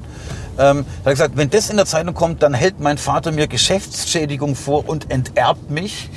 [0.57, 3.47] Ähm, da hat gesagt, wenn das in der Zeitung kommt, dann hält mein Vater mir
[3.47, 6.09] Geschäftsschädigung vor und enterbt mich.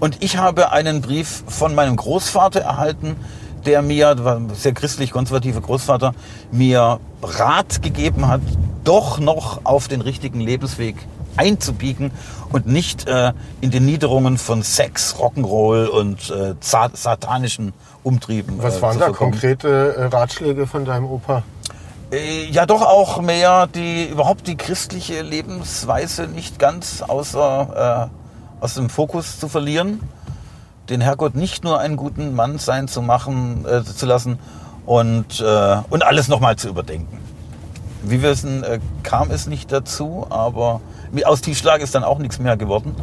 [0.00, 3.16] Und ich habe einen Brief von meinem Großvater erhalten,
[3.64, 6.12] der mir, war ein sehr christlich-konservativer Großvater,
[6.50, 8.40] mir Rat gegeben hat,
[8.82, 10.96] doch noch auf den richtigen Lebensweg
[11.36, 12.10] einzubiegen
[12.50, 17.72] und nicht äh, in den Niederungen von Sex, Rock'n'Roll und äh, satanischen
[18.02, 18.56] Umtrieben.
[18.62, 19.32] Was äh, waren da verkommen.
[19.32, 21.42] konkrete äh, Ratschläge von deinem Opa?
[22.12, 28.74] Äh, Ja, doch auch mehr die überhaupt die christliche Lebensweise nicht ganz außer äh, aus
[28.74, 30.00] dem Fokus zu verlieren,
[30.90, 34.38] den Herrgott nicht nur einen guten Mann sein zu machen, äh, zu lassen
[34.84, 37.18] und äh, und alles nochmal zu überdenken.
[38.02, 40.82] Wie wir wissen, äh, kam es nicht dazu, aber mit-
[41.24, 42.94] aus Tiefschlag ist dann auch nichts mehr geworden.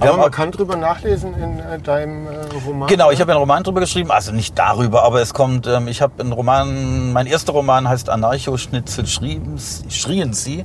[0.00, 2.30] Wir Aber man kann drüber nachlesen in äh, deinem äh,
[2.66, 2.88] Roman.
[2.88, 6.00] Genau, ich habe einen Roman drüber geschrieben, also nicht darüber, aber es kommt, ähm, ich
[6.00, 9.58] habe einen Roman, mein erster Roman heißt Anarcho-Schnitzel schrien,
[9.90, 10.64] schrien sie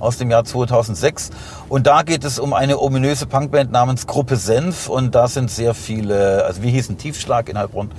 [0.00, 1.30] aus dem Jahr 2006
[1.68, 5.74] und da geht es um eine ominöse Punkband namens Gruppe Senf und da sind sehr
[5.74, 7.90] viele, also wir hießen Tiefschlag in Heilbronn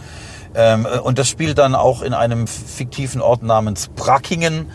[0.56, 4.70] ähm, und das spielt dann auch in einem fiktiven Ort namens Brackingen.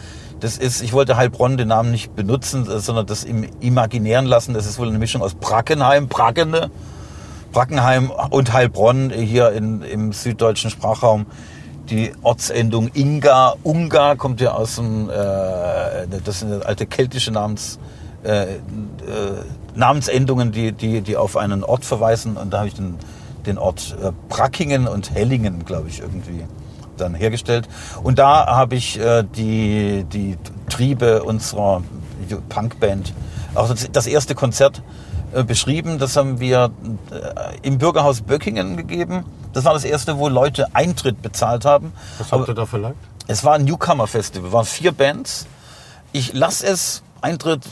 [0.47, 4.55] Das ist, ich wollte Heilbronn den Namen nicht benutzen, äh, sondern das im Imaginären lassen.
[4.55, 6.70] Das ist wohl eine Mischung aus Brackenheim, Brackene,
[7.51, 11.27] Brackenheim und Heilbronn hier in, im süddeutschen Sprachraum.
[11.90, 17.81] Die Ortsendung Inga, Unga kommt ja aus dem, äh, das sind alte keltische Namens,
[18.23, 18.59] äh, äh,
[19.74, 22.36] Namensendungen, die, die, die auf einen Ort verweisen.
[22.36, 22.94] Und da habe ich den,
[23.47, 26.44] den Ort äh, Brackingen und Hellingen, glaube ich, irgendwie
[26.97, 27.68] dann hergestellt.
[28.02, 30.36] Und da habe ich äh, die, die
[30.68, 31.82] Triebe unserer
[32.48, 33.12] Punkband,
[33.55, 34.82] auch das, das erste Konzert
[35.32, 35.98] äh, beschrieben.
[35.98, 36.70] Das haben wir
[37.10, 39.24] äh, im Bürgerhaus Böckingen gegeben.
[39.52, 41.93] Das war das erste, wo Leute Eintritt bezahlt haben.
[42.18, 42.97] Was habt ihr da verlangt?
[43.27, 45.47] Es war ein Newcomer-Festival, waren vier Bands.
[46.12, 47.62] Ich lass es, Eintritt,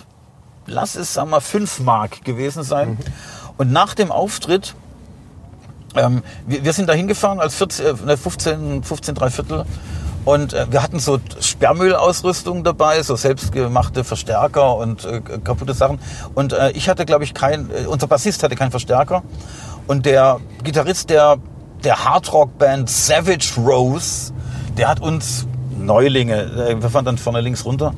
[0.67, 2.99] lass es, sagen wir mal, fünf Mark gewesen sein.
[3.57, 4.75] Und nach dem Auftritt,
[5.97, 9.65] ähm, wir, wir sind da hingefahren als 14, äh, ne, 15, 15, drei Viertel.
[10.25, 15.99] Und äh, wir hatten so Sperrmüllausrüstung dabei, so selbstgemachte Verstärker und äh, kaputte Sachen.
[16.35, 19.23] Und äh, ich hatte, glaube ich, kein, äh, unser Bassist hatte keinen Verstärker.
[19.87, 21.37] Und der Gitarrist der,
[21.85, 24.33] der Hardrock-Band Savage Rose,
[24.79, 25.47] der hat uns
[25.79, 27.93] Neulinge, äh, wir fahren dann vorne links runter,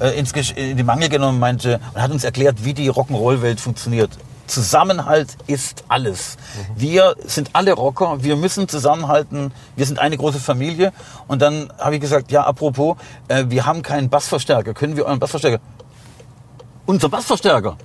[0.00, 4.10] äh, ins, in die Mangel genommen meinte, und hat uns erklärt, wie die Rock'n'Roll-Welt funktioniert.
[4.46, 6.36] Zusammenhalt ist alles.
[6.74, 10.92] Wir sind alle Rocker, wir müssen zusammenhalten, wir sind eine große Familie.
[11.26, 12.96] Und dann habe ich gesagt, ja, apropos,
[13.28, 15.60] äh, wir haben keinen Bassverstärker, können wir euren Bassverstärker?
[16.86, 17.76] Unser Bassverstärker?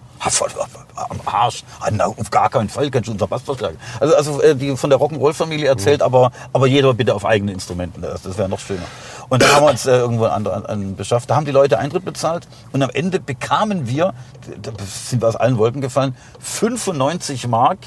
[0.95, 1.63] Am Arsch.
[1.99, 3.77] Auf gar keinen Fall kannst du unser Bassverstärker.
[3.99, 8.01] Also, also äh, die von der Rock'n'Roll-Familie erzählt, aber, aber jeder bitte auf eigene Instrumenten.
[8.01, 8.83] Das, das wäre noch schöner.
[9.29, 11.29] Und dann haben wir uns äh, irgendwo einen anderen einen beschafft.
[11.29, 14.13] Da haben die Leute Eintritt bezahlt und am Ende bekamen wir,
[14.61, 17.79] da sind wir aus allen Wolken gefallen, 95 Mark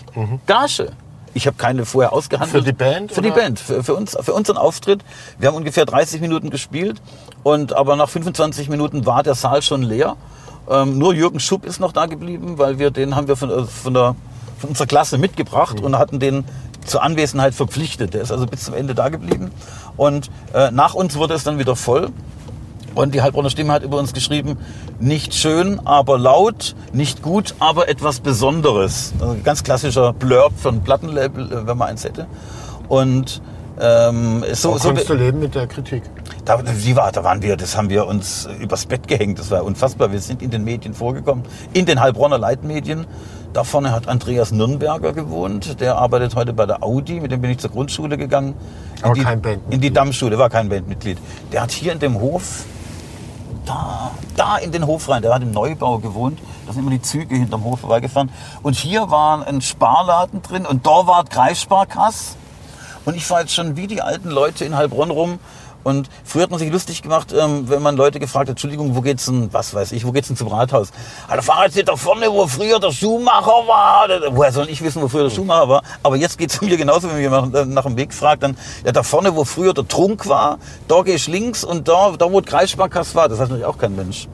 [0.46, 0.90] Gage.
[1.34, 2.64] Ich habe keine vorher ausgehandelt.
[2.64, 3.40] Für die Band, Für die oder?
[3.42, 5.04] Band, für, für, uns, für unseren Auftritt.
[5.38, 7.02] Wir haben ungefähr 30 Minuten gespielt
[7.42, 10.16] und aber nach 25 Minuten war der Saal schon leer.
[10.68, 13.64] Ähm, nur Jürgen Schupp ist noch da geblieben, weil wir den haben wir von, äh,
[13.64, 14.16] von, der,
[14.58, 16.44] von unserer Klasse mitgebracht und hatten den
[16.84, 18.14] zur Anwesenheit verpflichtet.
[18.14, 19.50] Der ist also bis zum Ende da geblieben.
[19.96, 22.10] Und äh, nach uns wurde es dann wieder voll.
[22.94, 24.56] Und die Heilbronner Stimme hat über uns geschrieben,
[25.00, 29.12] nicht schön, aber laut, nicht gut, aber etwas Besonderes.
[29.18, 32.26] Also ganz klassischer Blurb von Plattenlabel, äh, wenn man eins hätte.
[32.88, 33.42] Und
[33.80, 36.02] ähm, so, So, so konntest du leben mit der Kritik?
[36.44, 39.38] da, die war, da waren wir, das haben wir uns übers Bett gehängt.
[39.38, 40.12] Das war unfassbar.
[40.12, 43.06] Wir sind in den Medien vorgekommen, in den Heilbronner Leitmedien.
[43.52, 45.80] Da vorne hat Andreas Nürnberger gewohnt.
[45.80, 47.20] Der arbeitet heute bei der Audi.
[47.20, 48.54] Mit dem bin ich zur Grundschule gegangen.
[48.98, 49.74] In Aber die, kein Bandmitglied.
[49.74, 51.18] In die Dammschule, war kein Bandmitglied.
[51.52, 52.64] Der hat hier in dem Hof,
[53.64, 56.40] da, da in den Hof rein, der hat im Neubau gewohnt.
[56.66, 58.30] Da sind immer die Züge hinterm Hof vorbeigefahren.
[58.62, 62.36] Und hier war ein Sparladen drin und da war Kreissparkasse.
[63.04, 65.38] Und ich fahre jetzt schon wie die alten Leute in Heilbronn rum.
[65.84, 69.02] Und früher hat man sich lustig gemacht, ähm, wenn man Leute gefragt hat, Entschuldigung, wo
[69.02, 70.88] geht's denn, was weiß ich, wo geht's denn zum Rathaus?
[71.28, 74.08] Ah, da fahren jetzt da vorne, wo früher der Schuhmacher war.
[74.30, 75.82] Woher soll ich wissen, wo früher der Schuhmacher war?
[76.02, 79.02] Aber jetzt geht's mir genauso, wenn mir jemand nach, dem Weg fragt, dann, ja, da
[79.02, 80.58] vorne, wo früher der Trunk war,
[80.88, 83.94] da geh ich links und da, da wo Kreissparkasse war, das weiß natürlich auch kein
[83.94, 84.26] Mensch.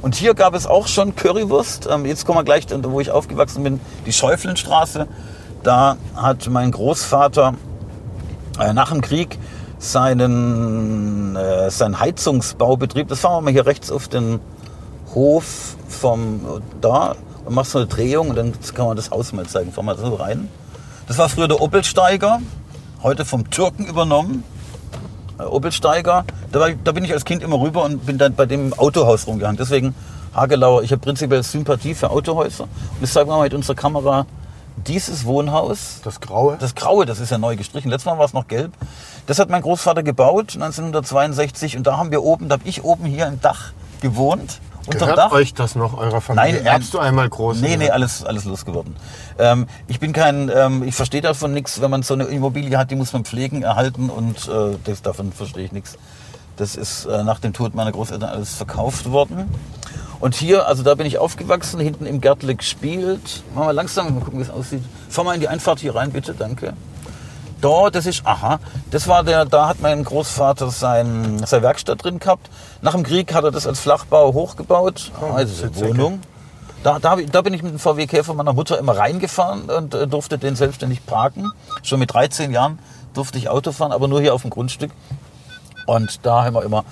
[0.00, 1.88] Und hier gab es auch schon Currywurst.
[1.90, 5.08] Ähm, Jetzt kommen wir gleich, wo ich aufgewachsen bin, die Schäuflenstraße.
[5.64, 7.54] Da hat mein Großvater
[8.58, 9.38] nach dem Krieg
[9.78, 14.40] seinen, äh, seinen Heizungsbaubetrieb, das fahren wir mal hier rechts auf den
[15.14, 16.40] Hof vom,
[16.80, 17.14] da,
[17.44, 19.72] und machst so eine Drehung und dann kann man das Haus mal zeigen.
[19.72, 20.48] Fahren wir so rein.
[21.06, 22.40] Das war früher der Opelsteiger,
[23.02, 24.44] heute vom Türken übernommen.
[25.38, 28.46] Äh, Opelsteiger, da, war, da bin ich als Kind immer rüber und bin dann bei
[28.46, 29.58] dem Autohaus rumgehangen.
[29.58, 29.94] Deswegen
[30.34, 32.64] Hagelauer, ich habe prinzipiell Sympathie für Autohäuser.
[32.64, 34.26] Und jetzt zeigen wir mal mit unserer Kamera
[34.76, 36.00] dieses Wohnhaus.
[36.04, 36.56] Das Graue?
[36.58, 37.90] Das Graue, das ist ja neu gestrichen.
[37.90, 38.72] Letztes Mal war es noch gelb.
[39.26, 41.76] Das hat mein Großvater gebaut, 1962.
[41.76, 44.60] Und da haben wir oben, da habe ich oben hier im Dach gewohnt.
[44.86, 45.32] Unterm Gehört Dach.
[45.32, 46.56] euch das noch eurer Familie?
[46.56, 46.66] Nein.
[46.66, 47.60] Erbst du einmal groß?
[47.60, 48.96] Nee, nee, alles, alles losgeworden.
[49.38, 52.90] Ähm, ich bin kein, ähm, ich verstehe davon nichts, wenn man so eine Immobilie hat,
[52.90, 55.96] die muss man pflegen, erhalten und äh, das, davon verstehe ich nichts.
[56.56, 59.48] Das ist äh, nach dem Tod meiner Großeltern alles verkauft worden.
[60.24, 63.42] Und hier, also da bin ich aufgewachsen, hinten im Gärtle gespielt.
[63.54, 64.82] Machen wir langsam, mal gucken, wie es aussieht.
[65.10, 66.72] Fahr mal in die Einfahrt hier rein, bitte, danke.
[67.60, 68.58] Da, das ist, aha,
[68.90, 72.48] das war der, da hat mein Großvater sein, seine Werkstatt drin gehabt.
[72.80, 75.90] Nach dem Krieg hat er das als Flachbau hochgebaut, also Sitzecke.
[75.90, 76.20] Wohnung.
[76.82, 80.06] Da, da, da bin ich mit dem VW Käfer meiner Mutter immer reingefahren und äh,
[80.06, 81.52] durfte den selbstständig parken.
[81.82, 82.78] Schon mit 13 Jahren
[83.12, 84.90] durfte ich Auto fahren, aber nur hier auf dem Grundstück.
[85.84, 86.86] Und da haben wir immer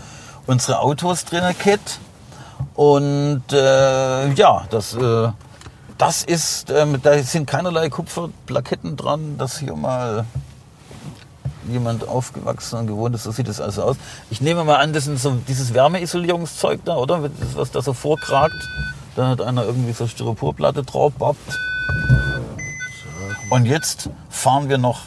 [0.47, 1.99] unsere Autos drin gehabt.
[2.75, 5.29] Und äh, ja, das, äh,
[5.99, 10.25] das ist, ähm, da sind keinerlei Kupferplaketten dran, dass hier mal
[11.69, 13.25] jemand aufgewachsen und gewohnt ist.
[13.25, 13.97] So sieht es also aus.
[14.31, 17.29] Ich nehme mal an, das ist so dieses Wärmeisolierungszeug da, oder?
[17.41, 18.57] Das, was da so vorkragt.
[19.15, 21.59] Da hat einer irgendwie so Styroporplatte drauf, bappt.
[23.51, 25.03] Und jetzt fahren wir noch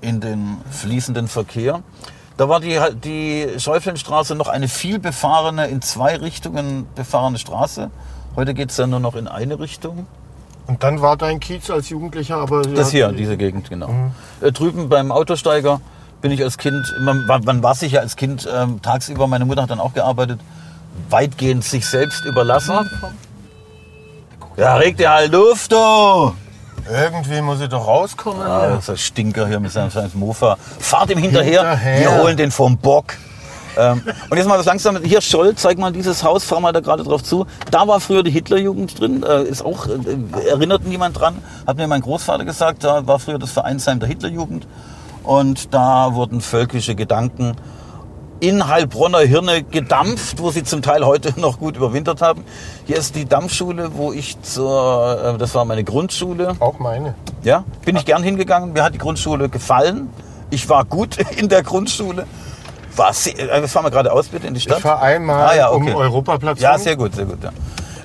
[0.00, 1.82] in den fließenden Verkehr.
[2.36, 7.90] Da war die, die Schäuflenstraße noch eine viel befahrene, in zwei Richtungen befahrene Straße.
[8.34, 10.06] Heute geht es ja nur noch in eine Richtung.
[10.66, 13.88] Und dann war dein Kiez als Jugendlicher, aber Das hier, diese Gegend, genau.
[14.40, 15.80] Äh, drüben beim Autosteiger
[16.20, 19.62] bin ich als Kind, man, man war sich ja als Kind ähm, tagsüber, meine Mutter
[19.62, 20.40] hat dann auch gearbeitet,
[21.08, 22.90] weitgehend sich selbst überlassen.
[24.56, 26.34] Ja, regt ihr halt Luft, du!
[26.90, 28.42] Irgendwie muss ich doch rauskommen.
[28.42, 30.56] Ah, das ist ein Stinker hier mit seinem seinem Mofa.
[30.78, 32.00] Fahrt ihm hinterher, Hinterher.
[32.00, 33.14] wir holen den vom Bock.
[33.78, 35.02] Ähm, und jetzt mal das langsam.
[35.02, 37.46] Hier, Scholl, zeig mal dieses Haus, fahr mal da gerade drauf zu.
[37.70, 41.36] Da war früher die Hitlerjugend drin, äh, ist auch, äh, erinnert niemand dran,
[41.66, 44.66] hat mir mein Großvater gesagt, da war früher das Vereinsheim der Hitlerjugend.
[45.22, 47.56] Und da wurden völkische Gedanken
[48.40, 52.44] in Heilbronner Hirne gedampft, wo sie zum Teil heute noch gut überwintert haben.
[52.86, 57.14] Hier ist die Dampfschule, wo ich zur, äh, das war meine Grundschule, Auch meine.
[57.42, 58.72] ja, bin ich gern hingegangen.
[58.72, 60.10] Mir hat die Grundschule gefallen.
[60.50, 62.26] Ich war gut in der Grundschule.
[62.94, 64.78] War sehr, äh, das fahren wir gerade aus, bitte, in die Stadt.
[64.78, 65.90] Ich fahre einmal Ah, ja, okay.
[65.92, 67.38] um Europaplatz Ja, sehr gut, sehr gut.
[67.42, 67.50] Ja.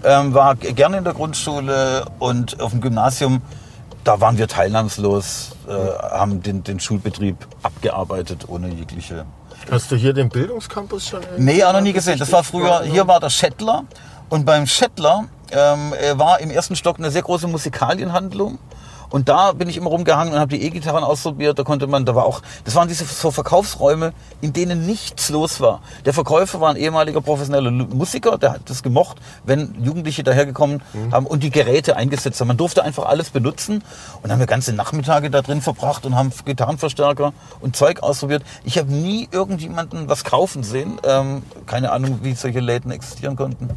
[0.03, 3.41] Ähm, war gerne in der Grundschule und auf dem Gymnasium,
[4.03, 5.71] da waren wir teilnahmslos, äh,
[6.11, 9.25] haben den, den Schulbetrieb abgearbeitet ohne jegliche
[9.69, 11.21] Hast du hier den Bildungscampus schon?
[11.37, 12.17] Nee, auch noch nie gesehen.
[12.17, 13.83] Das war früher, hier war der Schettler
[14.29, 18.57] und beim Schettler ähm, äh, war im ersten Stock eine sehr große Musikalienhandlung.
[19.11, 21.59] Und da bin ich immer rumgehangen und habe die E-Gitarren ausprobiert.
[21.59, 25.59] Da konnte man, da war auch, das waren diese so Verkaufsräume, in denen nichts los
[25.59, 25.81] war.
[26.05, 30.81] Der Verkäufer war ein ehemaliger professioneller Musiker, der hat das gemocht, wenn Jugendliche dahergekommen
[31.11, 32.47] haben und die Geräte eingesetzt haben.
[32.47, 33.83] Man durfte einfach alles benutzen
[34.23, 38.43] und haben wir ganze Nachmittage da drin verbracht und haben Gitarrenverstärker und Zeug ausprobiert.
[38.63, 40.99] Ich habe nie irgendjemanden was kaufen sehen.
[41.03, 43.69] Ähm, keine Ahnung, wie solche Läden existieren konnten.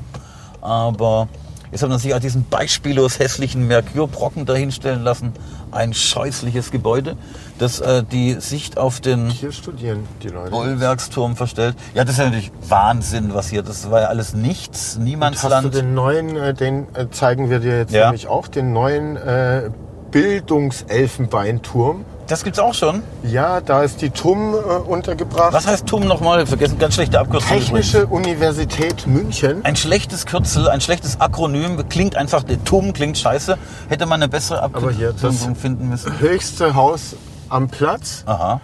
[0.60, 1.28] Aber
[1.74, 5.32] jetzt hat man sich auch diesen beispiellos hässlichen Merkurbrocken dahinstellen lassen.
[5.72, 7.16] Ein scheußliches Gebäude,
[7.58, 10.52] das äh, die Sicht auf den Hier studieren die Leute.
[10.52, 11.74] Bollwerksturm verstellt.
[11.94, 15.02] Ja, das ist ja natürlich Wahnsinn, was hier, das war ja alles nichts, Hast du
[15.02, 15.74] Niemandsland.
[15.74, 18.04] den neuen, äh, den äh, zeigen wir dir jetzt Ja.
[18.06, 19.68] nämlich auch, den neuen äh,
[20.12, 22.04] Bildungselfenbeinturm.
[22.26, 23.02] Das gibt's auch schon.
[23.22, 25.52] Ja, da ist die TUM äh, untergebracht.
[25.52, 26.46] Was heißt TUM nochmal?
[26.46, 27.50] Vergessen, ganz schlechte Abkürzung.
[27.58, 27.66] übrigens.
[27.90, 29.62] Technische Universität München.
[29.64, 33.58] Ein schlechtes Kürzel, ein schlechtes Akronym, klingt einfach, der TUM klingt scheiße.
[33.90, 36.18] Hätte man eine bessere Abkürzung finden müssen.
[36.18, 37.14] Höchste Haus
[37.50, 38.22] am Platz.
[38.26, 38.60] Aha.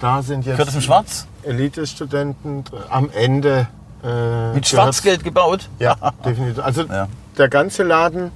[0.00, 1.26] Da sind jetzt Gehört das im Schwarz?
[1.44, 3.68] Elite-Studenten am Ende.
[4.04, 5.68] Äh, Mit Schwarzgeld gebaut?
[5.78, 6.62] Ja, definitiv.
[6.62, 7.08] Also Ja.
[7.38, 8.30] der ganze Laden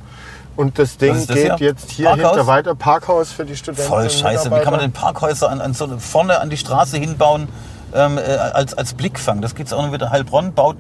[0.57, 1.69] und das Ding ist das geht hier?
[1.69, 2.31] jetzt hier Parkhaus?
[2.31, 2.75] hinter weiter.
[2.75, 3.89] Parkhaus für die Studenten.
[3.89, 4.51] Voll scheiße.
[4.51, 7.49] Wie kann man denn Parkhäuser an, an so, vorne an die Straße hinbauen
[7.95, 9.41] ähm, äh, als, als Blickfang?
[9.41, 10.11] Das gibt's auch noch wieder.
[10.11, 10.77] Heilbronn baut,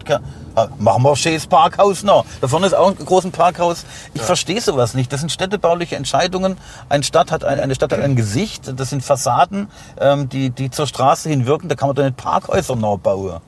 [0.55, 2.25] ah, machen wir ein schönes Parkhaus noch.
[2.41, 3.85] Da vorne ist auch ein großes Parkhaus.
[4.15, 5.13] Ich verstehe sowas nicht.
[5.13, 6.59] Das sind städtebauliche Entscheidungen.
[6.89, 8.73] Eine Stadt hat ein, eine Stadt hat ein Gesicht.
[8.79, 9.69] Das sind Fassaden,
[10.01, 11.69] ähm, die, die zur Straße hin wirken.
[11.69, 13.41] Da kann man doch nicht Parkhäuser noch bauen.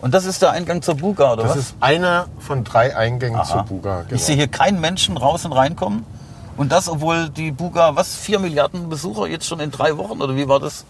[0.00, 1.58] Und das ist der Eingang zur Buga, oder Das was?
[1.58, 3.44] ist einer von drei Eingängen Aha.
[3.44, 4.02] zur Buga.
[4.02, 4.14] Genau.
[4.14, 6.04] Ich sehe hier keinen Menschen raus und reinkommen.
[6.56, 10.34] Und das, obwohl die Buga, was, vier Milliarden Besucher jetzt schon in drei Wochen, oder
[10.34, 10.84] wie war das?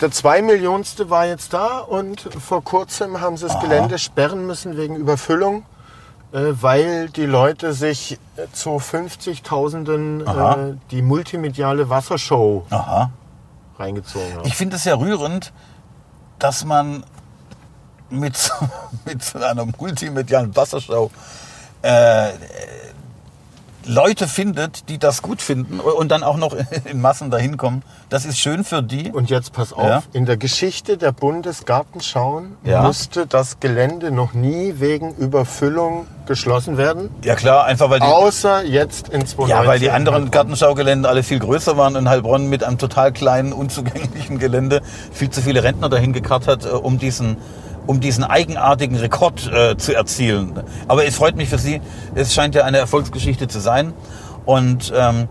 [0.00, 4.76] Der zwei Millionste war jetzt da und vor kurzem haben sie das Gelände sperren müssen
[4.76, 5.64] wegen Überfüllung,
[6.32, 10.54] äh, weil die Leute sich äh, zu 50.000 Aha.
[10.54, 13.10] äh, die multimediale Wassershow Aha.
[13.78, 14.46] reingezogen haben.
[14.46, 15.52] Ich finde es ja rührend,
[16.40, 17.04] dass man
[18.20, 18.52] mit, so-
[19.04, 21.10] mit einer multimedialen Wassershow
[21.82, 22.30] äh,
[23.86, 27.82] Leute findet, die das gut finden und dann auch noch in Massen dahin kommen.
[28.08, 29.12] Das ist schön für die.
[29.12, 30.02] Und jetzt pass auf, Ja.
[30.14, 32.80] in der Geschichte der Bundesgartenschauen Ja.
[32.82, 37.10] musste das Gelände noch nie wegen Überfüllung geschlossen werden.
[37.24, 39.48] Ja klar, einfach weil die, Außer jetzt in 2019.
[39.50, 43.52] ja, weil die anderen Gartenschaugelände alle viel größer waren und Heilbronn mit einem total kleinen,
[43.52, 44.80] unzugänglichen Gelände
[45.12, 47.36] viel zu viele Rentner dahin gekarrt hat, äh, um diesen
[47.86, 50.62] um diesen eigenartigen Rekord äh, zu erzielen.
[50.88, 51.80] Aber es freut mich für Sie.
[52.14, 53.92] Es scheint ja eine Erfolgsgeschichte zu sein.
[54.44, 55.28] Und ähm,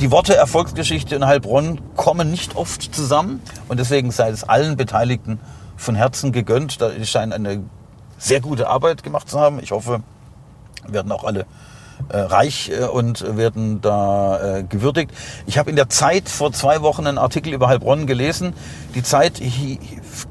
[0.00, 3.40] die Worte Erfolgsgeschichte in Heilbronn kommen nicht oft zusammen.
[3.68, 5.40] Und deswegen sei es allen Beteiligten
[5.76, 6.80] von Herzen gegönnt.
[6.80, 7.62] Da die scheinen eine
[8.18, 9.60] sehr gute Arbeit gemacht zu haben.
[9.60, 10.02] Ich hoffe,
[10.88, 11.46] werden auch alle
[12.08, 15.12] äh, reich äh, und werden da äh, gewürdigt.
[15.46, 18.52] Ich habe in der Zeit vor zwei Wochen einen Artikel über Heilbronn gelesen.
[18.94, 19.40] Die Zeit,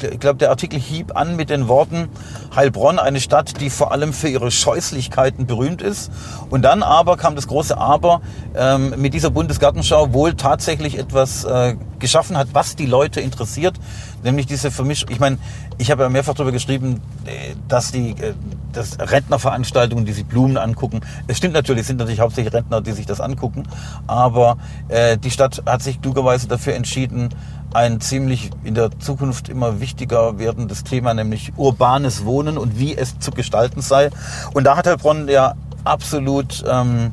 [0.02, 2.10] ich glaube, der Artikel hieb an mit den Worten
[2.56, 6.12] Heilbronn, eine Stadt, die vor allem für ihre Scheußlichkeiten berühmt ist.
[6.50, 8.22] Und dann aber kam das große Aber,
[8.56, 13.80] ähm, mit dieser Bundesgartenschau wohl tatsächlich etwas äh, geschaffen hat, was die Leute interessiert,
[14.24, 15.10] nämlich diese Vermischung.
[15.10, 15.38] Ich meine,
[15.78, 18.34] ich habe ja mehrfach darüber geschrieben, äh, dass die äh,
[18.74, 21.02] dass Rentnerveranstaltungen, die sich Blumen angucken.
[21.28, 23.64] Es stimmt natürlich, es sind natürlich hauptsächlich Rentner, die sich das angucken,
[24.08, 24.58] aber
[24.88, 27.30] äh, die Stadt hat sich klugerweise dafür entschieden,
[27.74, 33.20] ein ziemlich in der Zukunft immer wichtiger werdendes Thema, nämlich urbanes Wohnen und wie es
[33.20, 34.10] zu gestalten sei.
[34.54, 37.12] Und da hat Heilbronn ja absolut ähm,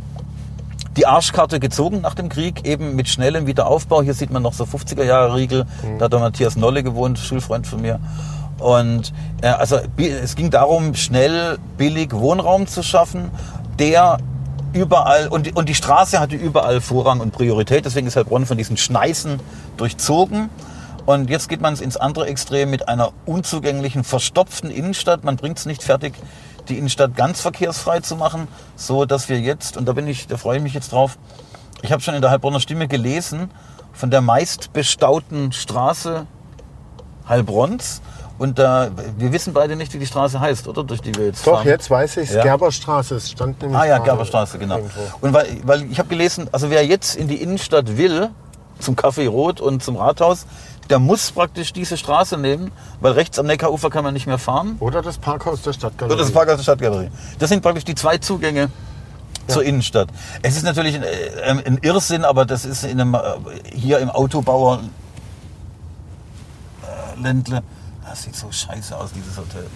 [0.97, 4.03] die Arschkarte gezogen nach dem Krieg, eben mit schnellem Wiederaufbau.
[4.03, 5.67] Hier sieht man noch so 50er-Jahre-Riegel.
[5.99, 8.01] Da hat der Matthias Nolle gewohnt, Schulfreund von mir.
[8.59, 13.31] Und äh, also es ging darum, schnell, billig Wohnraum zu schaffen,
[13.79, 14.19] der
[14.73, 17.85] überall und, die- und die Straße hatte überall Vorrang und Priorität.
[17.85, 19.41] Deswegen ist Heilbronn von diesen Schneißen
[19.77, 20.51] durchzogen.
[21.07, 25.25] Und jetzt geht man ins andere Extrem mit einer unzugänglichen, verstopften Innenstadt.
[25.25, 26.15] Man bringt es nicht fertig,
[26.69, 30.37] die Innenstadt ganz verkehrsfrei zu machen, so dass wir jetzt, und da bin ich, da
[30.37, 31.19] freue ich mich jetzt drauf,
[31.83, 33.51] ich habe schon in der Heilbronner Stimme gelesen,
[33.93, 36.27] von der meistbestauten Straße
[37.29, 38.03] Heilbronns.
[38.41, 38.89] Und da,
[39.19, 40.83] wir wissen beide nicht, wie die Straße heißt, oder?
[40.83, 41.67] Durch die wir jetzt Doch, fahren.
[41.67, 42.37] jetzt weiß ich es.
[42.37, 42.43] Ja.
[42.43, 43.17] Gerberstraße.
[43.17, 44.77] Es stand nämlich Ah ja, Gerberstraße, genau.
[44.79, 45.01] irgendwo.
[45.21, 48.31] Und weil, weil ich habe gelesen, also wer jetzt in die Innenstadt will,
[48.79, 50.47] zum Café Rot und zum Rathaus,
[50.89, 54.77] der muss praktisch diese Straße nehmen, weil rechts am Neckarufer kann man nicht mehr fahren.
[54.81, 56.15] Oder das Parkhaus der Stadtgalerie.
[56.15, 57.11] Oder das Parkhaus der Stadtgalerie.
[57.39, 58.71] Das sind praktisch die zwei Zugänge
[59.49, 60.09] zur Innenstadt.
[60.41, 63.21] Es ist natürlich ein, äh, ein Irrsinn, aber das ist in einem, äh,
[63.71, 64.81] hier im Autobauer
[66.83, 67.63] äh, Ländle,
[68.11, 69.67] das sieht so scheiße aus, dieses Hotel.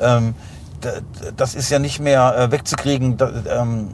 [0.00, 0.34] Ähm,
[0.80, 1.00] da-
[1.36, 3.16] das ist ja nicht mehr äh, wegzukriegen,
[3.48, 3.88] ähm,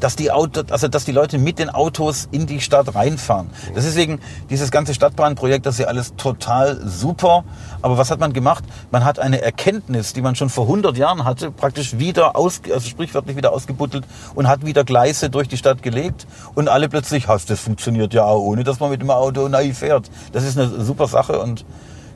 [0.00, 3.48] dass die Auto, also dass die Leute mit den Autos in die Stadt reinfahren.
[3.72, 4.18] Das ist deswegen
[4.50, 7.44] dieses ganze Stadtbahnprojekt, das ist ja alles total super.
[7.82, 8.64] Aber was hat man gemacht?
[8.90, 12.88] Man hat eine Erkenntnis, die man schon vor 100 Jahren hatte, praktisch wieder aus, also
[12.88, 14.04] sprichwörtlich wieder ausgebuddelt
[14.34, 16.26] und hat wieder Gleise durch die Stadt gelegt
[16.56, 20.10] und alle plötzlich, das funktioniert ja auch ohne, dass man mit dem Auto naiv fährt.
[20.32, 21.64] Das ist eine super Sache und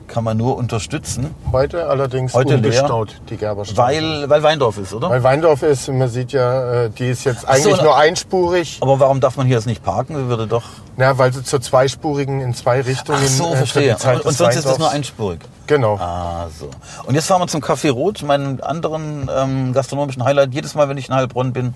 [0.07, 2.57] kann man nur unterstützen, Heute allerdings Heute leer.
[2.83, 3.77] unbestaut, die Gerberstraße.
[3.77, 5.09] weil, weil Weindorf ist, oder?
[5.09, 8.77] Weil Weindorf ist, man sieht ja, äh, die ist jetzt so, eigentlich na- nur einspurig.
[8.81, 10.15] Aber warum darf man hier jetzt nicht parken?
[10.15, 10.63] Wir würde doch
[10.97, 13.95] Ja, weil sie zur zweispurigen in zwei Richtungen Ach so, äh, verstehe.
[13.95, 15.39] Und, und sonst ist das nur Weindorfs- einspurig.
[15.67, 15.95] Genau.
[15.97, 16.69] Ah, so.
[17.05, 20.53] Und jetzt fahren wir zum Café Rot, meinen anderen ähm, gastronomischen Highlight.
[20.53, 21.73] Jedes Mal, wenn ich in Heilbronn bin,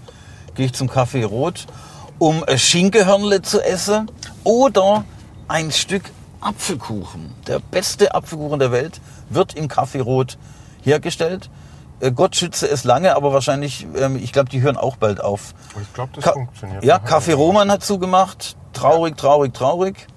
[0.56, 1.66] gehe ich zum Café Rot,
[2.18, 4.10] um äh, Schinkehörnle zu essen
[4.46, 5.04] oder
[5.50, 6.04] ein Stück
[6.42, 7.34] Apfelkuchen.
[7.48, 9.00] Der beste Apfelkuchen der Welt
[9.30, 10.38] wird im Café Rot
[10.82, 11.50] hergestellt.
[12.00, 15.54] Äh, Gott schütze es lange, aber wahrscheinlich, ähm, ich glaube, die hören auch bald auf.
[15.82, 16.84] Ich glaube, das Ka funktioniert.
[16.84, 16.98] Ja.
[16.98, 18.56] Café Roman hat zugemacht.
[18.74, 20.08] Traurig, traurig, traurig.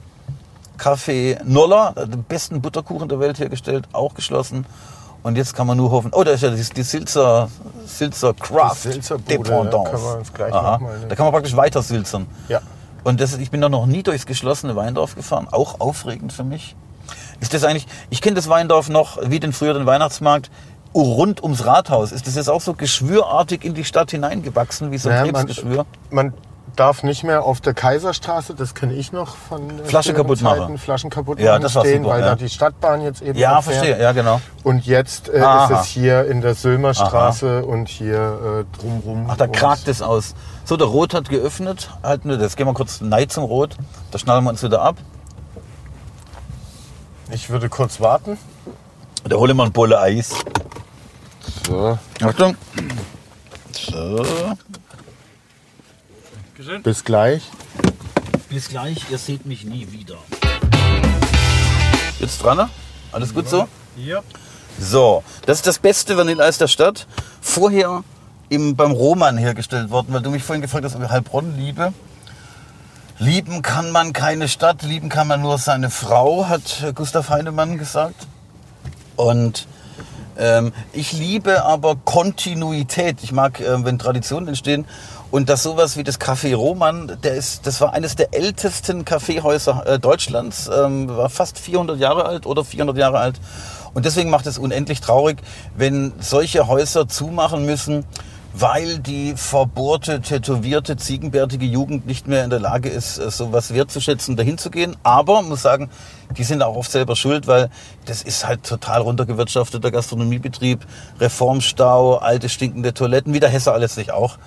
[0.79, 4.67] Café Noller, den besten Butterkuchen der Welt hergestellt, auch geschlossen.
[5.23, 6.11] Und jetzt kann man nur hoffen.
[6.13, 7.49] Oh, da ist ja die, die Silzer,
[7.87, 9.91] Silzer Craft Silzerbude, Dependance.
[9.93, 10.79] da uns gleich Aha.
[10.79, 12.27] mal- Da kann man praktisch weiter silzern.
[12.49, 12.61] Ja.
[13.05, 15.47] Und das, ich bin da noch nie durchs geschlossene Weindorf gefahren.
[15.51, 16.75] Auch aufregend für mich.
[17.41, 20.51] Ist das eigentlich, ich kenne das Weindorf noch wie den früheren Weihnachtsmarkt
[20.95, 22.13] rund ums Rathaus.
[22.13, 25.47] Ist das jetzt auch so geschwürartig in die Stadt hineingewachsen, wie so ein Naja, man,
[25.47, 25.87] Krebsgeschwür?
[26.11, 26.33] man
[26.77, 30.59] darf nicht mehr auf der Kaiserstraße, das kenne ich noch von äh, Flasche kaputt machen.
[30.61, 32.27] Zeiten, Flaschen kaputt Ja, machen das stehen, super, weil ja.
[32.31, 33.77] da die Stadtbahn jetzt eben Ja, fährt.
[33.77, 34.41] verstehe, ja genau.
[34.65, 35.73] Und jetzt äh, Aha.
[35.75, 39.27] ist es hier in der Sülmerstraße und hier äh, drumrum.
[39.29, 40.35] Ach, da kragt es aus.
[40.67, 41.91] So, der Rot hat geöffnet.
[42.03, 42.57] Halten wir das.
[42.57, 43.77] Gehen wir kurz nein zum Rot.
[44.11, 44.97] Da schnallen wir uns wieder ab.
[47.31, 48.39] Ich würde kurz warten.
[49.25, 50.35] Da holen wir einen Bolle Eis.
[51.67, 51.99] So.
[52.23, 52.57] Achtung.
[53.73, 54.25] So.
[56.83, 57.43] Bis gleich.
[58.49, 60.17] Bis gleich, ihr seht mich nie wieder.
[62.21, 62.71] Jetzt dran, ne?
[63.13, 63.69] Alles gut so?
[63.97, 64.23] Ja.
[64.79, 67.07] So, das ist das beste Vanilleeis der Stadt.
[67.41, 68.03] Vorher
[68.49, 71.93] im, beim Roman hergestellt worden, weil du mich vorhin gefragt hast, ob ich Heilbronn liebe.
[73.19, 78.27] Lieben kann man keine Stadt, lieben kann man nur seine Frau, hat Gustav Heinemann gesagt.
[79.17, 79.69] Und
[80.37, 83.23] ähm, ich liebe aber Kontinuität.
[83.23, 84.87] Ich mag, äh, wenn Traditionen entstehen.
[85.31, 89.85] Und dass sowas wie das Café Roman, der ist, das war eines der ältesten Kaffeehäuser
[89.87, 93.41] äh, Deutschlands, ähm, war fast 400 Jahre alt oder 400 Jahre alt.
[93.95, 95.39] Und deswegen macht es unendlich traurig,
[95.77, 98.05] wenn solche Häuser zumachen müssen,
[98.57, 104.37] weil die verbohrte, tätowierte, ziegenbärtige Jugend nicht mehr in der Lage ist, äh, sowas wertzuschätzen,
[104.37, 104.97] dahin zu gehen.
[105.03, 105.91] Aber muss sagen,
[106.37, 107.69] die sind auch oft selber schuld, weil
[108.05, 110.87] das ist halt total runtergewirtschafteter Gastronomiebetrieb,
[111.21, 114.39] Reformstau, alte stinkende Toiletten, wie der Hesse alles sich auch.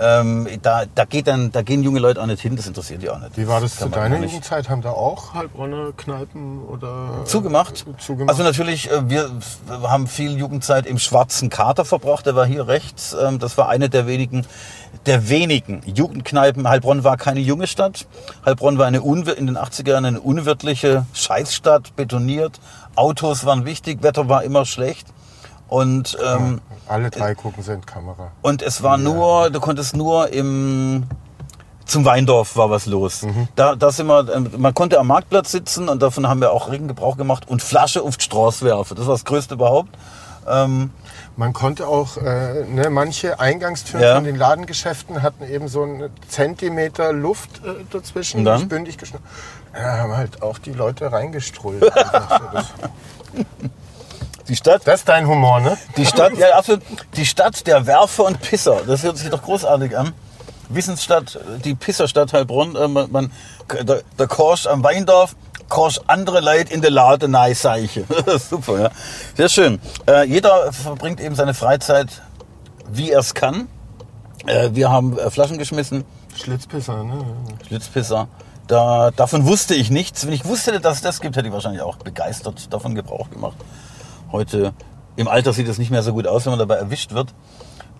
[0.00, 3.10] Ähm, da, da, geht dann, da gehen junge Leute auch nicht hin, das interessiert die
[3.10, 3.36] auch nicht.
[3.36, 4.18] Wie war das Kann zu deiner.
[4.20, 4.68] Jugendzeit?
[4.68, 7.84] Haben da auch Heilbronner Kneipen oder Zugemacht.
[7.98, 8.30] zugemacht?
[8.30, 9.28] Also natürlich, äh, wir
[9.82, 12.26] haben viel Jugendzeit im Schwarzen Kater verbracht.
[12.26, 13.16] Der war hier rechts.
[13.20, 14.46] Ähm, Das war eine der wenigen,
[15.06, 16.68] der wenigen Jugendkneipen.
[16.68, 18.06] Heilbronn war keine junge Stadt.
[18.46, 22.60] Heilbronn war eine unwir- in den 80er Jahren eine unwirtliche Scheißstadt, betoniert.
[22.94, 25.08] Autos waren wichtig, Wetter war immer schlecht.
[25.68, 28.30] Und, ähm, Alle drei gucken sind Kamera.
[28.42, 31.04] und es war nur, du konntest nur im
[31.84, 33.26] zum Weindorf war was los.
[33.56, 36.70] Da, da sind wir, ähm, man konnte am Marktplatz sitzen und davon haben wir auch
[36.70, 38.94] regen Gebrauch gemacht und Flasche auf die Straße werfen.
[38.96, 39.88] Das war das Größte überhaupt.
[40.46, 40.90] Ähm,
[41.36, 44.14] Man konnte auch, äh, ne, manche Eingangstüren Ja.
[44.16, 49.24] von den Ladengeschäften hatten eben so einen Zentimeter Luft äh, dazwischen, bündig geschnitten.
[49.74, 51.84] Ja, haben halt auch die Leute reingestrullt.
[54.48, 55.76] die Stadt, das ist dein Humor, ne?
[55.96, 56.82] die Stadt, ja absolut,
[57.16, 58.80] die Stadt der Werfer und Pisser.
[58.86, 60.12] Das hört sich doch großartig an.
[60.70, 62.76] Wissensstadt, die Pisserstadt Heilbronn.
[62.76, 63.32] Äh, man, man,
[63.82, 65.36] der, der Korsch am Weindorf,
[65.68, 68.04] Korsch andere Leute in der Lade Neiseiche.
[68.50, 68.90] Super, ja.
[69.36, 69.80] Sehr schön.
[70.06, 72.22] Äh, jeder verbringt eben seine Freizeit,
[72.90, 73.68] wie er es kann.
[74.46, 76.04] Äh, wir haben äh, Flaschen geschmissen,
[76.34, 77.24] Schlitzpisser, ne?
[77.66, 78.28] Schlitzpisser.
[78.66, 80.26] Da, davon wusste ich nichts.
[80.26, 83.56] Wenn ich wusste, dass es das gibt, hätte ich wahrscheinlich auch begeistert davon Gebrauch gemacht.
[84.30, 84.72] Heute
[85.16, 87.34] im Alter sieht es nicht mehr so gut aus, wenn man dabei erwischt wird.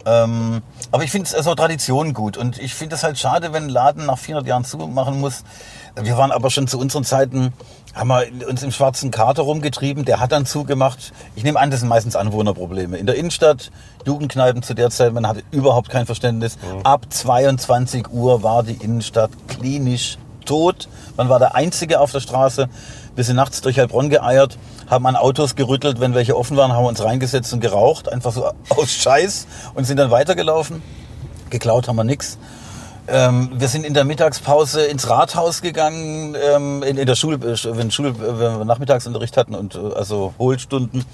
[0.06, 3.64] Ähm, aber ich finde es also Tradition gut und ich finde es halt schade, wenn
[3.64, 5.42] ein Laden nach 400 Jahren zumachen muss.
[6.00, 7.52] Wir waren aber schon zu unseren Zeiten,
[7.94, 11.12] haben wir uns im schwarzen Kater rumgetrieben, der hat dann zugemacht.
[11.34, 12.96] Ich nehme an, das sind meistens Anwohnerprobleme.
[12.96, 13.70] In der Innenstadt,
[14.06, 16.56] Jugendkneipen zu der Zeit, man hatte überhaupt kein Verständnis.
[16.84, 20.88] Ab 22 Uhr war die Innenstadt klinisch tot.
[21.16, 22.68] Man war der Einzige auf der Straße.
[23.18, 24.56] Wir sind nachts durch Heilbronn geeiert,
[24.88, 28.44] haben an Autos gerüttelt, wenn welche offen waren, haben uns reingesetzt und geraucht, einfach so
[28.68, 30.84] aus Scheiß und sind dann weitergelaufen.
[31.50, 32.38] Geklaut haben wir nix.
[33.08, 37.76] Ähm, wir sind in der Mittagspause ins Rathaus gegangen, ähm, in, in der Schule, äh,
[37.76, 41.04] wenn, Schule, äh, wenn wir Nachmittagsunterricht hatten und äh, also Hohlstunden,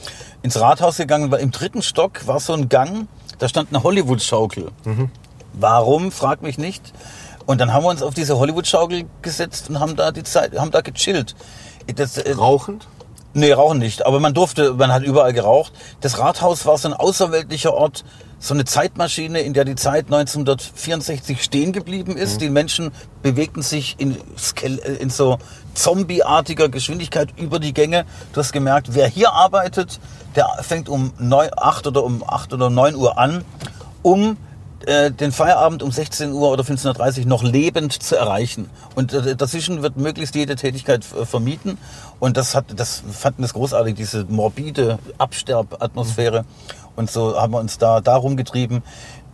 [0.42, 3.08] ins Rathaus gegangen, weil im dritten Stock war so ein Gang,
[3.38, 4.72] da stand eine Hollywood-Schaukel.
[5.54, 6.92] Warum, frag mich nicht.
[7.46, 10.70] Und dann haben wir uns auf diese Hollywood-Schaukel gesetzt und haben da die Zeit, haben
[10.70, 11.34] da gechillt.
[11.94, 12.86] Das, äh, Rauchend?
[13.36, 14.06] Nee, rauchen nicht.
[14.06, 15.72] Aber man durfte, man hat überall geraucht.
[16.00, 18.04] Das Rathaus war so ein außerweltlicher Ort,
[18.38, 22.40] so eine Zeitmaschine, in der die Zeit 1964 stehen geblieben ist.
[22.40, 22.92] Die Menschen
[23.22, 24.16] bewegten sich in,
[24.62, 25.38] äh, in so
[25.74, 28.06] zombieartiger Geschwindigkeit über die Gänge.
[28.32, 29.98] Du hast gemerkt, wer hier arbeitet,
[30.36, 33.44] der fängt um 9, 8 oder um 8 oder 9 Uhr an,
[34.02, 34.36] um
[34.86, 38.70] äh, den Feierabend um 16 Uhr oder 15.30 Uhr noch lebend zu erreichen.
[38.94, 41.78] Und äh, dazwischen wird möglichst jede Tätigkeit äh, vermieden.
[42.20, 46.44] Und das hat, das fanden das großartig, diese morbide Absterbatmosphäre.
[46.96, 48.82] Und so haben wir uns da, da rumgetrieben.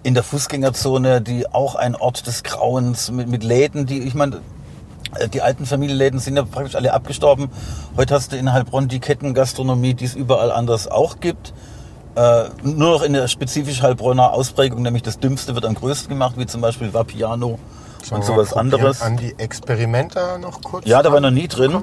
[0.03, 4.41] In der Fußgängerzone, die auch ein Ort des Grauens mit, mit Läden, die, ich meine,
[5.35, 7.51] die alten Familienläden sind ja praktisch alle abgestorben.
[7.97, 11.53] Heute hast du in Heilbronn die Kettengastronomie, die es überall anders auch gibt.
[12.21, 16.35] Äh, nur noch in der spezifisch Heilbronner Ausprägung, nämlich das Dümmste wird am größten gemacht,
[16.37, 17.59] wie zum Beispiel Vapiano
[18.11, 19.01] und sowas anderes.
[19.01, 20.85] An die Experimenter noch kurz.
[20.85, 21.81] Ja, da war noch nie drin.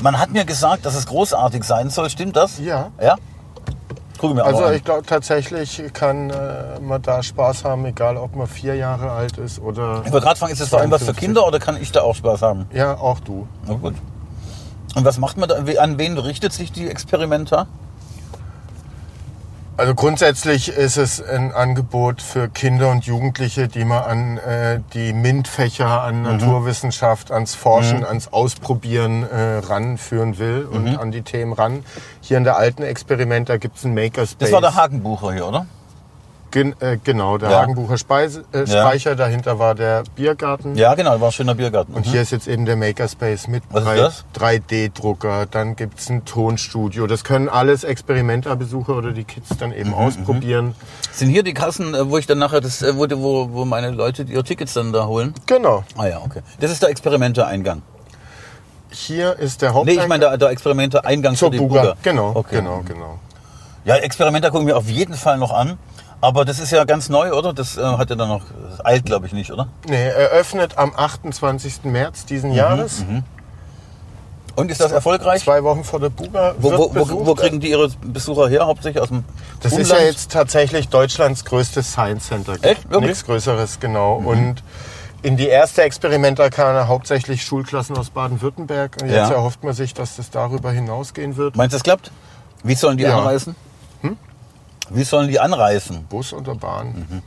[0.00, 2.08] Man hat mir gesagt, dass es großartig sein soll.
[2.08, 2.60] Stimmt das?
[2.60, 2.92] Ja.
[3.02, 3.16] Ja?
[4.18, 8.46] Gucken wir Also ich glaube tatsächlich kann äh, man da Spaß haben, egal ob man
[8.46, 10.02] vier Jahre alt ist oder.
[10.06, 11.20] Ich wollte gerade fragen, ist das vor allem was für 52.
[11.26, 12.66] Kinder oder kann ich da auch Spaß haben?
[12.72, 13.48] Ja, auch du.
[13.66, 13.94] Na gut.
[14.94, 15.56] Und was macht man da?
[15.82, 17.66] An wen richtet sich die Experimenter?
[19.76, 25.12] Also grundsätzlich ist es ein Angebot für Kinder und Jugendliche, die man an äh, die
[25.12, 26.22] MINT-Fächer, an Mhm.
[26.22, 30.76] Naturwissenschaft, ans Forschen, ans Ausprobieren äh, ranführen will Mhm.
[30.76, 31.84] und an die Themen ran.
[32.20, 34.38] Hier in der alten Experimenter gibt es ein Makerspace.
[34.48, 35.66] Das war der Hakenbucher hier, oder?
[36.54, 37.62] Gen äh, genau, der Ja.
[37.62, 38.66] Hagenbucher Speise äh, Ja.
[38.66, 40.76] Speicher, dahinter war der Biergarten.
[40.76, 41.92] Ja, genau, war ein schöner Biergarten.
[41.94, 44.24] Und hier ist jetzt eben der Makerspace mit Was ist drei- das?
[44.38, 45.46] 3D-Drucker.
[45.50, 47.08] Dann gibt's ein Tonstudio.
[47.08, 50.76] Das können alles Experimenterbesucher oder die Kids dann Mhm, eben ausprobieren.
[51.10, 53.90] Sind hier die Kassen, äh, wo ich dann nachher das, äh, wo, wo, wo meine
[53.90, 55.34] Leute ihre Tickets dann da holen?
[55.46, 55.82] Genau.
[55.98, 56.42] Ah ja, okay.
[56.60, 57.82] Das ist der Experimente-Eingang.
[58.90, 60.04] Hier ist der Nee, Haupteingang.
[60.04, 61.80] ich meine der, der Experimente-Eingang zur für die Buga.
[61.80, 61.94] Buga.
[62.04, 62.56] Genau, Okay.
[62.58, 63.18] genau, genau.
[63.84, 65.78] Ja, Experimenter gucken wir auf jeden Fall noch an.
[66.24, 67.52] Aber das ist ja ganz neu, oder?
[67.52, 68.40] Das äh, hat ja dann noch,
[68.70, 69.68] das eilt glaube ich nicht, oder?
[69.86, 71.84] Nee, eröffnet am 28.
[71.84, 73.04] März diesen Jahres.
[74.56, 75.42] Und ist das erfolgreich?
[75.42, 76.54] Zwei Wochen vor der Buga.
[76.58, 78.66] Wo, wo, wo, wo kriegen die ihre Besucher her?
[78.66, 79.24] Hauptsächlich aus dem
[79.60, 79.90] Das Umland?
[79.90, 82.52] ist ja jetzt tatsächlich Deutschlands größtes Science Center.
[82.54, 82.62] Echt?
[82.84, 83.00] Wirklich?
[83.00, 83.06] Mhm.
[83.06, 84.14] Nichts Größeres, genau.
[84.14, 84.62] Und
[85.22, 88.96] in die erste Experimentalkerne hauptsächlich Schulklassen aus Baden-Württemberg.
[89.02, 89.34] Und jetzt Ja.
[89.34, 91.56] erhofft man sich, dass das darüber hinausgehen wird.
[91.56, 92.10] Meinst du, das klappt?
[92.62, 93.18] Wie sollen die Ja.
[93.18, 93.56] anreisen?
[94.90, 96.04] Wie sollen die anreisen?
[96.08, 96.88] Bus oder Bahn?
[96.88, 97.22] Mhm.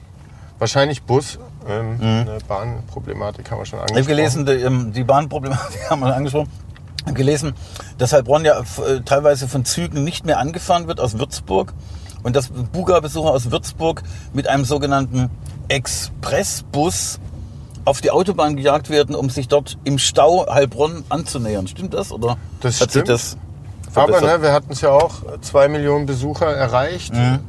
[0.59, 1.39] Wahrscheinlich Bus.
[1.67, 3.97] Ähm, Eine Bahnproblematik haben wir schon Ich angesprochen.
[3.97, 6.49] habe gelesen, die, ähm, die Bahnproblematik haben wir angesprochen.
[7.01, 7.53] Ich habe gelesen,
[7.97, 11.73] dass Heilbronn ja äh, teilweise von Zügen nicht mehr angefahren wird aus Würzburg
[12.23, 14.03] und dass Buga-Besucher aus Würzburg
[14.34, 15.29] mit einem sogenannten
[15.67, 17.19] Expressbus
[17.85, 21.67] auf die Autobahn gejagt werden, um sich dort im Stau Heilbronn anzunähern.
[21.67, 22.11] Stimmt das?
[22.11, 23.09] Oder Das hat sich stimmt.
[23.09, 23.38] das
[23.95, 27.14] Aber ne, wir hatten es ja auch, zwei Millionen Besucher erreicht.
[27.14, 27.39] Mhm.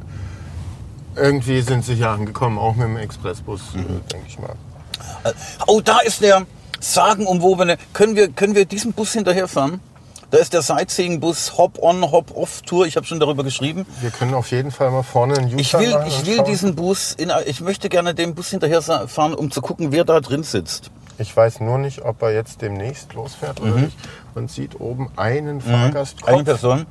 [1.15, 3.79] Irgendwie sind sie hier angekommen, auch mit dem Expressbus, Mhm.
[3.81, 4.53] äh, denke ich mal.
[5.67, 6.45] Oh, da ist der
[6.79, 7.77] sagenumwobene.
[7.93, 9.81] Können wir, können wir diesem Bus hinterherfahren?
[10.31, 12.85] Da ist der Sightseeing-Bus Hop-on, Hop-off-Tour.
[12.85, 13.87] Ich habe schon darüber geschrieben.
[13.99, 16.45] Wir können auf jeden Fall mal vorne einen U-Turn Ich will, ich will schauen.
[16.45, 20.05] diesen Bus, in, ich möchte gerne dem Bus hinterher sa- fahren, um zu gucken, wer
[20.05, 20.91] da drin sitzt.
[21.19, 23.97] Ich weiß nur nicht, ob er jetzt demnächst losfährt oder nicht.
[24.35, 26.27] Man sieht oben einen Fahrgastkopf.
[26.29, 26.33] Mhm.
[26.35, 26.85] Eine Person.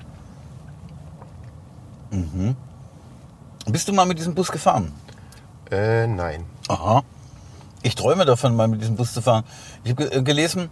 [2.10, 2.56] Mhm.
[3.66, 4.92] Bist du mal mit diesem Bus gefahren?
[5.70, 6.44] Äh, nein.
[6.68, 7.02] Aha.
[7.82, 9.44] Ich träume davon, mal mit diesem Bus zu fahren.
[9.84, 10.68] Ich habe ge- gelesen,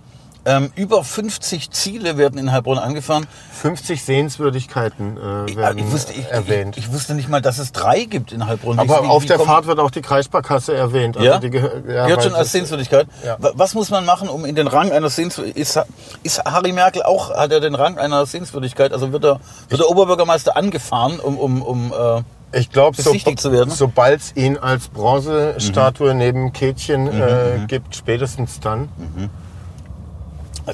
[0.46, 3.26] ähm, über 50 Ziele werden in Heilbronn angefahren.
[3.52, 6.76] 50 Sehenswürdigkeiten äh, Ich, werden ich, wusste, ich, erwähnt.
[6.78, 8.78] Ich, ich wusste nicht mal, dass es drei gibt in Heilbronn.
[8.78, 11.16] Aber wie- auf wie der kommt- Fahrt wird auch die Kreissparkasse erwähnt.
[11.16, 11.38] Also Ja?
[11.38, 13.06] die ja, Gehört schon als das- Sehenswürdigkeit.
[13.24, 13.36] Ja.
[13.40, 15.60] Wa- Was muss man machen, um in den Rang einer Sehenswürdigkeit...
[15.60, 15.78] Ist,
[16.22, 18.92] ist Harry Merkel auch, hat er den Rang einer Sehenswürdigkeit?
[18.92, 21.38] Also wird er, wird der Oberbürgermeister angefahren, um...
[21.38, 22.22] um, um äh,
[22.58, 23.70] Ich glaube, so, besichtigt zu werden?
[23.70, 26.18] sobald es ihn als Bronzestatue Mhm.
[26.18, 28.88] neben Kätchen äh, gibt, spätestens dann.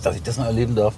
[0.01, 0.95] Dass ich das noch erleben darf.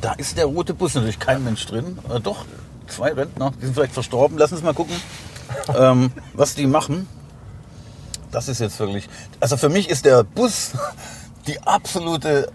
[0.00, 1.98] Da ist der rote Bus, natürlich kein Mensch drin.
[2.12, 2.44] Äh, doch,
[2.88, 4.38] zwei Rentner, die sind vielleicht verstorben.
[4.38, 4.94] Lass uns mal gucken,
[5.76, 7.08] ähm, was die machen.
[8.30, 9.08] Das ist jetzt wirklich...
[9.40, 10.72] Also für mich ist der Bus
[11.46, 12.50] die absolute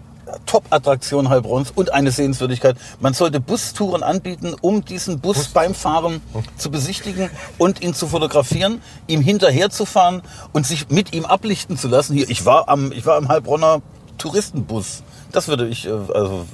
[0.46, 2.76] Top-Attraktion Heilbronns und eine Sehenswürdigkeit.
[3.00, 6.20] Man sollte Bustouren anbieten, um diesen Bus beim Fahren
[6.56, 10.22] zu besichtigen und ihn zu fotografieren, ihm hinterherzufahren
[10.52, 12.14] und sich mit ihm ablichten zu lassen.
[12.14, 13.82] Hier, ich war am, ich war am Heilbronner
[14.18, 15.02] Touristenbus.
[15.32, 16.46] Das würde ich, äh, also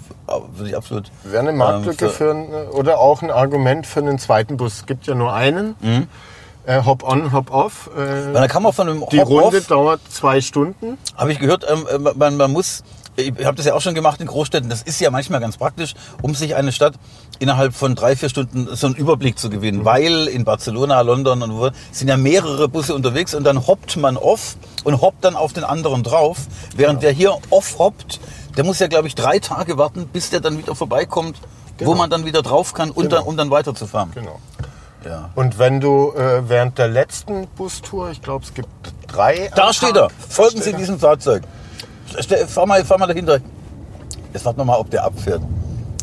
[0.54, 1.10] würde ich absolut.
[1.24, 4.74] Wäre eine Marktlücke ähm, für, ein- oder auch ein Argument für einen zweiten Bus.
[4.78, 5.74] Es gibt ja nur einen.
[6.66, 7.90] Äh, hop on, hop off.
[7.96, 10.98] Äh, Weil da kann man von einem die Hop-Off- Runde dauert zwei Stunden.
[11.16, 12.82] Habe ich gehört, ähm, äh, man, man muss,
[13.14, 15.94] ich habe das ja auch schon gemacht in Großstädten, das ist ja manchmal ganz praktisch,
[16.22, 16.94] um sich eine Stadt
[17.38, 19.84] innerhalb von drei, vier Stunden so einen Überblick zu gewinnen.
[19.84, 24.16] Weil in Barcelona, London und wo sind ja mehrere Busse unterwegs und dann hoppt man
[24.16, 26.38] off und hoppt dann auf den anderen drauf.
[26.74, 28.18] Während der hier off hoppt,
[28.56, 31.38] der muss ja, glaube ich, drei Tage warten, bis der dann wieder vorbeikommt,
[31.78, 31.96] wo Genau.
[31.96, 33.16] man dann wieder drauf kann, und Genau.
[33.16, 34.10] dann, um dann weiterzufahren.
[34.14, 34.40] Genau.
[35.04, 35.30] Ja.
[35.34, 38.68] Und wenn du äh, während der letzten Bustour, ich glaube, es gibt
[39.06, 39.50] drei.
[39.54, 40.10] Da steht Tag, er.
[40.28, 40.78] Folgen Sie er.
[40.78, 41.42] diesem Fahrzeug.
[42.48, 43.38] Fahr mal, fahr mal dahinter.
[44.32, 45.42] Jetzt warten wir mal, ob der abfährt.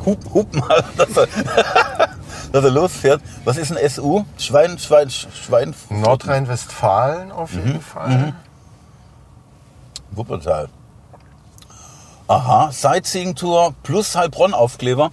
[0.06, 1.28] Hup, hup mal, dass er,
[2.52, 3.22] dass er losfährt.
[3.46, 4.24] Was ist ein SU?
[4.38, 5.74] Schwein, Schwein, Schwein.
[5.90, 7.66] Nordrhein-Westfalen auf Mhm.
[7.68, 8.34] jeden Fall.
[10.12, 10.70] Wuppertal.
[12.28, 15.12] Aha, Sightseeing-Tour plus Heilbronn-Aufkleber.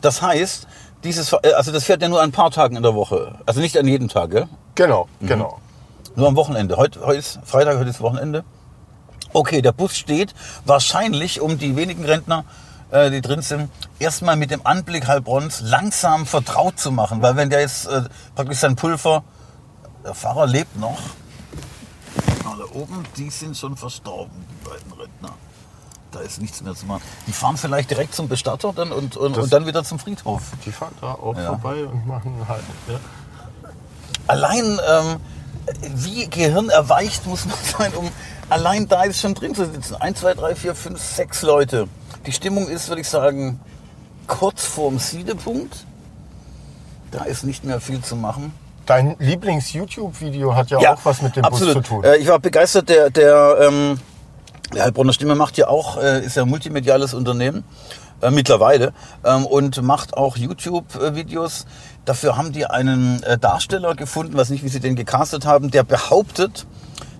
[0.00, 0.66] Das heißt,
[1.04, 3.34] dieses, äh, also das fährt ja nur an ein paar Tagen in der Woche.
[3.46, 4.48] Also nicht an jedem Tag, gell?
[4.74, 5.26] Genau, Mhm.
[5.26, 5.58] genau.
[6.14, 6.76] Nur am Wochenende.
[6.76, 8.44] Heute, heute ist Freitag, heute ist Wochenende.
[9.32, 10.34] Okay, der Bus steht
[10.66, 12.44] wahrscheinlich, um die wenigen Rentner,
[12.90, 17.22] äh, die drin sind, erstmal mit dem Anblick Heilbronns langsam vertraut zu machen.
[17.22, 18.02] Weil wenn der jetzt äh,
[18.34, 19.24] praktisch sein Pulver,
[20.04, 20.98] der Fahrer lebt noch.
[22.50, 25.30] Alle oben, die sind schon verstorben, die beiden Rentner.
[26.12, 27.02] Da ist nichts mehr zu machen.
[27.26, 30.42] Die fahren vielleicht direkt zum Bestatter dann und, und, Das- und dann wieder zum Friedhof.
[30.64, 31.46] Die fahren da auch Ja.
[31.46, 32.62] vorbei und machen halt.
[32.88, 33.00] Ja.
[34.26, 35.16] allein ähm,
[35.94, 38.10] wie gehirnerweicht muss man sein, um
[38.50, 39.94] allein da jetzt schon drin zu sitzen.
[39.96, 41.88] Eins, zwei, drei, vier, fünf, sechs Leute.
[42.26, 43.58] Die Stimmung ist, würde ich sagen,
[44.26, 45.86] kurz vorm Siedepunkt.
[47.10, 48.52] Da ist nicht mehr viel zu machen.
[48.86, 51.74] Dein Lieblings-YouTube-Video hat ja, auch was mit dem absolut.
[51.74, 52.04] Bus zu tun.
[52.04, 53.98] Äh, ich war begeistert, der, der, ähm,
[54.74, 57.64] der Heilbronner Stimme macht ja auch, äh, ist ja ein multimediales Unternehmen
[58.20, 58.92] äh, mittlerweile
[59.24, 61.66] ähm, und macht auch YouTube-Videos.
[62.04, 65.84] Dafür haben die einen äh, Darsteller gefunden, weiß nicht, wie sie den gecastet haben, der
[65.84, 66.66] behauptet,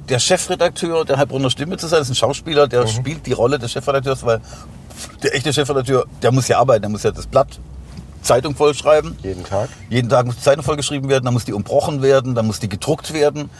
[0.09, 2.01] der Chefredakteur der Heilbronner Stimme zu sein.
[2.01, 4.41] Das ist ein Schauspieler, der spielt die Rolle des Chefredakteurs, weil
[5.23, 7.61] der echte Chefredakteur, der muss ja arbeiten, der muss ja das Blatt
[8.23, 9.16] Zeitung vollschreiben.
[9.23, 9.69] Jeden Tag.
[9.89, 12.69] Jeden Tag muss die Zeitung vollgeschrieben werden, dann muss die umbrochen werden, dann muss die
[12.69, 13.51] gedruckt werden,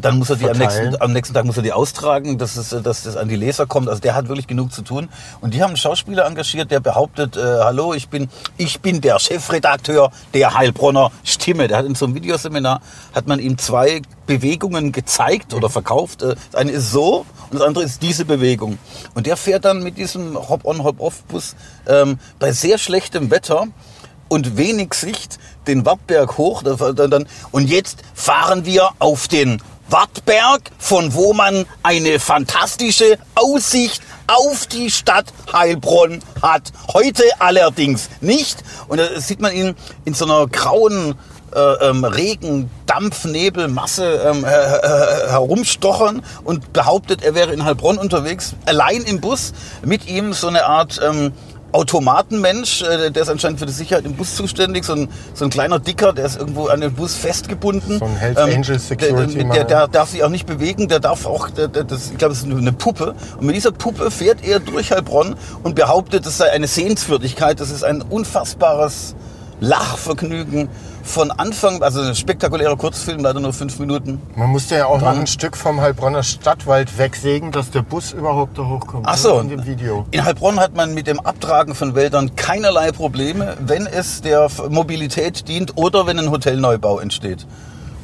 [0.00, 2.70] dann muss er die am nächsten, am nächsten Tag muss er die austragen, dass, es,
[2.70, 3.88] dass das an die Leser kommt.
[3.88, 5.08] Also der hat wirklich genug zu tun.
[5.40, 9.18] Und die haben einen Schauspieler engagiert, der behauptet, äh, hallo, ich bin, ich bin der
[9.18, 11.68] Chefredakteur der Heilbronner Stimme.
[11.68, 12.80] Der hat in so einem Videoseminar,
[13.14, 16.22] hat man ihm zwei Bewegungen gezeigt oder verkauft.
[16.22, 18.78] Äh, Das eine ist so und das andere ist diese Bewegung.
[19.14, 21.54] Und der fährt dann mit diesem Hop-on, Hop-off-Bus
[21.86, 23.66] ähm, bei sehr schlechtem Wetter
[24.32, 26.62] und wenig Sicht den Wartberg hoch.
[27.50, 29.60] Und jetzt fahren wir auf den
[29.90, 36.72] Wartberg, von wo man eine fantastische Aussicht auf die Stadt Heilbronn hat.
[36.94, 38.64] Heute allerdings nicht.
[38.88, 39.74] Und da sieht man ihn
[40.06, 41.14] in so einer grauen
[41.54, 47.66] äh, ähm, Regen, Dampf, Nebel, Masse ähm, äh, äh, herumstochern und behauptet, er wäre in
[47.66, 49.52] Heilbronn unterwegs, allein im Bus,
[49.84, 51.32] mit ihm so eine Art ähm,
[51.72, 55.50] Automatenmensch, äh, der ist anscheinend für die Sicherheit im Bus zuständig, so ein, so ein
[55.50, 57.98] kleiner Dicker, der ist irgendwo an den Bus festgebunden.
[57.98, 60.88] So ein Hells Ähm, Angels der, Security der, der, der darf sich auch nicht bewegen,
[60.88, 63.14] der darf auch, der, das, ich glaube, es ist nur eine Puppe.
[63.38, 67.70] Und mit dieser Puppe fährt er durch Heilbronn und behauptet, das sei eine Sehenswürdigkeit, das
[67.70, 69.14] ist ein unfassbares
[69.62, 70.68] Lachvergnügen
[71.04, 74.20] von Anfang, also ein spektakulärer Kurzfilm, leider nur fünf Minuten.
[74.34, 75.20] Man musste ja auch noch Dran.
[75.20, 79.06] ein Stück vom Heilbronner Stadtwald wegsägen, dass der Bus überhaupt da hochkommt.
[79.08, 79.38] Ach so.
[79.38, 80.04] In dem Video.
[80.10, 85.46] In Heilbronn hat man mit dem Abtragen von Wäldern keinerlei Probleme, wenn es der Mobilität
[85.46, 87.46] dient oder wenn ein Hotelneubau entsteht.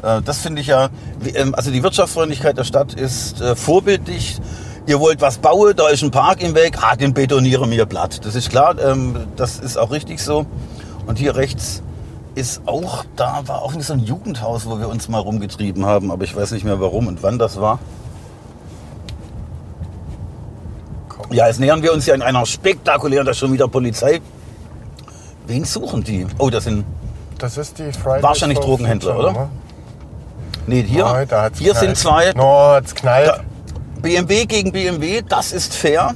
[0.05, 0.91] Äh, Das finde ich ja,
[1.35, 4.39] ähm, also die Wirtschaftsfreundlichkeit der Stadt ist äh, vorbildlich.
[4.87, 8.25] Ihr wollt was bauen, da ist ein Park im Weg, ah, den betonieren wir platt.
[8.25, 10.47] Das ist klar, ähm, das ist auch richtig so.
[11.09, 11.83] Und hier rechts
[12.35, 16.23] ist auch, da war auch so ein Jugendhaus, wo wir uns mal rumgetrieben haben, aber
[16.25, 17.81] ich weiß nicht mehr warum und wann das war.
[21.31, 24.21] Ja, jetzt nähern wir uns ja in einer spektakulären, da ist schon wieder Polizei.
[25.47, 26.27] Wen suchen die?
[26.39, 26.85] Oh, das sind,
[27.39, 29.41] Das ist die Fridays Wahrscheinlich Drogenhändler, Future, oder?
[29.41, 29.49] ne?
[30.67, 31.77] nee, hier, Oh, hier knallt.
[31.77, 32.33] sind zwei.
[32.35, 33.41] No, hat's knallt.
[34.03, 36.15] BMW gegen BMW, das ist fair.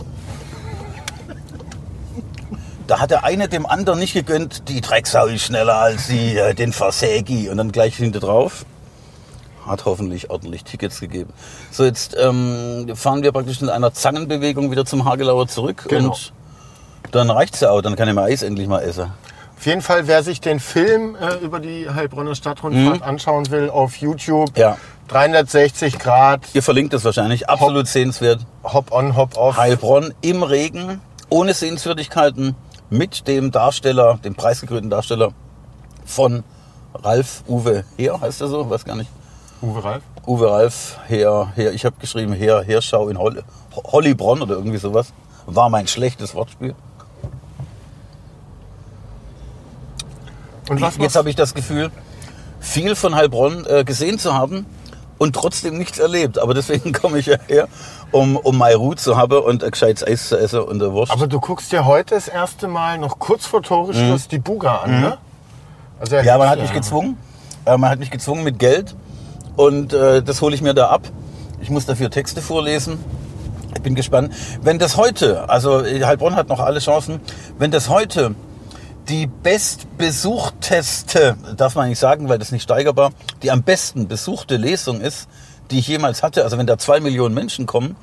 [2.93, 6.52] Da hat der eine dem anderen nicht gegönnt, die Drecksau ist schneller als sie, äh,
[6.52, 7.48] den Versägi.
[7.48, 8.66] Und dann gleich hinter drauf.
[9.66, 11.32] Hat hoffentlich ordentlich Tickets gegeben.
[11.70, 15.86] So, jetzt ähm, fahren wir praktisch in einer Zangenbewegung wieder zum Hagelauer zurück.
[15.89, 16.09] Genau.
[16.10, 16.32] Und
[17.12, 19.10] dann reicht's ja auch, dann kann ich mein Eis endlich mal essen.
[19.56, 23.97] Auf jeden Fall, wer sich den Film äh, über die Heilbronner Stadtrundfahrt anschauen will, auf
[23.97, 24.60] YouTube, Mhm.
[24.60, 24.77] Ja.
[25.09, 28.40] 360 Grad, Ihr verlinkt es wahrscheinlich, absolut sehenswert.
[28.64, 29.56] Hop on, Hop off.
[29.56, 31.01] Heilbronn im Regen,
[31.31, 32.55] ohne Sehenswürdigkeiten,
[32.93, 35.32] mit dem Darsteller, dem preisgekrönten Darsteller
[36.05, 36.44] von
[36.94, 38.69] Ralf Uwe Heer, heißt er so?
[38.69, 39.10] Weiß gar nicht.
[39.62, 40.02] Uwe Ralf.
[40.27, 43.43] Uwe Ralf Heer, Heer ich habe geschrieben Heer, Heerschau in Holl,
[43.74, 45.12] Hollibronn oder irgendwie sowas.
[45.47, 46.74] War mein schlechtes Wortspiel.
[50.69, 51.90] Und was Jetzt habe ich das Gefühl,
[52.60, 54.66] viel von Heilbronn äh, gesehen zu haben
[55.23, 56.39] und trotzdem nichts erlebt.
[56.40, 57.69] Aber deswegen komme ich ja her,
[58.11, 61.12] um, um meine Ruhe zu haben und ein gescheites Eis zu essen und eine Wurst.
[61.12, 65.01] Aber du guckst dir heute das erste Mal noch kurz vor Toreschluss die Buga an,
[65.01, 65.19] ne?
[66.01, 66.24] Also Mhm.
[66.24, 66.65] Ja, man hat ja.
[66.65, 67.16] mich gezwungen.
[67.65, 68.97] Äh, man hat mich gezwungen mit Geld.
[69.55, 71.03] Und äh, das hole ich mir da ab.
[71.61, 72.99] Ich muss dafür Texte vorlesen.
[73.77, 74.35] Ich bin gespannt.
[74.62, 77.20] Wenn das heute, also äh, Heilbronn hat noch alle Chancen,
[77.59, 78.35] wenn das heute
[79.09, 83.11] die bestbesuchteste, darf man nicht sagen, weil das nicht steigerbar,
[83.43, 85.29] die am besten besuchte Lesung ist,
[85.70, 87.97] die ich jemals hatte, also wenn da zwei Millionen Menschen kommen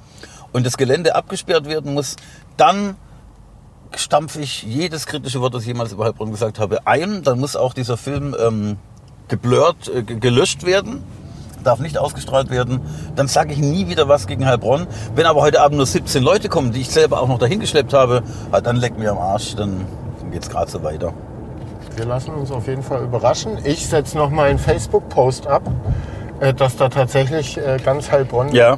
[0.51, 2.15] und das Gelände abgesperrt werden muss,
[2.57, 2.95] dann
[3.95, 7.23] stampfe ich jedes kritische Wort, das ich jemals über Heilbronn gesagt habe, ein.
[7.23, 8.77] Dann muss auch dieser Film ähm,
[9.27, 11.03] geblurrt, äh, ge- gelöscht werden.
[11.63, 12.79] Darf nicht ausgestrahlt werden.
[13.15, 14.87] Dann sage ich nie wieder was gegen Heilbronn.
[15.15, 17.93] Wenn aber heute Abend nur 17 Leute kommen, die ich selber auch noch dahin geschleppt
[17.93, 19.55] habe, ah, dann leck mir am Arsch.
[19.55, 19.85] Dann
[20.31, 21.13] geht's gerade so weiter.
[21.95, 23.57] Wir lassen uns auf jeden Fall überraschen.
[23.63, 25.63] Ich setze noch mal einen Facebook-Post ab,
[26.39, 28.53] äh, dass da tatsächlich äh, ganz Heilbronn...
[28.53, 28.77] Ja.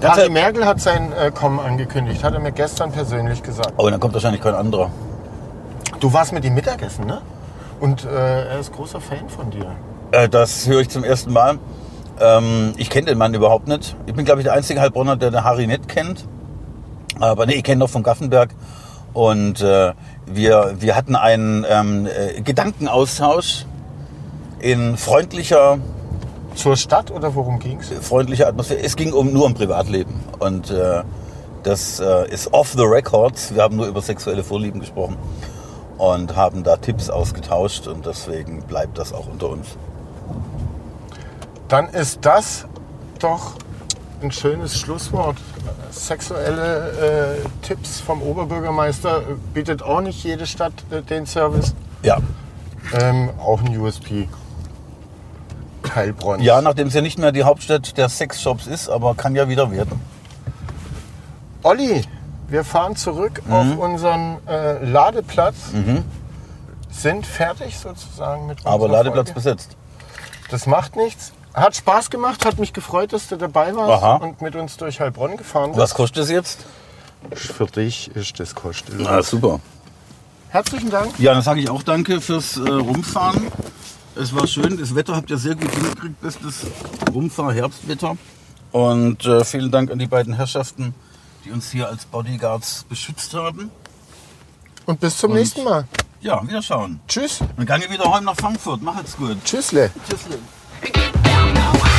[0.00, 3.72] Ganz Harry Merkel hat sein äh, Kommen angekündigt, hat er mir gestern persönlich gesagt.
[3.76, 4.90] Oh, dann kommt wahrscheinlich kein anderer.
[6.00, 7.20] Du warst mit ihm Mittagessen, ne?
[7.80, 9.66] Und äh, er ist großer Fan von dir.
[10.10, 11.58] Äh, das höre ich zum ersten Mal.
[12.20, 13.96] Ähm, ich kenne den Mann überhaupt nicht.
[14.06, 16.26] Ich bin, glaube ich, der einzige Heilbronner, der den Harry nicht kennt.
[17.20, 18.50] Aber nee, ich kenne noch von Gaffenberg.
[19.12, 19.92] Und äh,
[20.32, 23.66] wir, wir hatten einen ähm, äh, Gedankenaustausch
[24.60, 25.78] in freundlicher
[26.54, 27.88] zur Stadt oder worum ging's?
[28.00, 28.80] freundliche Atmosphäre.
[28.80, 30.14] Es ging um, nur um Privatleben.
[30.38, 31.02] Und äh,
[31.62, 33.54] das äh, ist off the records.
[33.54, 35.16] Wir haben nur über sexuelle Vorlieben gesprochen
[35.98, 37.86] und haben da Tipps ausgetauscht.
[37.86, 39.76] Und deswegen bleibt das auch unter uns.
[41.68, 42.66] Dann ist das
[43.20, 43.54] doch
[44.22, 45.36] ein schönes Schlusswort.
[45.90, 49.22] Sexuelle äh, Tipps vom Oberbürgermeister
[49.54, 51.74] bietet auch nicht jede Stadt äh, den Service.
[52.02, 52.18] Ja.
[53.00, 54.28] Ähm, auch ein USP.
[55.94, 56.40] Heilbronn.
[56.40, 59.70] Ja, nachdem es ja nicht mehr die Hauptstadt der Sexshops ist, aber kann ja wieder
[59.70, 60.00] werden.
[61.62, 62.02] Olli,
[62.48, 63.52] wir fahren zurück Mhm.
[63.52, 65.56] auf unseren äh, Ladeplatz.
[66.90, 69.34] Sind fertig sozusagen mit Aber unserer Ladeplatz Folge.
[69.40, 69.76] besetzt.
[70.50, 71.32] Das macht nichts.
[71.60, 74.16] Hat Spaß gemacht, hat mich gefreut, dass du dabei warst Aha.
[74.16, 75.80] und mit uns durch Heilbronn gefahren bist.
[75.80, 76.64] Was kostet es jetzt?
[77.32, 79.06] Für dich ist das kostenlos.
[79.08, 79.60] Ah, super.
[80.50, 81.18] Herzlichen Dank.
[81.18, 83.48] Ja, dann sage ich auch danke fürs äh, Rumfahren.
[84.14, 84.78] Es war schön.
[84.78, 86.20] Das Wetter habt ihr sehr gut hingekriegt.
[86.20, 86.66] Bestes
[87.12, 88.16] Rumfahr-Herbstwetter.
[88.72, 90.94] Und äh, vielen Dank an die beiden Herrschaften,
[91.44, 93.70] die uns hier als Bodyguards beschützt haben.
[94.86, 95.86] Und bis zum Und- nächsten Mal.
[96.20, 96.98] Ja, wieder schauen.
[97.06, 97.38] Tschüss.
[97.56, 98.82] Dann gange wieder heim nach Frankfurt.
[98.82, 99.36] Macht's gut.
[99.44, 99.90] Tschüssle.
[100.08, 100.20] Tschüss.
[101.74, 101.97] now.